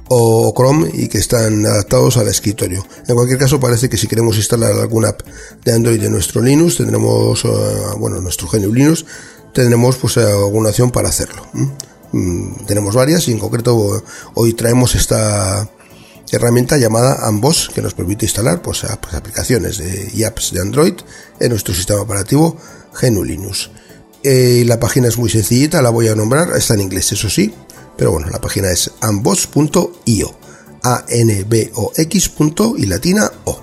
o 0.07 0.53
Chrome 0.55 0.89
y 0.93 1.07
que 1.07 1.17
están 1.17 1.65
adaptados 1.65 2.17
al 2.17 2.27
escritorio. 2.27 2.85
En 3.07 3.15
cualquier 3.15 3.39
caso, 3.39 3.59
parece 3.59 3.89
que 3.89 3.97
si 3.97 4.07
queremos 4.07 4.37
instalar 4.37 4.73
alguna 4.73 5.09
app 5.09 5.21
de 5.63 5.73
Android 5.73 6.03
en 6.03 6.11
nuestro 6.11 6.41
Linux, 6.41 6.77
tendremos, 6.77 7.45
eh, 7.45 7.47
bueno, 7.97 8.19
nuestro 8.19 8.47
GNU 8.47 8.73
Linux, 8.73 9.05
tendremos 9.53 9.97
pues 9.97 10.17
alguna 10.17 10.69
opción 10.69 10.91
para 10.91 11.09
hacerlo. 11.09 11.45
Mm, 12.11 12.65
tenemos 12.65 12.95
varias 12.95 13.27
y 13.27 13.31
en 13.31 13.39
concreto 13.39 14.03
hoy 14.33 14.53
traemos 14.53 14.95
esta 14.95 15.69
herramienta 16.31 16.77
llamada 16.77 17.27
Ambos 17.27 17.69
que 17.73 17.81
nos 17.81 17.93
permite 17.93 18.25
instalar 18.25 18.61
pues, 18.61 18.85
pues 19.01 19.13
aplicaciones 19.13 19.77
de, 19.77 20.09
y 20.13 20.23
apps 20.23 20.51
de 20.51 20.61
Android 20.61 20.93
en 21.39 21.49
nuestro 21.49 21.73
sistema 21.73 22.01
operativo 22.01 22.57
GNU 23.01 23.23
Linux. 23.23 23.69
Eh, 24.23 24.63
la 24.67 24.79
página 24.79 25.07
es 25.07 25.17
muy 25.17 25.29
sencillita, 25.29 25.81
la 25.81 25.89
voy 25.89 26.07
a 26.07 26.15
nombrar, 26.15 26.55
está 26.55 26.75
en 26.75 26.81
inglés, 26.81 27.11
eso 27.11 27.29
sí, 27.29 27.53
pero 28.01 28.13
bueno, 28.13 28.29
la 28.31 28.41
página 28.41 28.71
es 28.71 28.89
ambos.io. 29.01 30.35
A 30.83 31.05
N 31.07 31.43
B 31.43 31.71
O 31.75 31.91
X. 31.95 32.31
y 32.79 32.87
latina 32.87 33.31
O. 33.45 33.61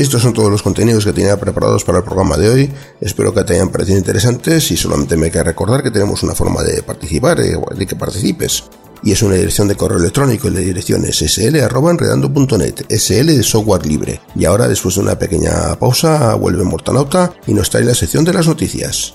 estos 0.00 0.22
son 0.22 0.32
todos 0.32 0.50
los 0.50 0.62
contenidos 0.62 1.04
que 1.04 1.12
tenía 1.12 1.38
preparados 1.38 1.84
para 1.84 1.98
el 1.98 2.04
programa 2.04 2.36
de 2.36 2.48
hoy. 2.48 2.72
Espero 3.00 3.34
que 3.34 3.44
te 3.44 3.54
hayan 3.54 3.70
parecido 3.70 3.98
interesantes 3.98 4.70
y 4.70 4.76
solamente 4.76 5.16
me 5.16 5.30
queda 5.30 5.44
recordar 5.44 5.82
que 5.82 5.90
tenemos 5.90 6.22
una 6.22 6.34
forma 6.34 6.62
de 6.62 6.82
participar, 6.82 7.40
eh, 7.40 7.56
de 7.76 7.86
que 7.86 7.96
participes 7.96 8.64
y 9.02 9.12
es 9.12 9.22
una 9.22 9.34
dirección 9.34 9.68
de 9.68 9.76
correo 9.76 9.98
electrónico 9.98 10.48
y 10.48 10.50
la 10.52 10.60
dirección 10.60 11.04
es 11.04 11.18
sl.enredando.net, 11.18 12.86
sl 12.90 13.26
de 13.26 13.42
software 13.42 13.86
libre. 13.86 14.20
Y 14.36 14.44
ahora, 14.44 14.68
después 14.68 14.94
de 14.94 15.00
una 15.02 15.18
pequeña 15.18 15.74
pausa, 15.78 16.34
vuelve 16.34 16.64
Mortanauta 16.64 17.32
y 17.46 17.54
nos 17.54 17.70
trae 17.70 17.84
la 17.84 17.94
sección 17.94 18.24
de 18.24 18.32
las 18.32 18.46
noticias. 18.46 19.14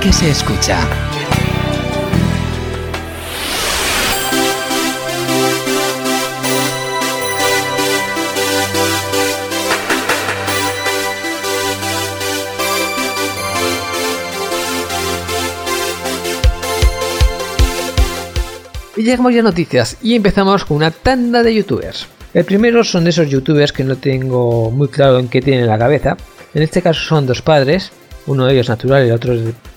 Que 0.00 0.12
se 0.14 0.30
escucha. 0.30 0.78
Y 18.96 19.02
llegamos 19.02 19.34
ya 19.34 19.40
a 19.40 19.42
noticias 19.42 19.98
y 20.02 20.14
empezamos 20.14 20.64
con 20.64 20.78
una 20.78 20.90
tanda 20.90 21.42
de 21.42 21.54
youtubers. 21.54 22.06
El 22.32 22.44
primero 22.46 22.84
son 22.84 23.06
esos 23.06 23.28
youtubers 23.28 23.72
que 23.72 23.84
no 23.84 23.96
tengo 23.96 24.70
muy 24.70 24.88
claro 24.88 25.18
en 25.18 25.28
qué 25.28 25.42
tienen 25.42 25.66
la 25.66 25.78
cabeza. 25.78 26.16
En 26.54 26.62
este 26.62 26.80
caso 26.80 27.02
son 27.02 27.26
dos 27.26 27.42
padres, 27.42 27.92
uno 28.26 28.46
de 28.46 28.54
ellos 28.54 28.68
natural 28.70 29.04
y 29.04 29.08
el 29.08 29.14
otro 29.14 29.34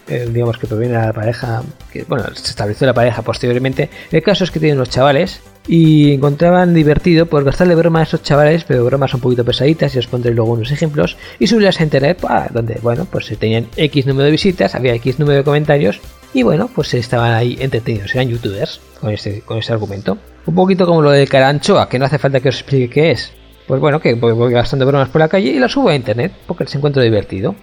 eh, 0.07 0.27
digamos 0.31 0.57
que 0.57 0.67
proviene 0.67 0.97
de 0.97 1.05
la 1.05 1.13
pareja, 1.13 1.63
que 1.91 2.03
bueno, 2.03 2.25
se 2.33 2.49
estableció 2.49 2.85
la 2.87 2.93
pareja 2.93 3.21
posteriormente. 3.21 3.89
El 4.11 4.21
caso 4.21 4.43
es 4.43 4.51
que 4.51 4.59
tienen 4.59 4.77
unos 4.77 4.89
chavales 4.89 5.41
y 5.67 6.13
encontraban 6.13 6.73
divertido 6.73 7.25
pues 7.25 7.45
gastarle 7.45 7.75
bromas 7.75 8.01
a 8.01 8.03
esos 8.03 8.23
chavales, 8.23 8.65
pero 8.65 8.83
bromas 8.83 9.13
un 9.13 9.21
poquito 9.21 9.45
pesaditas 9.45 9.95
y 9.95 9.99
os 9.99 10.07
pondré 10.07 10.33
luego 10.33 10.51
unos 10.51 10.71
ejemplos 10.71 11.17
y 11.39 11.47
subirlas 11.47 11.79
a 11.79 11.83
internet, 11.83 12.19
donde 12.51 12.79
bueno, 12.81 13.07
pues 13.09 13.25
se 13.27 13.35
tenían 13.35 13.67
X 13.77 14.05
número 14.05 14.25
de 14.25 14.31
visitas, 14.31 14.75
había 14.75 14.93
X 14.95 15.19
número 15.19 15.37
de 15.37 15.43
comentarios 15.43 16.01
y 16.33 16.43
bueno, 16.43 16.69
pues 16.73 16.93
estaban 16.93 17.33
ahí 17.33 17.57
entretenidos, 17.59 18.13
eran 18.15 18.29
youtubers 18.29 18.81
con 18.99 19.11
este, 19.11 19.41
con 19.41 19.57
ese 19.59 19.71
argumento. 19.71 20.17
Un 20.45 20.55
poquito 20.55 20.85
como 20.85 21.01
lo 21.01 21.11
de 21.11 21.27
Caranchoa, 21.27 21.87
que 21.87 21.99
no 21.99 22.05
hace 22.05 22.17
falta 22.17 22.41
que 22.41 22.49
os 22.49 22.55
explique 22.55 22.89
qué 22.89 23.11
es. 23.11 23.31
Pues 23.67 23.79
bueno, 23.79 24.01
que 24.01 24.13
voy 24.15 24.51
gastando 24.51 24.85
bromas 24.85 25.07
por 25.07 25.21
la 25.21 25.29
calle 25.29 25.51
y 25.51 25.59
las 25.59 25.71
subo 25.71 25.87
a 25.87 25.95
internet 25.95 26.33
porque 26.45 26.65
les 26.65 26.75
encuentro 26.75 27.01
divertido. 27.01 27.55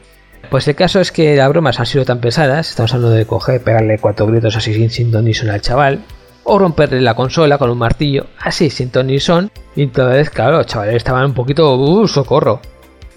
Pues 0.51 0.67
el 0.67 0.75
caso 0.75 1.01
es 1.01 1.13
que 1.13 1.37
las 1.37 1.49
bromas 1.49 1.79
han 1.79 1.87
sido 1.87 2.05
tan 2.05 2.21
pesadas, 2.21 2.71
estamos 2.71 2.93
hablando 2.93 3.15
de 3.15 3.25
coger, 3.25 3.63
pegarle 3.63 3.99
cuatro 4.01 4.27
gritos 4.27 4.57
así 4.57 4.75
sin, 4.75 4.91
sin 4.91 5.13
son 5.35 5.51
al 5.51 5.61
chaval, 5.61 6.01
o 6.43 6.59
romperle 6.59 7.01
la 7.01 7.15
consola 7.15 7.57
con 7.57 7.71
un 7.71 7.79
martillo, 7.79 8.27
así 8.41 8.69
sin 8.69 8.91
ton 8.91 9.07
ni 9.07 9.21
son, 9.21 9.53
y 9.77 9.85
entonces, 9.85 10.29
claro, 10.31 10.59
los 10.59 10.67
chavales 10.67 10.97
estaban 10.97 11.27
un 11.27 11.35
poquito, 11.35 11.77
uh, 11.77 12.09
socorro, 12.09 12.61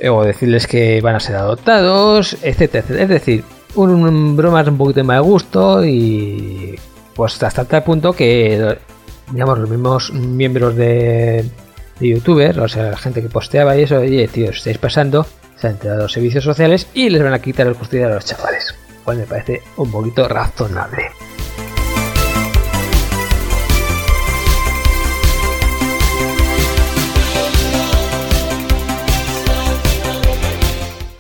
o 0.08 0.24
decirles 0.24 0.68
que 0.68 1.02
van 1.02 1.16
a 1.16 1.20
ser 1.20 1.38
adoptados, 1.38 2.38
etcétera, 2.44 2.84
etcétera. 2.84 3.04
Es 3.04 3.10
decir, 3.10 3.44
un, 3.74 4.36
bromas 4.36 4.68
un 4.68 4.78
poquito 4.78 5.00
de 5.00 5.04
mal 5.04 5.24
gusto 5.24 5.84
y 5.84 6.76
pues 7.16 7.42
hasta 7.42 7.66
tal 7.66 7.84
punto 7.84 8.14
que, 8.14 8.78
digamos, 9.32 9.58
los 9.58 9.70
mismos 9.72 10.14
miembros 10.14 10.76
de, 10.76 11.44
de 12.00 12.08
youtubers, 12.08 12.60
o 12.60 12.68
sea, 12.68 12.92
la 12.92 12.98
gente 12.98 13.24
que 13.24 13.30
posteaba 13.30 13.76
y 13.76 13.84
eso, 13.84 13.98
oye, 13.98 14.28
tío, 14.28 14.52
estáis 14.52 14.78
pasando, 14.78 15.26
enterado 15.72 16.04
los 16.04 16.12
servicios 16.12 16.44
sociales 16.44 16.88
y 16.94 17.10
les 17.10 17.24
van 17.24 17.34
a 17.34 17.42
quitar 17.42 17.68
el 17.68 17.74
justicia 17.74 18.08
a 18.08 18.10
los 18.10 18.26
chavales. 18.26 18.76
Pues 19.04 19.18
me 19.18 19.26
parece 19.26 19.62
un 19.78 19.92
poquito 19.92 20.28
razonable. 20.28 21.12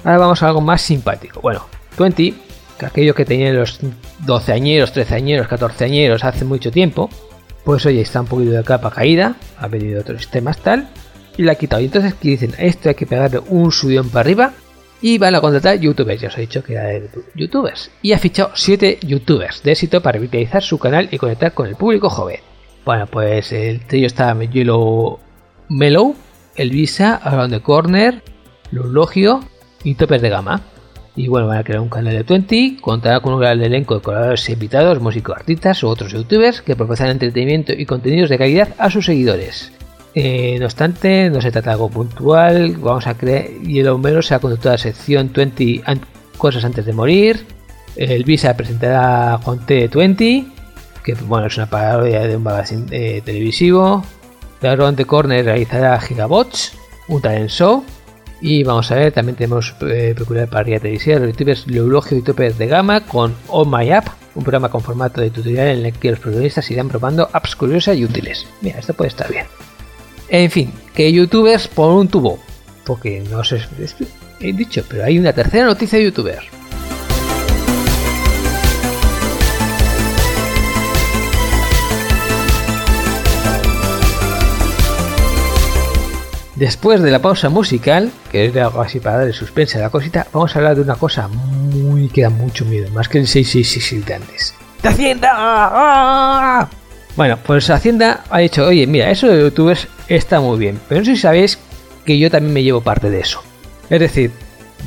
Ahora 0.03 0.17
vamos 0.17 0.43
a 0.43 0.47
algo 0.47 0.59
más 0.59 0.81
simpático. 0.81 1.39
Bueno, 1.39 1.65
20, 1.97 2.33
que 2.77 2.85
aquello 2.85 3.15
que 3.15 3.23
tenían 3.23 3.55
los 3.55 3.79
12 4.19 4.51
añeros, 4.51 4.91
13 4.91 5.15
añeros, 5.15 5.47
14 5.47 5.85
añeros 5.85 6.23
hace 6.25 6.43
mucho 6.43 6.71
tiempo, 6.71 7.09
pues 7.63 7.85
oye, 7.85 8.01
está 8.01 8.19
un 8.19 8.27
poquito 8.27 8.51
de 8.51 8.63
capa 8.63 8.91
caída, 8.91 9.35
ha 9.57 9.67
venido 9.67 10.01
otros 10.01 10.21
sistemas 10.21 10.57
tal, 10.57 10.89
y 11.38 11.43
la 11.43 11.53
ha 11.53 11.55
quitado. 11.55 11.81
Y 11.81 11.86
entonces 11.86 12.13
aquí 12.13 12.29
dicen, 12.29 12.53
esto 12.57 12.89
hay 12.89 12.95
que 12.95 13.05
pegarle 13.05 13.39
un 13.47 13.71
subidón 13.71 14.09
para 14.09 14.21
arriba 14.21 14.53
y 15.01 15.17
van 15.17 15.36
a 15.36 15.41
contratar 15.41 15.79
youtubers. 15.79 16.21
Ya 16.21 16.29
os 16.29 16.38
he 16.38 16.41
dicho 16.41 16.63
que 16.63 16.73
era 16.73 16.86
de 16.86 17.09
youtubers. 17.36 17.91
Y 18.01 18.13
ha 18.13 18.17
fichado 18.19 18.51
7 18.55 18.99
youtubers 19.01 19.61
de 19.61 19.73
éxito 19.73 20.01
para 20.01 20.13
revitalizar 20.13 20.63
su 20.63 20.79
canal 20.79 21.09
y 21.11 21.17
conectar 21.17 21.53
con 21.53 21.67
el 21.67 21.75
público 21.75 22.09
joven. 22.09 22.39
Bueno, 22.86 23.05
pues 23.07 23.51
el 23.51 23.81
trío 23.81 24.07
está 24.07 24.34
Yellow 24.39 25.19
Mellow, 25.69 26.15
Elvisa, 26.55 27.15
Around 27.15 27.53
the 27.53 27.59
Corner, 27.59 28.21
Lulogio 28.71 29.41
y 29.84 29.95
Topper 29.95 30.21
de 30.21 30.29
Gama. 30.29 30.61
Y 31.15 31.27
bueno, 31.27 31.47
van 31.47 31.59
a 31.59 31.63
crear 31.63 31.81
un 31.81 31.89
canal 31.89 32.13
de 32.13 32.23
20, 32.23 32.77
contará 32.81 33.19
con 33.19 33.34
un 33.34 33.41
gran 33.41 33.61
elenco 33.61 33.95
de 33.95 34.01
colaboradores 34.01 34.49
invitados, 34.49 35.01
músicos, 35.01 35.36
artistas 35.36 35.84
u 35.84 35.89
otros 35.89 36.13
youtubers 36.13 36.61
que 36.61 36.75
proporcionan 36.75 37.13
entretenimiento 37.13 37.73
y 37.73 37.86
contenidos 37.86 38.29
de 38.29 38.38
calidad 38.38 38.69
a 38.77 38.89
sus 38.89 39.05
seguidores. 39.05 39.72
Eh, 40.16 40.57
no 40.59 40.66
obstante, 40.66 41.30
no 41.30 41.41
se 41.41 41.51
trata 41.51 41.72
de 41.72 41.74
algo 41.74 41.89
puntual. 41.89 42.78
Vamos 42.78 43.07
a 43.07 43.16
creer. 43.16 43.51
Y 43.64 43.80
el 43.80 43.89
bombero 43.89 44.22
se 44.22 44.36
ha 44.36 44.39
conducido 44.39 44.70
a 44.70 44.74
la 44.74 44.78
sección 44.78 45.32
20 45.34 45.84
Cosas 46.38 46.66
antes 46.66 46.86
de 46.86 46.93
morir. 46.93 47.45
El 47.95 48.24
Visa 48.24 48.55
presentará 48.55 49.39
T 49.68 49.88
20, 49.88 50.45
que 51.03 51.14
bueno, 51.14 51.47
es 51.47 51.57
una 51.57 51.70
parodia 51.70 52.22
de 52.22 52.36
un 52.36 52.43
magazine 52.43 52.86
eh, 52.91 53.22
televisivo. 53.24 54.03
The 54.61 54.76
de 54.76 55.05
Corner 55.05 55.45
realizará 55.45 55.99
Gigabots, 55.99 56.74
un 57.07 57.22
talent 57.22 57.49
show. 57.49 57.84
Y 58.41 58.64
vamos 58.64 58.91
a 58.91 58.95
ver, 58.95 59.14
también 59.14 59.38
tenemos 59.38 59.74
eh, 59.82 60.14
peculiar 60.18 60.49
parrilla 60.49 60.80
televisiva 60.80 61.16
de 61.16 61.28
los 61.28 61.32
youtubers 61.32 61.68
Leulogio 61.68 62.18
y 62.18 62.20
youtubers 62.22 62.57
de 62.57 62.68
Gama 62.68 63.05
con 63.05 63.34
Oh 63.47 63.64
My 63.64 63.89
App, 63.91 64.07
un 64.36 64.43
programa 64.43 64.70
con 64.70 64.82
formato 64.82 65.22
de 65.22 65.30
tutorial 65.30 65.68
en 65.68 65.86
el 65.86 65.93
que 65.93 66.11
los 66.11 66.20
protagonistas 66.20 66.70
irán 66.72 66.89
probando 66.89 67.30
apps 67.32 67.55
curiosas 67.55 67.95
y 67.95 68.03
útiles. 68.03 68.45
Mira, 68.61 68.80
esto 68.80 68.93
puede 68.93 69.09
estar 69.09 69.32
bien. 69.32 69.45
En 70.30 70.49
fin, 70.49 70.71
que 70.93 71.11
youtubers 71.11 71.67
por 71.67 71.91
un 71.91 72.07
tubo. 72.07 72.39
Porque 72.86 73.24
no 73.30 73.43
sé, 73.43 73.61
he 74.39 74.53
dicho, 74.53 74.84
pero 74.89 75.05
hay 75.05 75.19
una 75.19 75.34
tercera 75.34 75.65
noticia 75.65 75.99
de 75.99 76.05
youtubers. 76.05 76.45
Después 86.55 87.01
de 87.01 87.09
la 87.11 87.19
pausa 87.19 87.49
musical, 87.49 88.11
que 88.32 88.45
es 88.45 88.55
algo 88.55 88.82
así 88.82 88.99
para 88.99 89.17
darle 89.17 89.34
suspense 89.34 89.80
a 89.80 89.82
la 89.82 89.89
cosita, 89.89 90.28
vamos 90.32 90.55
a 90.55 90.59
hablar 90.59 90.76
de 90.76 90.82
una 90.82 90.95
cosa 90.95 91.28
muy 91.28 92.07
que 92.09 92.21
da 92.21 92.30
mucho 92.30 92.63
miedo, 92.63 92.89
más 92.91 93.09
que 93.09 93.17
el 93.17 93.28
666 93.28 94.05
de 94.05 94.13
antes. 94.13 94.55
¡De 94.82 94.89
Hacienda! 94.89 96.69
Bueno, 97.16 97.38
pues 97.45 97.70
Hacienda 97.70 98.24
ha 98.30 98.39
dicho, 98.39 98.66
oye, 98.66 98.88
mira, 98.88 99.11
eso 99.11 99.28
de 99.28 99.39
youtubers 99.39 99.88
está 100.07 100.41
muy 100.41 100.57
bien, 100.57 100.80
pero 100.89 101.01
no 101.01 101.05
sé 101.05 101.16
si 101.16 101.22
sabéis 101.22 101.59
que 102.05 102.18
yo 102.18 102.32
también 102.32 102.53
me 102.53 102.64
llevo 102.64 102.82
parte 102.82 103.09
de 103.11 103.20
eso. 103.20 103.41
Es 103.89 103.99
decir, 103.99 104.32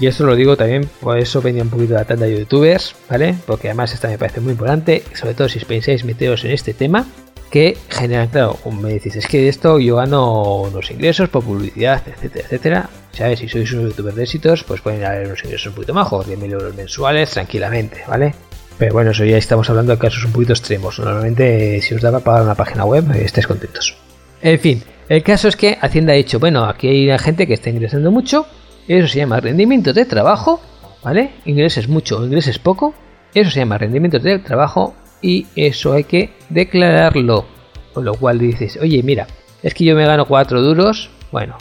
y 0.01 0.09
esto 0.09 0.27
lo 0.27 0.35
digo 0.35 0.57
también, 0.57 0.89
por 1.01 1.19
eso 1.19 1.41
venía 1.41 1.63
un 1.63 1.71
poquito 1.71 1.95
de 1.95 2.01
la 2.01 2.05
tanda 2.05 2.27
de 2.27 2.39
youtubers, 2.39 2.97
¿vale? 3.09 3.37
Porque 3.47 3.69
además 3.69 3.95
esta 3.95 4.09
me 4.09 4.19
parece 4.19 4.41
muy 4.41 4.53
importante, 4.53 5.05
sobre 5.15 5.35
todo 5.35 5.49
si 5.49 5.61
pensáis 5.61 6.05
meteros 6.05 6.45
en 6.45 6.51
este 6.51 6.75
tema, 6.75 7.07
que 7.51 7.79
generan, 7.89 8.27
claro, 8.27 8.59
me 8.73 8.95
decís, 8.95 9.15
es 9.15 9.29
que 9.29 9.43
de 9.43 9.49
esto 9.49 9.79
yo 9.79 9.97
gano 9.97 10.63
unos 10.63 10.91
ingresos 10.91 11.29
por 11.29 11.45
publicidad, 11.45 12.03
etcétera, 12.07 12.45
etcétera. 12.45 12.91
¿Sabes? 13.13 13.39
Si 13.39 13.49
sois 13.49 13.73
un 13.73 13.89
youtuber 13.89 14.13
de 14.13 14.25
éxitos, 14.25 14.63
pues 14.65 14.83
pueden 14.83 15.03
haber 15.03 15.29
unos 15.29 15.43
ingresos 15.43 15.69
un 15.69 15.75
poquito 15.75 15.95
majos, 15.95 16.27
10.000 16.29 16.53
euros 16.53 16.75
mensuales, 16.75 17.31
tranquilamente, 17.31 18.03
¿vale? 18.07 18.35
Pero 18.79 18.93
bueno, 18.93 19.13
eso 19.13 19.25
ya 19.25 19.39
estamos 19.39 19.71
hablando 19.71 19.93
de 19.93 19.99
casos 19.99 20.25
un 20.25 20.33
poquito 20.33 20.53
extremos. 20.53 20.99
Normalmente, 20.99 21.81
si 21.81 21.95
os 21.95 22.03
daba 22.03 22.21
pagar 22.21 22.43
una 22.43 22.55
página 22.55 22.85
web, 22.85 23.11
estáis 23.13 23.47
contentos. 23.47 23.97
En 24.43 24.59
fin, 24.61 24.83
el 25.09 25.23
caso 25.23 25.49
es 25.49 25.57
que 25.57 25.79
Hacienda 25.81 26.13
ha 26.13 26.17
dicho, 26.17 26.39
bueno, 26.39 26.65
aquí 26.65 26.89
hay 26.89 27.19
gente 27.19 27.47
que 27.47 27.55
está 27.55 27.71
ingresando 27.71 28.11
mucho, 28.11 28.47
eso 28.87 29.09
se 29.09 29.19
llama 29.19 29.41
rendimiento 29.41 29.93
de 29.93 30.05
trabajo, 30.05 30.61
¿vale? 31.03 31.31
Ingreses 31.47 31.89
mucho 31.89 32.19
o 32.19 32.25
ingreses 32.25 32.59
poco, 32.59 32.95
eso 33.35 33.51
se 33.51 33.61
llama 33.61 33.79
rendimiento 33.79 34.19
de 34.19 34.39
trabajo 34.41 34.95
y 35.23 35.47
eso 35.57 35.95
hay 35.95 36.05
que 36.05 36.31
declararlo. 36.51 37.47
Con 37.95 38.05
lo 38.05 38.15
cual 38.15 38.39
dices, 38.39 38.79
oye, 38.83 39.03
mira, 39.03 39.27
es 39.63 39.73
que 39.73 39.85
yo 39.85 39.97
me 39.97 40.05
gano 40.05 40.27
4 40.27 40.61
duros, 40.61 41.09
bueno, 41.33 41.57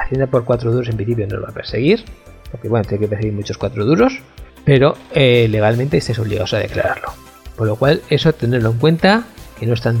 Hacienda 0.00 0.28
por 0.28 0.44
4 0.44 0.70
duros 0.70 0.88
en 0.88 0.96
principio 0.96 1.26
no 1.26 1.36
nos 1.36 1.46
va 1.46 1.50
a 1.50 1.54
perseguir, 1.54 2.04
porque 2.50 2.68
bueno, 2.68 2.84
tiene 2.84 3.02
que 3.02 3.08
perseguir 3.08 3.34
muchos 3.34 3.58
4 3.58 3.84
duros, 3.84 4.20
pero 4.64 4.96
eh, 5.12 5.46
legalmente 5.50 5.98
estés 5.98 6.18
obligados 6.18 6.54
a 6.54 6.58
declararlo. 6.58 7.12
Por 7.56 7.66
lo 7.66 7.76
cual, 7.76 8.02
eso 8.10 8.32
tenerlo 8.32 8.70
en 8.70 8.78
cuenta, 8.78 9.24
que 9.58 9.66
no 9.66 9.74
es 9.74 9.80
tan 9.80 9.98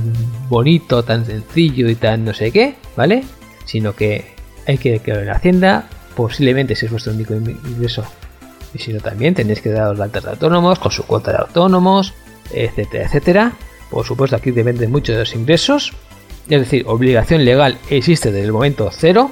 bonito, 0.48 1.02
tan 1.02 1.24
sencillo 1.24 1.88
y 1.88 1.94
tan 1.94 2.24
no 2.24 2.34
sé 2.34 2.50
qué, 2.50 2.74
¿vale? 2.96 3.24
Sino 3.64 3.94
que 3.94 4.34
hay 4.66 4.78
que 4.78 4.92
declararlo 4.92 5.30
en 5.30 5.36
Hacienda, 5.36 5.88
posiblemente 6.16 6.74
si 6.74 6.86
es 6.86 6.92
vuestro 6.92 7.12
único 7.12 7.34
ingreso. 7.34 8.04
Y 8.74 8.78
si 8.78 8.92
no, 8.92 9.00
también 9.00 9.34
tenéis 9.34 9.60
que 9.60 9.70
daros 9.70 9.98
de 9.98 10.04
altas 10.04 10.24
de 10.24 10.30
autónomos, 10.30 10.78
con 10.78 10.90
su 10.90 11.04
cuota 11.04 11.30
de 11.30 11.38
autónomos, 11.38 12.12
etcétera, 12.52 13.04
etcétera. 13.04 13.52
Por 13.90 14.04
supuesto, 14.04 14.34
aquí 14.34 14.50
depende 14.50 14.88
mucho 14.88 15.12
de 15.12 15.20
los 15.20 15.34
ingresos. 15.34 15.92
Es 16.48 16.60
decir, 16.60 16.84
obligación 16.86 17.44
legal 17.44 17.78
existe 17.88 18.32
desde 18.32 18.44
el 18.44 18.52
momento 18.52 18.90
cero, 18.92 19.30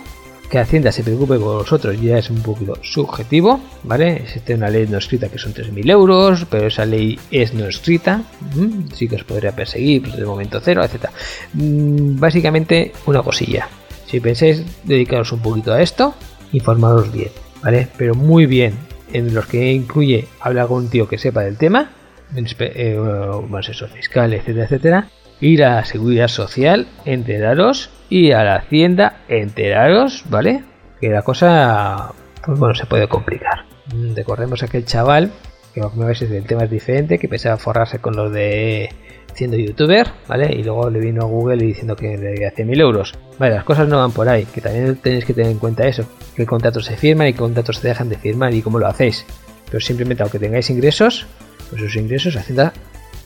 que 0.52 0.58
Hacienda 0.58 0.92
se 0.92 1.02
preocupe 1.02 1.38
por 1.38 1.62
vosotros 1.62 1.98
ya 1.98 2.18
es 2.18 2.28
un 2.28 2.42
poquito 2.42 2.76
subjetivo, 2.82 3.58
¿vale? 3.84 4.16
Existe 4.16 4.54
una 4.54 4.68
ley 4.68 4.86
no 4.86 4.98
escrita 4.98 5.30
que 5.30 5.38
son 5.38 5.54
3.000 5.54 5.90
euros, 5.90 6.46
pero 6.50 6.66
esa 6.66 6.84
ley 6.84 7.18
es 7.30 7.54
no 7.54 7.64
escrita, 7.64 8.24
sí 8.92 9.08
que 9.08 9.16
os 9.16 9.24
podría 9.24 9.56
perseguir 9.56 10.02
desde 10.02 10.26
momento 10.26 10.60
cero, 10.62 10.84
etc. 10.84 11.06
Mm, 11.54 12.20
básicamente, 12.20 12.92
una 13.06 13.22
cosilla. 13.22 13.66
Si 14.06 14.20
pensáis 14.20 14.62
dedicaros 14.84 15.32
un 15.32 15.40
poquito 15.40 15.72
a 15.72 15.80
esto, 15.80 16.14
informaros 16.52 17.10
bien, 17.10 17.30
¿vale? 17.62 17.88
Pero 17.96 18.14
muy 18.14 18.44
bien. 18.44 18.74
en 19.14 19.32
los 19.34 19.46
que 19.46 19.72
incluye 19.72 20.28
habla 20.40 20.62
algún 20.62 20.88
tío 20.88 21.08
que 21.08 21.16
sepa 21.16 21.42
del 21.42 21.56
tema, 21.56 21.92
eh, 22.34 22.98
eso, 23.68 23.88
fiscal, 23.88 24.34
etcétera, 24.34 24.64
etcétera. 24.64 25.08
Ir 25.42 25.62
a 25.64 25.74
la 25.74 25.84
seguridad 25.84 26.28
social, 26.28 26.86
enteraros, 27.04 27.90
y 28.08 28.32
a 28.32 28.44
la 28.44 28.56
hacienda, 28.56 29.22
enteraros, 29.28 30.24
¿vale? 30.30 30.62
Que 31.00 31.08
la 31.08 31.22
cosa, 31.22 32.12
pues 32.44 32.58
bueno, 32.58 32.74
se 32.74 32.86
puede 32.86 33.08
complicar. 33.08 33.64
Recordemos 34.14 34.62
aquel 34.62 34.84
chaval, 34.84 35.32
que 35.74 35.80
a 35.80 35.88
veces 35.88 36.30
el 36.30 36.44
tema 36.44 36.64
es 36.64 36.70
diferente, 36.70 37.18
que 37.18 37.26
pensaba 37.26 37.56
forrarse 37.56 37.98
con 37.98 38.14
lo 38.14 38.30
de 38.30 38.90
siendo 39.34 39.56
youtuber, 39.56 40.08
¿vale? 40.28 40.54
Y 40.54 40.62
luego 40.62 40.90
le 40.90 41.00
vino 41.00 41.22
a 41.22 41.26
Google 41.26 41.64
diciendo 41.64 41.96
que 41.96 42.18
le 42.18 42.32
debía 42.32 42.52
100.000 42.52 42.80
euros. 42.80 43.14
Vale, 43.38 43.54
las 43.54 43.64
cosas 43.64 43.88
no 43.88 43.98
van 43.98 44.12
por 44.12 44.28
ahí, 44.28 44.44
que 44.44 44.60
también 44.60 44.96
tenéis 44.96 45.24
que 45.24 45.32
tener 45.32 45.50
en 45.50 45.58
cuenta 45.58 45.86
eso, 45.86 46.04
qué 46.36 46.46
contratos 46.46 46.84
se 46.84 46.96
firman 46.96 47.28
y 47.28 47.32
contratos 47.32 47.78
se 47.78 47.88
dejan 47.88 48.08
de 48.08 48.18
firmar 48.18 48.54
y 48.54 48.62
cómo 48.62 48.78
lo 48.78 48.86
hacéis. 48.86 49.24
Pero 49.66 49.80
simplemente 49.80 50.22
aunque 50.22 50.38
tengáis 50.38 50.68
ingresos, 50.68 51.26
pues 51.70 51.80
esos 51.80 51.96
ingresos 51.96 52.36
Hacienda, 52.36 52.74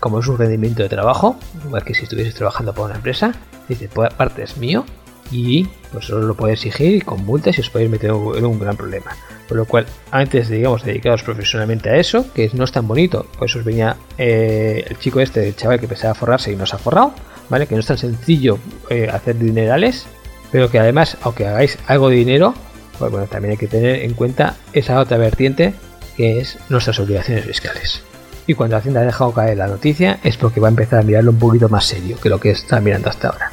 como 0.07 0.21
es 0.21 0.29
un 0.29 0.39
rendimiento 0.39 0.85
de 0.85 0.89
trabajo, 0.89 1.37
igual 1.65 1.83
que 1.83 1.93
si 1.93 2.05
estuvieses 2.05 2.37
trabajando 2.37 2.73
para 2.73 2.87
una 2.87 2.95
empresa, 2.95 3.33
dice, 3.69 3.89
pues 3.93 4.15
parte 4.15 4.45
es 4.45 4.57
mío 4.57 4.85
y 5.33 5.65
pues 5.91 6.05
solo 6.05 6.29
lo 6.29 6.37
puede 6.37 6.53
exigir 6.53 7.05
con 7.05 7.27
multas 7.27 7.59
y 7.59 7.61
os 7.61 7.71
podéis 7.71 7.91
meter 7.91 8.11
en 8.11 8.47
un 8.47 8.61
gran 8.61 8.77
problema. 8.77 9.17
Por 9.49 9.57
lo 9.57 9.65
cual, 9.65 9.85
antes 10.13 10.49
digamos, 10.49 10.85
dedicados 10.85 11.25
profesionalmente 11.25 11.91
a 11.91 11.97
eso, 11.97 12.33
que 12.33 12.49
no 12.55 12.63
es 12.63 12.71
tan 12.71 12.87
bonito, 12.87 13.27
pues 13.37 13.57
os 13.57 13.65
venía 13.65 13.97
eh, 14.17 14.85
el 14.89 14.97
chico 15.01 15.19
este, 15.19 15.49
el 15.49 15.57
chaval 15.57 15.81
que 15.81 15.89
pensaba 15.89 16.15
forrarse 16.15 16.53
y 16.53 16.57
no 16.57 16.67
se 16.67 16.77
ha 16.77 16.79
forrado, 16.79 17.13
¿vale? 17.49 17.67
Que 17.67 17.75
no 17.75 17.81
es 17.81 17.87
tan 17.87 17.99
sencillo 17.99 18.61
eh, 18.89 19.11
hacer 19.13 19.37
dinerales, 19.37 20.07
pero 20.53 20.71
que 20.71 20.79
además, 20.79 21.17
aunque 21.23 21.49
hagáis 21.49 21.81
algo 21.89 22.11
de 22.11 22.15
dinero, 22.15 22.55
pues 22.97 23.11
bueno, 23.11 23.27
también 23.27 23.51
hay 23.51 23.59
que 23.59 23.67
tener 23.67 24.05
en 24.05 24.15
cuenta 24.15 24.55
esa 24.73 25.01
otra 25.01 25.19
vertiente 25.19 25.75
que 26.17 26.39
es 26.39 26.59
nuestras 26.69 27.01
obligaciones 27.01 27.45
fiscales. 27.45 28.05
Y 28.47 28.55
cuando 28.55 28.77
Hacienda 28.77 29.01
ha 29.01 29.05
dejado 29.05 29.33
caer 29.33 29.59
la 29.59 29.67
noticia 29.67 30.19
es 30.23 30.37
porque 30.37 30.61
va 30.61 30.69
a 30.69 30.71
empezar 30.71 31.01
a 31.01 31.03
mirarlo 31.03 31.33
un 31.33 31.39
poquito 31.39 31.69
más 31.69 31.85
serio 31.85 32.17
que 32.21 32.29
lo 32.29 32.39
que 32.39 32.51
está 32.51 32.81
mirando 32.81 33.09
hasta 33.09 33.29
ahora. 33.29 33.51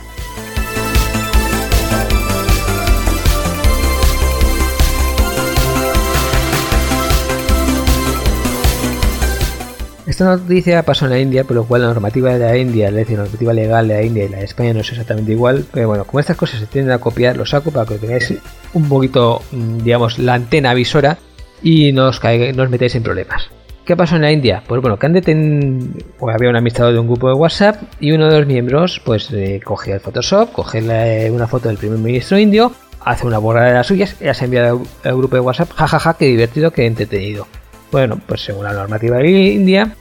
Esta 10.05 10.25
noticia 10.25 10.83
pasó 10.83 11.05
en 11.05 11.11
la 11.11 11.19
India, 11.19 11.43
por 11.43 11.55
lo 11.55 11.65
cual 11.65 11.81
la 11.81 11.87
normativa 11.87 12.33
de 12.33 12.37
la 12.37 12.55
India, 12.55 12.91
la 12.91 13.01
normativa 13.01 13.51
legal 13.51 13.87
de 13.87 13.95
la 13.95 14.03
India 14.03 14.25
y 14.25 14.29
la 14.29 14.37
de 14.37 14.45
España 14.45 14.71
no 14.71 14.81
es 14.81 14.89
exactamente 14.91 15.31
igual. 15.31 15.65
Pero 15.71 15.87
bueno, 15.87 16.05
como 16.05 16.19
estas 16.19 16.37
cosas 16.37 16.59
se 16.59 16.67
tienden 16.67 16.93
a 16.93 16.99
copiar, 16.99 17.35
lo 17.35 17.47
saco 17.47 17.71
para 17.71 17.87
que 17.87 17.97
tengáis 17.97 18.31
un 18.73 18.87
poquito, 18.87 19.41
mm, 19.51 19.77
digamos, 19.79 20.19
la 20.19 20.35
antena 20.35 20.69
avisora 20.69 21.17
y 21.63 21.93
no 21.93 22.09
os, 22.09 22.21
no 22.21 22.63
os 22.63 22.69
metáis 22.69 22.93
en 22.93 23.01
problemas. 23.01 23.49
¿Qué 23.85 23.97
pasó 23.97 24.15
en 24.15 24.21
la 24.21 24.31
India? 24.31 24.63
Pues 24.65 24.81
bueno, 24.81 24.97
que 24.97 25.09
pues 26.17 26.35
había 26.35 26.49
un 26.49 26.55
administrador 26.55 26.93
de 26.93 26.99
un 26.99 27.07
grupo 27.07 27.27
de 27.27 27.33
WhatsApp 27.33 27.81
y 27.99 28.13
uno 28.13 28.29
de 28.29 28.39
los 28.39 28.47
miembros 28.47 29.01
pues 29.03 29.29
eh, 29.31 29.61
el 29.87 29.99
Photoshop, 29.99 30.53
coge 30.53 30.81
una 31.29 31.47
foto 31.47 31.67
del 31.67 31.77
primer 31.77 31.99
ministro 31.99 32.39
indio, 32.39 32.71
hace 33.01 33.27
una 33.27 33.39
borrada 33.39 33.67
de 33.67 33.73
las 33.73 33.87
suyas 33.87 34.15
y 34.21 34.23
las 34.23 34.41
envía 34.41 34.69
al 34.69 35.17
grupo 35.17 35.35
de 35.35 35.41
WhatsApp, 35.41 35.71
jajaja, 35.71 35.99
ja, 35.99 36.11
ja, 36.13 36.17
qué 36.17 36.25
divertido, 36.27 36.71
qué 36.71 36.85
entretenido. 36.85 37.45
Bueno, 37.91 38.21
pues 38.25 38.41
según 38.41 38.63
la 38.63 38.71
normativa 38.71 39.17
de 39.17 39.29
India, 39.29 39.95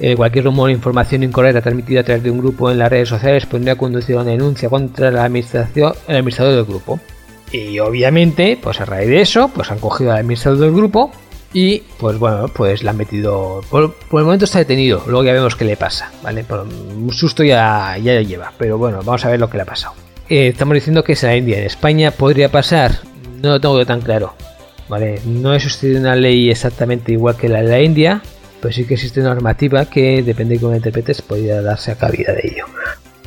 eh, 0.00 0.16
cualquier 0.16 0.44
rumor 0.44 0.68
o 0.68 0.72
información 0.72 1.22
incorrecta 1.22 1.60
transmitida 1.60 2.00
a 2.00 2.04
través 2.04 2.24
de 2.24 2.32
un 2.32 2.38
grupo 2.38 2.72
en 2.72 2.78
las 2.78 2.90
redes 2.90 3.08
sociales 3.08 3.46
podría 3.46 3.76
conducir 3.76 4.16
a 4.16 4.22
una 4.22 4.32
denuncia 4.32 4.68
contra 4.68 5.12
la 5.12 5.24
administración, 5.24 5.92
el 6.08 6.16
administrador 6.16 6.56
del 6.56 6.64
grupo. 6.64 6.98
Y 7.52 7.78
obviamente, 7.78 8.58
pues 8.60 8.80
a 8.80 8.84
raíz 8.84 9.08
de 9.08 9.20
eso, 9.20 9.48
pues 9.54 9.70
han 9.70 9.78
cogido 9.78 10.10
al 10.10 10.18
administrador 10.18 10.58
del 10.58 10.72
grupo 10.72 11.12
y 11.52 11.80
pues 11.98 12.18
bueno, 12.18 12.46
pues 12.48 12.82
la 12.82 12.90
han 12.90 12.96
metido. 12.96 13.62
Por, 13.70 13.94
el 14.12 14.24
momento 14.24 14.44
está 14.44 14.58
detenido, 14.58 15.02
luego 15.06 15.24
ya 15.24 15.32
vemos 15.32 15.56
qué 15.56 15.64
le 15.64 15.76
pasa, 15.76 16.12
¿vale? 16.22 16.44
Por 16.44 16.60
un 16.60 17.10
susto 17.12 17.42
ya, 17.42 17.96
ya 17.98 18.14
lo 18.14 18.22
lleva, 18.22 18.52
pero 18.58 18.76
bueno, 18.78 18.98
vamos 18.98 19.24
a 19.24 19.30
ver 19.30 19.40
lo 19.40 19.48
que 19.48 19.56
le 19.56 19.62
ha 19.62 19.66
pasado. 19.66 19.94
Eh, 20.28 20.48
estamos 20.48 20.74
diciendo 20.74 21.02
que 21.02 21.12
es 21.12 21.22
la 21.22 21.36
India, 21.36 21.58
en 21.58 21.64
España 21.64 22.10
podría 22.10 22.50
pasar, 22.50 22.98
no 23.40 23.50
lo 23.50 23.60
tengo 23.60 23.86
tan 23.86 24.02
claro, 24.02 24.34
¿vale? 24.88 25.20
No 25.24 25.54
existido 25.54 25.98
una 25.98 26.16
ley 26.16 26.50
exactamente 26.50 27.12
igual 27.12 27.36
que 27.36 27.48
la 27.48 27.62
de 27.62 27.68
la 27.68 27.80
India, 27.80 28.22
pues 28.60 28.74
sí 28.74 28.84
que 28.84 28.94
existe 28.94 29.22
normativa 29.22 29.86
que, 29.86 30.22
depende 30.22 30.54
de 30.54 30.60
cómo 30.60 30.74
interpretes, 30.74 31.22
podría 31.22 31.62
darse 31.62 31.92
a 31.92 31.94
cabida 31.94 32.32
de 32.34 32.42
ello. 32.44 32.66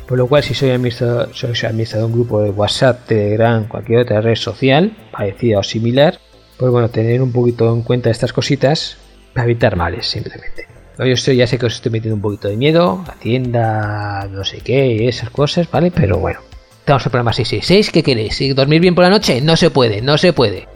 Por 0.06 0.18
lo 0.18 0.26
cual, 0.26 0.42
si 0.42 0.54
soy 0.54 0.70
administrador, 0.70 1.30
soy 1.32 1.52
de 1.52 2.04
un 2.04 2.12
grupo 2.12 2.42
de 2.42 2.50
WhatsApp, 2.50 3.06
Telegram, 3.06 3.66
cualquier 3.66 4.00
otra 4.00 4.20
red 4.20 4.36
social, 4.36 4.94
parecida 5.10 5.60
o 5.60 5.62
similar, 5.62 6.18
pues 6.62 6.70
bueno, 6.70 6.90
tener 6.90 7.20
un 7.20 7.32
poquito 7.32 7.74
en 7.74 7.82
cuenta 7.82 8.08
estas 8.08 8.32
cositas 8.32 8.96
para 9.34 9.46
evitar 9.46 9.74
males, 9.74 10.06
simplemente. 10.06 10.68
Yo 10.96 11.06
estoy, 11.06 11.34
ya 11.34 11.48
sé 11.48 11.58
que 11.58 11.66
os 11.66 11.74
estoy 11.74 11.90
metiendo 11.90 12.14
un 12.14 12.22
poquito 12.22 12.46
de 12.46 12.56
miedo, 12.56 13.04
Hacienda, 13.08 14.28
no 14.30 14.44
sé 14.44 14.60
qué, 14.60 15.08
esas 15.08 15.30
cosas, 15.30 15.68
¿vale? 15.68 15.90
Pero 15.90 16.18
bueno, 16.18 16.38
estamos 16.78 17.02
en 17.02 17.06
el 17.08 17.10
programa 17.10 17.32
666, 17.32 17.90
¿qué 17.90 18.04
queréis? 18.04 18.54
¿Dormir 18.54 18.80
bien 18.80 18.94
por 18.94 19.02
la 19.02 19.10
noche? 19.10 19.40
No 19.40 19.56
se 19.56 19.70
puede, 19.70 20.02
no 20.02 20.16
se 20.16 20.32
puede. 20.32 20.68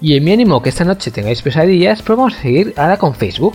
Y 0.00 0.16
en 0.16 0.24
mi 0.24 0.32
ánimo 0.32 0.60
que 0.60 0.70
esta 0.70 0.84
noche 0.84 1.12
tengáis 1.12 1.40
pesadillas, 1.40 2.02
pues 2.02 2.18
vamos 2.18 2.34
a 2.34 2.42
seguir 2.42 2.74
ahora 2.76 2.96
con 2.96 3.14
Facebook. 3.14 3.54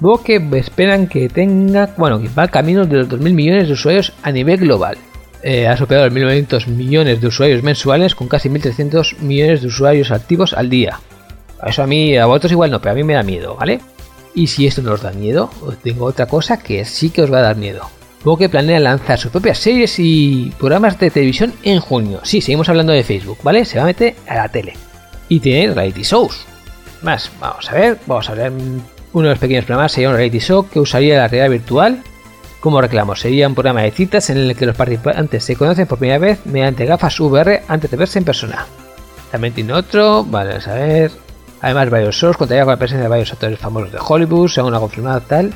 Luego 0.00 0.22
que 0.22 0.36
esperan 0.52 1.08
que 1.08 1.28
tenga, 1.28 1.90
bueno, 1.96 2.20
que 2.20 2.28
va 2.28 2.48
camino 2.48 2.84
de 2.84 2.98
los 2.98 3.08
2.000 3.08 3.32
millones 3.32 3.66
de 3.66 3.72
usuarios 3.74 4.12
a 4.22 4.30
nivel 4.30 4.58
global. 4.58 4.96
Eh, 5.42 5.66
ha 5.66 5.76
superado 5.76 6.08
los 6.08 6.14
1.900 6.14 6.66
millones 6.66 7.20
de 7.20 7.26
usuarios 7.26 7.62
mensuales 7.62 8.14
con 8.14 8.28
casi 8.28 8.48
1.300 8.48 9.18
millones 9.18 9.62
de 9.62 9.68
usuarios 9.68 10.10
activos 10.10 10.52
al 10.52 10.68
día. 10.68 11.00
Eso 11.66 11.82
a 11.82 11.86
mí, 11.86 12.16
a 12.16 12.26
vosotros 12.26 12.52
igual 12.52 12.70
no, 12.70 12.80
pero 12.80 12.92
a 12.92 12.94
mí 12.94 13.04
me 13.04 13.14
da 13.14 13.22
miedo, 13.22 13.56
¿vale? 13.56 13.80
Y 14.34 14.46
si 14.46 14.66
esto 14.66 14.82
no 14.82 14.92
os 14.92 15.02
da 15.02 15.10
miedo, 15.10 15.50
tengo 15.82 16.04
otra 16.04 16.26
cosa 16.26 16.58
que 16.58 16.84
sí 16.84 17.10
que 17.10 17.22
os 17.22 17.32
va 17.32 17.38
a 17.38 17.42
dar 17.42 17.56
miedo. 17.56 17.88
Luego 18.24 18.48
planea 18.48 18.80
lanzar 18.80 19.18
sus 19.18 19.30
propias 19.30 19.58
series 19.58 19.98
y 19.98 20.52
programas 20.58 20.98
de 20.98 21.10
televisión 21.10 21.52
en 21.62 21.80
junio. 21.80 22.20
Sí, 22.24 22.40
seguimos 22.40 22.68
hablando 22.68 22.92
de 22.92 23.04
Facebook, 23.04 23.38
¿vale? 23.42 23.64
Se 23.64 23.78
va 23.78 23.84
a 23.84 23.86
meter 23.86 24.16
a 24.28 24.34
la 24.34 24.48
tele 24.48 24.74
y 25.28 25.40
tiene 25.40 25.72
reality 25.72 26.02
shows. 26.02 26.46
Más, 27.02 27.30
vamos 27.40 27.70
a 27.70 27.74
ver, 27.74 27.98
vamos 28.06 28.28
a 28.28 28.34
ver. 28.34 28.52
Uno 29.12 29.28
de 29.28 29.34
los 29.34 29.38
pequeños 29.38 29.64
programas 29.64 29.92
sería 29.92 30.10
un 30.10 30.16
reality 30.16 30.38
show 30.38 30.68
que 30.68 30.80
usaría 30.80 31.16
la 31.16 31.28
realidad 31.28 31.50
virtual 31.50 32.02
como 32.60 32.80
reclamo. 32.80 33.14
Sería 33.16 33.48
un 33.48 33.54
programa 33.54 33.82
de 33.82 33.90
citas 33.90 34.30
en 34.30 34.38
el 34.38 34.56
que 34.56 34.66
los 34.66 34.76
participantes 34.76 35.44
se 35.44 35.56
conocen 35.56 35.86
por 35.86 35.98
primera 35.98 36.18
vez 36.18 36.44
mediante 36.44 36.86
gafas 36.86 37.18
VR 37.20 37.62
antes 37.68 37.90
de 37.90 37.96
verse 37.96 38.18
en 38.18 38.24
persona. 38.24 38.66
También 39.30 39.54
tiene 39.54 39.72
otro, 39.72 40.24
vale, 40.24 40.54
a 40.54 40.74
ver. 40.74 41.10
Además, 41.60 41.90
varios 41.90 42.16
shows 42.16 42.36
contaría 42.36 42.64
con 42.64 42.72
la 42.72 42.78
presencia 42.78 43.02
de 43.02 43.08
varios 43.08 43.32
actores 43.32 43.58
famosos 43.58 43.92
de 43.92 43.98
Hollywood, 44.00 44.48
según 44.48 44.72
la 44.72 44.80
confirmada 44.80 45.20
tal. 45.20 45.52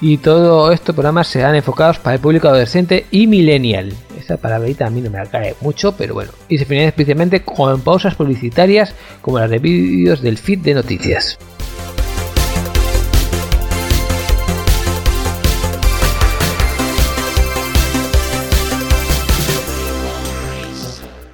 Y 0.00 0.18
todo 0.18 0.72
estos 0.72 0.94
programas 0.94 1.28
serán 1.28 1.54
enfocados 1.54 1.98
para 1.98 2.14
el 2.14 2.20
público 2.20 2.48
adolescente 2.48 3.06
y 3.10 3.26
millennial. 3.26 3.94
Esta 4.18 4.36
palabrita 4.36 4.86
a 4.86 4.90
mí 4.90 5.00
no 5.00 5.10
me 5.10 5.24
cae 5.26 5.54
mucho, 5.60 5.92
pero 5.96 6.14
bueno. 6.14 6.32
Y 6.48 6.58
se 6.58 6.64
finaliza 6.64 6.88
especialmente 6.88 7.42
con 7.42 7.80
pausas 7.80 8.14
publicitarias 8.14 8.94
como 9.22 9.38
las 9.38 9.50
de 9.50 9.58
vídeos 9.58 10.20
del 10.20 10.36
feed 10.36 10.58
de 10.58 10.74
noticias. 10.74 11.38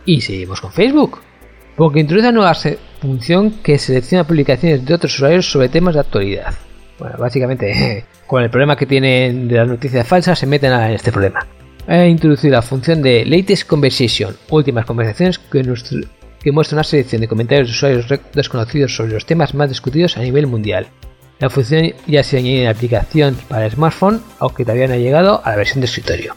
Y 0.05 0.21
seguimos 0.21 0.61
con 0.61 0.73
Facebook, 0.73 1.21
porque 1.77 2.01
introduce 2.01 2.29
una 2.29 2.39
nueva 2.39 2.55
función 3.01 3.51
que 3.63 3.79
selecciona 3.79 4.25
publicaciones 4.25 4.85
de 4.85 4.95
otros 4.95 5.15
usuarios 5.15 5.51
sobre 5.51 5.69
temas 5.69 5.95
de 5.95 6.01
actualidad. 6.01 6.55
Bueno, 6.99 7.17
básicamente, 7.19 8.05
con 8.27 8.43
el 8.43 8.51
problema 8.51 8.77
que 8.77 8.87
tienen 8.87 9.49
de 9.49 9.57
las 9.57 9.69
noticias 9.69 10.07
falsas, 10.07 10.39
se 10.39 10.47
meten 10.47 10.73
en 10.73 10.93
este 10.93 11.13
problema 11.13 11.47
ha 11.91 12.07
introducido 12.07 12.53
la 12.53 12.63
función 12.63 13.03
de 13.03 13.25
Latest 13.25 13.67
Conversation, 13.67 14.37
últimas 14.51 14.87
conversaciones, 14.87 15.39
que, 15.39 16.53
muestra 16.53 16.77
una 16.77 16.85
selección 16.85 17.21
de 17.21 17.29
comentarios 17.29 17.69
de 17.69 17.73
usuarios 17.73 18.07
desconocidos 18.33 18.95
sobre 18.95 19.13
los 19.13 19.27
temas 19.27 19.55
más 19.55 19.69
discutidos 19.69 20.17
a 20.17 20.21
nivel 20.21 20.47
mundial. 20.47 20.87
La 21.41 21.51
función 21.51 21.93
ya 22.07 22.23
se 22.23 22.39
añade 22.39 22.59
en 22.59 22.65
la 22.65 22.71
aplicación 22.71 23.37
para 23.49 23.69
smartphone, 23.69 24.23
aunque 24.39 24.65
todavía 24.65 24.87
no 24.87 24.95
ha 24.95 24.99
llegado 24.99 25.43
a 25.45 25.51
la 25.51 25.57
versión 25.57 25.81
de 25.81 25.87
escritorio. 25.87 26.35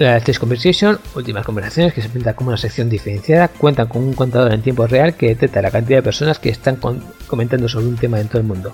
La 0.00 0.12
Latest 0.12 0.40
Conversation, 0.40 0.98
últimas 1.14 1.44
conversaciones, 1.44 1.92
que 1.92 2.00
se 2.00 2.08
presenta 2.08 2.32
como 2.32 2.48
una 2.48 2.56
sección 2.56 2.88
diferenciada, 2.88 3.48
cuentan 3.48 3.86
con 3.86 4.02
un 4.02 4.14
contador 4.14 4.50
en 4.54 4.62
tiempo 4.62 4.86
real 4.86 5.14
que 5.14 5.28
detecta 5.28 5.60
la 5.60 5.70
cantidad 5.70 5.98
de 5.98 6.02
personas 6.02 6.38
que 6.38 6.48
están 6.48 6.78
comentando 7.26 7.68
sobre 7.68 7.86
un 7.86 7.96
tema 7.96 8.18
en 8.18 8.28
todo 8.28 8.38
el 8.38 8.46
mundo. 8.46 8.72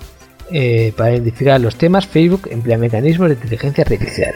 Eh, 0.53 0.93
para 0.95 1.11
identificar 1.11 1.59
los 1.59 1.75
temas, 1.75 2.07
Facebook 2.07 2.47
emplea 2.49 2.77
mecanismos 2.77 3.27
de 3.27 3.35
inteligencia 3.35 3.81
artificial. 3.81 4.35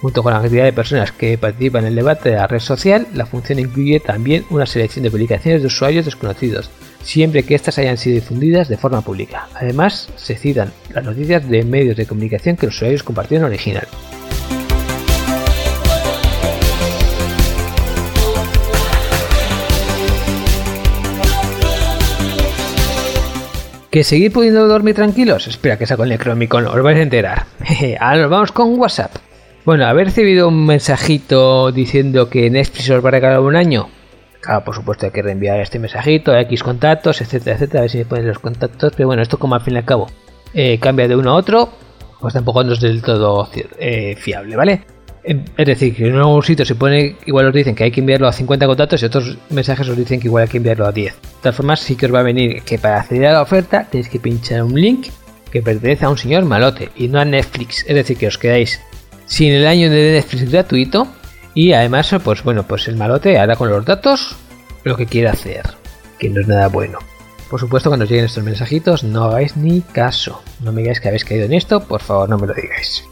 Junto 0.00 0.24
con 0.24 0.32
la 0.32 0.40
cantidad 0.40 0.64
de 0.64 0.72
personas 0.72 1.12
que 1.12 1.38
participan 1.38 1.84
en 1.84 1.90
el 1.90 1.94
debate 1.94 2.30
de 2.30 2.34
la 2.34 2.48
red 2.48 2.58
social, 2.58 3.06
la 3.14 3.26
función 3.26 3.60
incluye 3.60 4.00
también 4.00 4.44
una 4.50 4.66
selección 4.66 5.04
de 5.04 5.12
publicaciones 5.12 5.62
de 5.62 5.68
usuarios 5.68 6.04
desconocidos, 6.04 6.68
siempre 7.04 7.44
que 7.44 7.54
éstas 7.54 7.78
hayan 7.78 7.96
sido 7.96 8.16
difundidas 8.16 8.66
de 8.66 8.76
forma 8.76 9.02
pública. 9.02 9.46
Además, 9.54 10.08
se 10.16 10.34
citan 10.34 10.72
las 10.92 11.04
noticias 11.04 11.48
de 11.48 11.62
medios 11.62 11.96
de 11.96 12.06
comunicación 12.06 12.56
que 12.56 12.66
los 12.66 12.74
usuarios 12.74 13.04
compartieron 13.04 13.46
original. 13.46 13.86
¿Que 23.94 24.02
seguir 24.02 24.32
pudiendo 24.32 24.66
dormir 24.66 24.96
tranquilos? 24.96 25.46
Espera 25.46 25.78
que 25.78 25.86
saco 25.86 26.02
el 26.02 26.08
Necromicon, 26.08 26.66
os 26.66 26.82
vais 26.82 26.98
a 26.98 27.02
enterar. 27.02 27.46
Ahora 28.00 28.22
nos 28.22 28.28
vamos 28.28 28.50
con 28.50 28.76
WhatsApp. 28.76 29.12
Bueno, 29.64 29.86
haber 29.86 30.06
recibido 30.06 30.48
un 30.48 30.66
mensajito 30.66 31.70
diciendo 31.70 32.28
que 32.28 32.50
Netflix 32.50 32.90
os 32.90 33.04
va 33.04 33.10
a 33.10 33.12
regalar 33.12 33.38
un 33.38 33.54
año. 33.54 33.88
Por 34.64 34.74
supuesto 34.74 35.06
hay 35.06 35.12
que 35.12 35.22
reenviar 35.22 35.60
este 35.60 35.78
mensajito 35.78 36.36
X 36.36 36.64
contactos, 36.64 37.20
etcétera, 37.20 37.54
etcétera, 37.54 37.78
a 37.78 37.82
ver 37.82 37.90
si 37.90 37.98
me 37.98 38.04
ponen 38.04 38.26
los 38.26 38.40
contactos. 38.40 38.94
Pero 38.96 39.06
bueno, 39.06 39.22
esto 39.22 39.38
como 39.38 39.54
al 39.54 39.60
fin 39.60 39.74
y 39.74 39.76
al 39.76 39.84
cabo 39.84 40.08
eh, 40.54 40.80
cambia 40.80 41.06
de 41.06 41.14
uno 41.14 41.30
a 41.30 41.34
otro, 41.34 41.68
pues 42.20 42.34
tampoco 42.34 42.64
no 42.64 42.72
es 42.72 42.80
del 42.80 43.00
todo 43.00 43.48
eh, 43.78 44.16
fiable, 44.18 44.56
¿vale? 44.56 44.84
Es 45.24 45.66
decir, 45.66 45.96
que 45.96 46.08
en 46.08 46.16
algún 46.16 46.42
sitio 46.42 46.66
se 46.66 46.74
pone, 46.74 47.16
igual 47.24 47.46
os 47.46 47.54
dicen 47.54 47.74
que 47.74 47.84
hay 47.84 47.90
que 47.90 48.00
enviarlo 48.00 48.28
a 48.28 48.32
50 48.32 48.66
contactos 48.66 49.02
y 49.02 49.06
otros 49.06 49.38
mensajes 49.48 49.88
os 49.88 49.96
dicen 49.96 50.20
que 50.20 50.28
igual 50.28 50.42
hay 50.42 50.48
que 50.48 50.58
enviarlo 50.58 50.86
a 50.86 50.92
10. 50.92 51.14
De 51.14 51.20
todas 51.40 51.56
formas, 51.56 51.80
sí 51.80 51.96
que 51.96 52.06
os 52.06 52.14
va 52.14 52.20
a 52.20 52.24
venir 52.24 52.62
que 52.62 52.78
para 52.78 53.00
acceder 53.00 53.28
a 53.28 53.32
la 53.32 53.42
oferta 53.42 53.86
tenéis 53.90 54.10
que 54.10 54.20
pinchar 54.20 54.62
un 54.62 54.78
link 54.78 55.06
que 55.50 55.62
pertenece 55.62 56.04
a 56.04 56.10
un 56.10 56.18
señor 56.18 56.44
malote 56.44 56.90
y 56.96 57.08
no 57.08 57.20
a 57.20 57.24
Netflix. 57.24 57.84
Es 57.88 57.94
decir, 57.94 58.18
que 58.18 58.26
os 58.26 58.36
quedáis 58.36 58.80
sin 59.24 59.52
el 59.52 59.66
año 59.66 59.88
de 59.88 60.12
Netflix 60.12 60.50
gratuito 60.50 61.08
y 61.54 61.72
además, 61.72 62.14
pues 62.22 62.42
bueno, 62.42 62.64
pues 62.64 62.86
el 62.88 62.96
malote 62.96 63.38
hará 63.38 63.56
con 63.56 63.70
los 63.70 63.84
datos 63.84 64.36
lo 64.82 64.96
que 64.96 65.06
quiera 65.06 65.32
hacer, 65.32 65.62
que 66.18 66.28
no 66.28 66.42
es 66.42 66.48
nada 66.48 66.68
bueno. 66.68 66.98
Por 67.48 67.60
supuesto, 67.60 67.88
cuando 67.88 68.04
os 68.04 68.10
lleguen 68.10 68.26
estos 68.26 68.44
mensajitos, 68.44 69.04
no 69.04 69.24
hagáis 69.24 69.56
ni 69.56 69.80
caso. 69.80 70.42
No 70.60 70.72
me 70.72 70.82
digáis 70.82 71.00
que 71.00 71.08
habéis 71.08 71.24
caído 71.24 71.46
en 71.46 71.54
esto, 71.54 71.80
por 71.80 72.02
favor, 72.02 72.28
no 72.28 72.36
me 72.36 72.46
lo 72.46 72.54
digáis. 72.54 73.04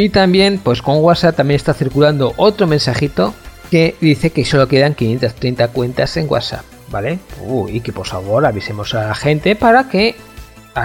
Y 0.00 0.10
también, 0.10 0.60
pues 0.62 0.80
con 0.80 0.98
WhatsApp 0.98 1.34
también 1.34 1.56
está 1.56 1.74
circulando 1.74 2.32
otro 2.36 2.68
mensajito 2.68 3.34
que 3.68 3.96
dice 4.00 4.30
que 4.30 4.44
solo 4.44 4.68
quedan 4.68 4.94
530 4.94 5.66
cuentas 5.72 6.16
en 6.16 6.30
WhatsApp, 6.30 6.64
¿vale? 6.88 7.18
y 7.66 7.80
que 7.80 7.92
por 7.92 8.06
favor 8.06 8.46
avisemos 8.46 8.94
a 8.94 9.08
la 9.08 9.14
gente 9.16 9.56
para 9.56 9.88
que 9.88 10.14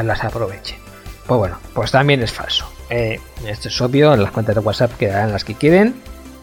las 0.03 0.23
aproveche. 0.23 0.79
Pues 1.27 1.37
bueno, 1.37 1.59
pues 1.75 1.91
también 1.91 2.23
es 2.23 2.31
falso. 2.31 2.65
Eh, 2.89 3.19
esto 3.45 3.67
es 3.67 3.79
obvio, 3.81 4.15
las 4.15 4.31
cuentas 4.31 4.55
de 4.55 4.61
WhatsApp 4.61 4.97
quedarán 4.97 5.31
las 5.31 5.43
que 5.43 5.53
quieren. 5.53 5.93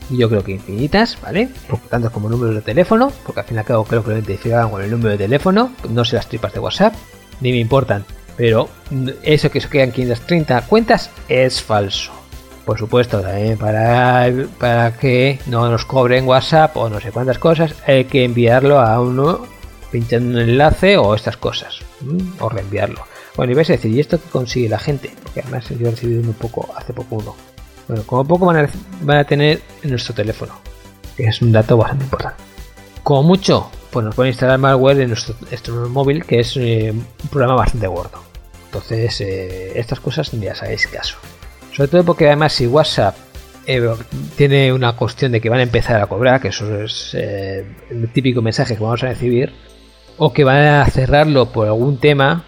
Y 0.08 0.18
yo 0.18 0.28
creo 0.28 0.44
que 0.44 0.52
infinitas, 0.52 1.18
¿vale? 1.20 1.48
tanto 1.88 2.12
como 2.12 2.28
números 2.28 2.54
de 2.54 2.62
teléfono, 2.62 3.12
porque 3.26 3.40
al 3.40 3.46
fin 3.46 3.56
y 3.56 3.58
al 3.58 3.66
cabo 3.66 3.82
creo 3.82 4.04
que 4.04 4.10
lo 4.10 4.16
identificaban 4.16 4.70
con 4.70 4.80
el 4.80 4.92
número 4.92 5.10
de 5.10 5.18
teléfono, 5.18 5.72
no 5.88 6.04
sé 6.04 6.14
las 6.14 6.28
tripas 6.28 6.52
de 6.52 6.60
WhatsApp, 6.60 6.94
ni 7.40 7.50
me 7.50 7.58
importan. 7.58 8.04
Pero 8.36 8.68
eso 9.24 9.50
que 9.50 9.60
se 9.60 9.68
quedan 9.68 9.90
530 9.90 10.62
cuentas 10.68 11.10
es 11.28 11.60
falso 11.60 12.19
por 12.64 12.78
supuesto, 12.78 13.20
también 13.20 13.58
para, 13.58 14.28
para 14.58 14.96
que 14.96 15.38
no 15.46 15.70
nos 15.70 15.84
cobren 15.84 16.26
WhatsApp 16.26 16.76
o 16.76 16.88
no 16.88 17.00
sé 17.00 17.10
cuántas 17.10 17.38
cosas, 17.38 17.74
hay 17.86 18.04
que 18.04 18.24
enviarlo 18.24 18.80
a 18.80 19.00
uno 19.00 19.46
pinchando 19.90 20.38
un 20.38 20.48
enlace 20.48 20.96
o 20.96 21.14
estas 21.14 21.36
cosas, 21.36 21.80
o 22.38 22.48
reenviarlo. 22.48 23.04
Bueno, 23.36 23.52
y 23.52 23.54
vais 23.54 23.70
a 23.70 23.74
decir, 23.74 23.90
¿y 23.90 24.00
esto 24.00 24.20
qué 24.20 24.28
consigue 24.30 24.68
la 24.68 24.78
gente? 24.78 25.10
Porque 25.22 25.40
además 25.40 25.68
yo 25.68 25.88
he 25.88 25.90
recibido 25.90 26.20
un 26.20 26.34
poco, 26.34 26.68
hace 26.76 26.92
poco 26.92 27.16
uno. 27.16 27.34
Bueno, 27.88 28.04
como 28.04 28.24
poco 28.24 28.46
van 28.46 28.68
a, 29.18 29.24
tener 29.24 29.62
en 29.82 29.90
nuestro 29.90 30.14
teléfono, 30.14 30.54
que 31.16 31.24
es 31.24 31.42
un 31.42 31.52
dato 31.52 31.76
bastante 31.76 32.04
importante. 32.04 32.42
Como 33.02 33.22
mucho, 33.22 33.70
pues 33.90 34.04
nos 34.04 34.14
pueden 34.14 34.30
instalar 34.30 34.58
malware 34.58 35.00
en 35.00 35.08
nuestro, 35.08 35.88
móvil, 35.88 36.24
que 36.24 36.40
es 36.40 36.56
eh, 36.56 36.92
un 36.92 37.28
programa 37.30 37.56
bastante 37.56 37.86
gordo. 37.86 38.22
Entonces, 38.66 39.20
eh, 39.20 39.72
estas 39.74 39.98
cosas 39.98 40.30
ya 40.32 40.54
sabéis 40.54 40.86
caso. 40.86 41.16
Sobre 41.72 41.88
todo 41.88 42.04
porque 42.04 42.26
además 42.26 42.52
si 42.52 42.66
WhatsApp 42.66 43.14
eh, 43.66 43.88
tiene 44.36 44.72
una 44.72 44.94
cuestión 44.96 45.32
de 45.32 45.40
que 45.40 45.48
van 45.48 45.60
a 45.60 45.62
empezar 45.62 46.00
a 46.00 46.06
cobrar, 46.06 46.40
que 46.40 46.48
eso 46.48 46.82
es 46.82 47.14
eh, 47.14 47.64
el 47.90 48.08
típico 48.10 48.42
mensaje 48.42 48.74
que 48.74 48.82
vamos 48.82 49.02
a 49.04 49.08
recibir, 49.08 49.52
o 50.16 50.32
que 50.32 50.44
van 50.44 50.66
a 50.66 50.84
cerrarlo 50.86 51.52
por 51.52 51.68
algún 51.68 51.98
tema, 51.98 52.44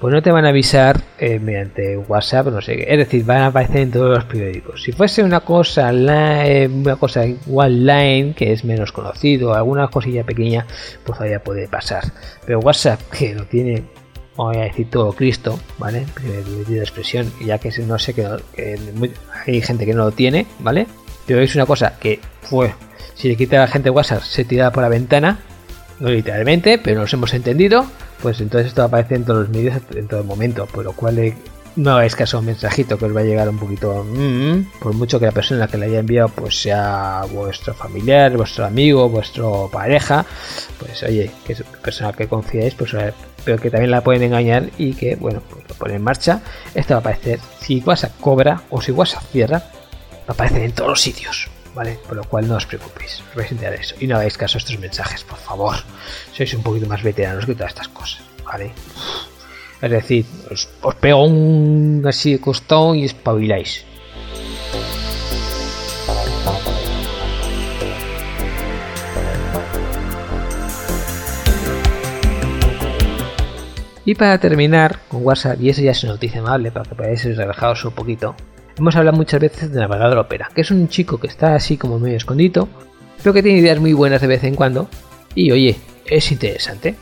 pues 0.00 0.12
no 0.12 0.22
te 0.22 0.30
van 0.30 0.44
a 0.44 0.48
avisar 0.48 1.00
eh, 1.18 1.38
mediante 1.38 1.96
WhatsApp, 1.96 2.48
no 2.48 2.60
sé 2.60 2.76
qué. 2.76 2.86
Es 2.88 2.98
decir, 2.98 3.24
van 3.24 3.38
a 3.38 3.46
aparecer 3.46 3.78
en 3.78 3.90
todos 3.90 4.10
los 4.14 4.24
periódicos. 4.24 4.82
Si 4.82 4.92
fuese 4.92 5.22
una 5.22 5.40
cosa, 5.40 5.90
una 5.90 6.96
cosa 6.96 7.24
igual 7.24 7.86
line, 7.86 8.34
que 8.34 8.52
es 8.52 8.64
menos 8.64 8.92
conocido, 8.92 9.54
alguna 9.54 9.88
cosilla 9.88 10.24
pequeña, 10.24 10.66
pues 11.04 11.16
todavía 11.16 11.42
puede 11.42 11.68
pasar. 11.68 12.04
Pero 12.44 12.58
WhatsApp, 12.58 13.00
que 13.10 13.34
lo 13.34 13.44
tiene 13.44 13.84
voy 14.36 14.56
a 14.56 14.60
decir 14.60 14.88
todo 14.90 15.12
Cristo, 15.12 15.58
¿vale? 15.78 16.06
De 16.68 16.78
expresión, 16.78 17.32
ya 17.44 17.58
que 17.58 17.70
no 17.80 17.98
sé 17.98 18.14
que, 18.14 18.26
hay 19.46 19.60
gente 19.62 19.86
que 19.86 19.94
no 19.94 20.04
lo 20.04 20.12
tiene, 20.12 20.46
¿vale? 20.58 20.86
Pero 21.26 21.40
es 21.40 21.54
una 21.54 21.66
cosa 21.66 21.98
que 21.98 22.20
fue, 22.42 22.72
si 23.14 23.28
le 23.28 23.36
quita 23.36 23.56
a 23.56 23.60
la 23.60 23.68
gente 23.68 23.90
WhatsApp, 23.90 24.22
se 24.22 24.44
tira 24.44 24.70
por 24.70 24.82
la 24.82 24.88
ventana, 24.88 25.38
literalmente, 26.00 26.78
pero 26.78 27.00
nos 27.00 27.12
hemos 27.12 27.32
entendido, 27.34 27.86
pues 28.22 28.40
entonces 28.40 28.68
esto 28.68 28.82
aparece 28.82 29.16
en 29.16 29.24
todos 29.24 29.40
los 29.40 29.48
medios 29.48 29.80
en 29.94 30.08
todo 30.08 30.22
momento, 30.24 30.66
por 30.66 30.84
lo 30.84 30.92
cual 30.92 31.34
no 31.76 31.92
hagáis 31.92 32.16
caso 32.16 32.38
a 32.38 32.40
un 32.40 32.46
mensajito 32.46 32.98
que 32.98 33.04
os 33.04 33.14
va 33.14 33.20
a 33.20 33.24
llegar 33.24 33.48
un 33.48 33.58
poquito, 33.58 34.04
mm, 34.04 34.78
por 34.80 34.94
mucho 34.94 35.20
que 35.20 35.26
la 35.26 35.32
persona 35.32 35.68
que 35.68 35.76
le 35.76 35.86
haya 35.86 36.00
enviado 36.00 36.28
pues 36.30 36.60
sea 36.60 37.24
vuestro 37.30 37.74
familiar, 37.74 38.36
vuestro 38.36 38.64
amigo, 38.64 39.08
vuestro 39.08 39.68
pareja, 39.70 40.24
pues 40.78 41.02
oye, 41.02 41.30
que 41.44 41.52
es 41.52 41.62
persona 41.82 42.12
que 42.12 42.26
confiáis, 42.26 42.74
pues 42.74 42.94
pero 43.44 43.58
que 43.58 43.70
también 43.70 43.92
la 43.92 44.02
pueden 44.02 44.24
engañar 44.24 44.70
y 44.76 44.94
que, 44.94 45.14
bueno, 45.14 45.40
pues 45.48 45.68
lo 45.68 45.74
pone 45.76 45.94
en 45.94 46.02
marcha. 46.02 46.40
Esto 46.74 46.94
va 46.94 46.98
a 46.98 47.00
aparecer, 47.00 47.38
si 47.60 47.80
WhatsApp 47.80 48.18
cobra 48.20 48.62
o 48.70 48.82
si 48.82 48.90
WhatsApp 48.90 49.22
cierra, 49.30 49.58
va 49.58 50.28
a 50.28 50.32
aparecer 50.32 50.62
en 50.62 50.72
todos 50.72 50.90
los 50.90 51.00
sitios. 51.00 51.48
¿Vale? 51.72 52.00
Por 52.08 52.16
lo 52.16 52.24
cual 52.24 52.48
no 52.48 52.56
os 52.56 52.64
preocupéis, 52.64 53.22
os 53.28 53.36
vais 53.36 53.50
a 53.50 53.54
enterar 53.54 53.74
eso. 53.74 53.94
Y 54.00 54.06
no 54.06 54.16
hagáis 54.16 54.38
caso 54.38 54.56
a 54.56 54.60
estos 54.60 54.78
mensajes, 54.78 55.22
por 55.24 55.36
favor. 55.36 55.76
Sois 56.32 56.54
un 56.54 56.62
poquito 56.62 56.86
más 56.86 57.02
veteranos 57.02 57.44
que 57.44 57.54
todas 57.54 57.68
estas 57.68 57.88
cosas, 57.88 58.22
¿vale? 58.42 58.72
Es 59.82 59.90
decir, 59.90 60.24
os, 60.50 60.68
pego 61.00 61.24
un 61.24 62.02
así 62.06 62.32
de 62.32 62.40
costón 62.40 62.96
y 62.96 63.04
espabiláis. 63.04 63.84
Y 74.06 74.14
para 74.14 74.38
terminar 74.38 75.00
con 75.08 75.26
WhatsApp, 75.26 75.60
y 75.60 75.68
eso 75.68 75.82
ya 75.82 75.90
es 75.90 76.04
una 76.04 76.12
noticia 76.12 76.40
amable 76.40 76.70
para 76.70 76.88
que 76.88 76.94
podáis 76.94 77.24
relajados 77.36 77.84
un 77.84 77.90
poquito, 77.90 78.36
hemos 78.78 78.94
hablado 78.94 79.16
muchas 79.16 79.40
veces 79.40 79.72
de 79.72 79.80
Navegador 79.80 80.18
Opera, 80.18 80.48
que 80.54 80.60
es 80.60 80.70
un 80.70 80.88
chico 80.88 81.18
que 81.18 81.26
está 81.26 81.56
así 81.56 81.76
como 81.76 81.98
medio 81.98 82.16
escondido, 82.16 82.68
pero 83.18 83.34
que 83.34 83.42
tiene 83.42 83.58
ideas 83.58 83.80
muy 83.80 83.94
buenas 83.94 84.20
de 84.20 84.28
vez 84.28 84.44
en 84.44 84.54
cuando, 84.54 84.88
y 85.34 85.50
oye, 85.50 85.76
es 86.06 86.30
interesante. 86.30 86.94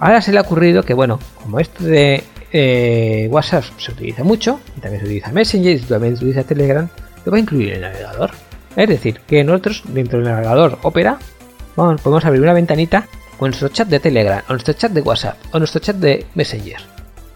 Ahora 0.00 0.22
se 0.22 0.32
le 0.32 0.38
ha 0.38 0.42
ocurrido 0.42 0.82
que, 0.82 0.94
bueno, 0.94 1.20
como 1.42 1.60
esto 1.60 1.84
de 1.84 2.24
eh, 2.52 3.28
WhatsApp 3.30 3.64
se 3.76 3.92
utiliza 3.92 4.24
mucho, 4.24 4.60
y 4.76 4.80
también 4.80 5.00
se 5.00 5.06
utiliza 5.06 5.30
Messenger, 5.30 5.76
y 5.76 5.80
también 5.80 6.16
se 6.16 6.24
utiliza 6.24 6.42
Telegram, 6.42 6.88
lo 7.24 7.30
va 7.30 7.36
a 7.36 7.40
incluir 7.40 7.68
en 7.68 7.74
el 7.76 7.80
navegador. 7.82 8.30
Es 8.76 8.88
decir, 8.88 9.20
que 9.26 9.44
nosotros, 9.44 9.82
dentro 9.88 10.18
del 10.18 10.28
navegador 10.28 10.78
Opera, 10.82 11.18
vamos, 11.76 12.00
podemos 12.00 12.24
abrir 12.24 12.42
una 12.42 12.54
ventanita 12.54 13.06
con 13.38 13.50
nuestro 13.50 13.68
chat 13.68 13.88
de 13.88 14.00
Telegram, 14.00 14.42
o 14.48 14.52
nuestro 14.52 14.72
chat 14.72 14.90
de 14.90 15.02
WhatsApp, 15.02 15.36
o 15.52 15.58
nuestro 15.58 15.80
chat 15.80 15.96
de 15.96 16.26
Messenger. 16.34 16.80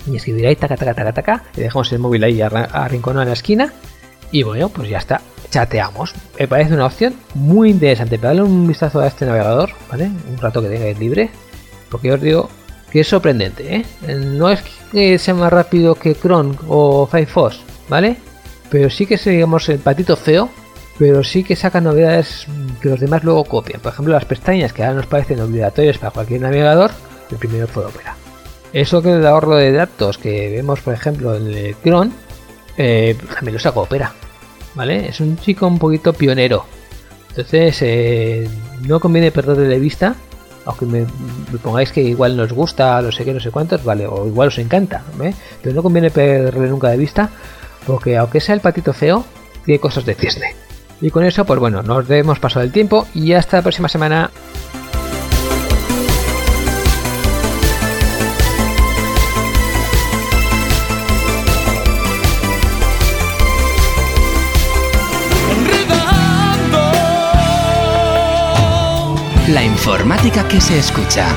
Y 0.06 0.16
escribir 0.16 0.46
ahí, 0.46 0.56
taca, 0.56 0.76
taca, 0.76 0.94
taca, 0.94 1.12
taca, 1.12 1.44
y 1.56 1.60
dejamos 1.60 1.92
el 1.92 1.98
móvil 1.98 2.24
ahí 2.24 2.40
arrinconado 2.40 3.22
en 3.22 3.28
la 3.28 3.34
esquina, 3.34 3.72
y 4.30 4.42
bueno, 4.42 4.70
pues 4.70 4.88
ya 4.88 4.98
está, 4.98 5.20
chateamos. 5.50 6.14
Me 6.38 6.48
parece 6.48 6.74
una 6.74 6.86
opción 6.86 7.14
muy 7.34 7.70
interesante. 7.70 8.18
Para 8.18 8.30
darle 8.30 8.42
un 8.42 8.66
vistazo 8.66 9.00
a 9.00 9.06
este 9.06 9.26
navegador, 9.26 9.70
¿vale? 9.90 10.06
Un 10.06 10.38
rato 10.38 10.60
que 10.60 10.68
tengáis 10.68 10.98
libre, 10.98 11.30
porque 11.94 12.10
os 12.10 12.20
digo 12.20 12.50
que 12.90 13.02
es 13.02 13.08
sorprendente, 13.08 13.76
¿eh? 13.76 13.84
No 14.16 14.50
es 14.50 14.60
que 14.90 15.16
sea 15.16 15.32
más 15.32 15.52
rápido 15.52 15.94
que 15.94 16.16
Chrome 16.16 16.56
o 16.66 17.06
Firefox, 17.06 17.60
¿vale? 17.88 18.16
Pero 18.68 18.90
sí 18.90 19.06
que 19.06 19.14
es, 19.14 19.24
digamos, 19.24 19.68
el 19.68 19.78
patito 19.78 20.16
feo, 20.16 20.50
pero 20.98 21.22
sí 21.22 21.44
que 21.44 21.54
saca 21.54 21.80
novedades 21.80 22.48
que 22.80 22.88
los 22.88 22.98
demás 22.98 23.22
luego 23.22 23.44
copian. 23.44 23.80
Por 23.80 23.92
ejemplo, 23.92 24.12
las 24.12 24.24
pestañas 24.24 24.72
que 24.72 24.82
ahora 24.82 24.96
nos 24.96 25.06
parecen 25.06 25.38
obligatorias 25.38 25.98
para 25.98 26.10
cualquier 26.10 26.40
navegador, 26.40 26.90
el 27.30 27.38
primero 27.38 27.68
fue 27.68 27.84
Opera. 27.84 28.16
Eso 28.72 29.00
que 29.00 29.12
el 29.12 29.24
ahorro 29.24 29.54
de 29.54 29.70
datos 29.70 30.18
que 30.18 30.50
vemos, 30.50 30.80
por 30.80 30.94
ejemplo, 30.94 31.36
en 31.36 31.46
el 31.46 31.76
Chrome, 31.80 32.10
eh, 32.76 33.16
también 33.36 33.54
lo 33.54 33.60
saca 33.60 33.78
Opera, 33.78 34.12
¿vale? 34.74 35.10
Es 35.10 35.20
un 35.20 35.38
chico 35.38 35.68
un 35.68 35.78
poquito 35.78 36.12
pionero. 36.12 36.64
Entonces, 37.28 37.78
eh, 37.82 38.48
no 38.80 38.98
conviene 38.98 39.30
perderle 39.30 39.68
de 39.68 39.78
vista 39.78 40.16
aunque 40.64 40.86
me, 40.86 41.06
pongáis 41.62 41.92
que 41.92 42.02
igual 42.02 42.36
nos 42.36 42.52
gusta, 42.52 43.00
no 43.02 43.12
sé 43.12 43.24
qué, 43.24 43.32
no 43.32 43.40
sé 43.40 43.50
cuántos, 43.50 43.84
vale, 43.84 44.06
o 44.06 44.26
igual 44.26 44.48
os 44.48 44.58
encanta, 44.58 45.02
¿eh? 45.22 45.34
pero 45.62 45.74
no 45.74 45.82
conviene 45.82 46.10
perderle 46.10 46.68
nunca 46.68 46.88
de 46.88 46.96
vista, 46.96 47.30
porque 47.86 48.16
aunque 48.16 48.40
sea 48.40 48.54
el 48.54 48.60
patito 48.60 48.92
feo, 48.92 49.24
tiene 49.64 49.80
cosas 49.80 50.04
de 50.04 50.14
cisne. 50.14 50.54
Y 51.00 51.10
con 51.10 51.24
eso, 51.24 51.44
pues 51.44 51.60
bueno, 51.60 51.82
nos 51.82 52.08
hemos 52.10 52.38
pasado 52.38 52.64
el 52.64 52.72
tiempo 52.72 53.06
y 53.14 53.32
hasta 53.32 53.58
la 53.58 53.62
próxima 53.62 53.88
semana. 53.88 54.30
Informática 69.84 70.48
que 70.48 70.58
se 70.62 70.78
escucha. 70.78 71.28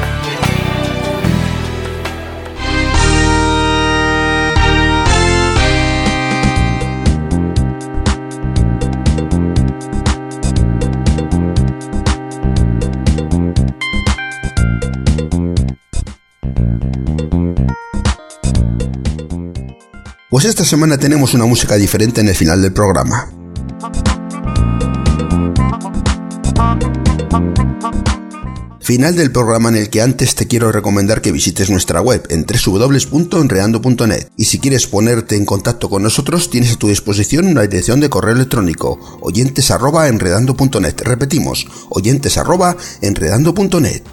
Pues 20.29 20.45
esta 20.45 20.63
semana 20.63 20.97
tenemos 20.97 21.33
una 21.33 21.45
música 21.45 21.75
diferente 21.75 22.21
en 22.21 22.29
el 22.29 22.35
final 22.35 22.61
del 22.61 22.71
programa. 22.71 23.36
Final 28.87 29.15
del 29.17 29.33
programa 29.33 29.67
en 29.67 29.75
el 29.75 29.89
que 29.89 30.01
antes 30.01 30.35
te 30.35 30.47
quiero 30.47 30.71
recomendar 30.71 31.21
que 31.21 31.33
visites 31.33 31.69
nuestra 31.69 31.99
web 31.99 32.25
en 32.29 32.45
www.enredando.net 32.45 34.29
y 34.37 34.45
si 34.45 34.59
quieres 34.59 34.87
ponerte 34.87 35.35
en 35.35 35.43
contacto 35.43 35.89
con 35.89 36.03
nosotros 36.03 36.49
tienes 36.49 36.71
a 36.71 36.77
tu 36.77 36.87
disposición 36.87 37.47
una 37.47 37.63
dirección 37.63 37.99
de 37.99 38.09
correo 38.09 38.35
electrónico 38.35 38.97
oyentes@enredando.net. 39.19 41.01
Repetimos, 41.01 41.67
oyentes@enredando.net. 41.89 44.03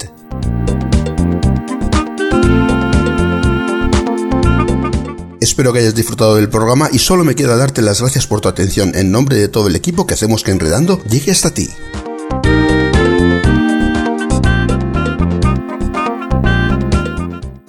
Espero 5.40 5.72
que 5.72 5.78
hayas 5.78 5.94
disfrutado 5.94 6.34
del 6.34 6.48
programa 6.48 6.88
y 6.90 6.98
solo 6.98 7.22
me 7.22 7.36
queda 7.36 7.56
darte 7.56 7.80
las 7.80 8.00
gracias 8.00 8.26
por 8.26 8.40
tu 8.40 8.48
atención 8.48 8.90
en 8.96 9.12
nombre 9.12 9.36
de 9.36 9.46
todo 9.46 9.68
el 9.68 9.76
equipo 9.76 10.04
que 10.04 10.14
hacemos 10.14 10.42
que 10.42 10.50
Enredando 10.50 11.00
llegue 11.04 11.30
hasta 11.30 11.54
ti. 11.54 11.70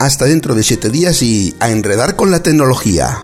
Hasta 0.06 0.26
dentro 0.26 0.54
de 0.54 0.62
7 0.62 0.92
días 0.92 1.24
y 1.24 1.56
a 1.60 1.72
enredar 1.72 2.16
con 2.16 2.30
la 2.30 2.44
tecnología. 2.44 3.24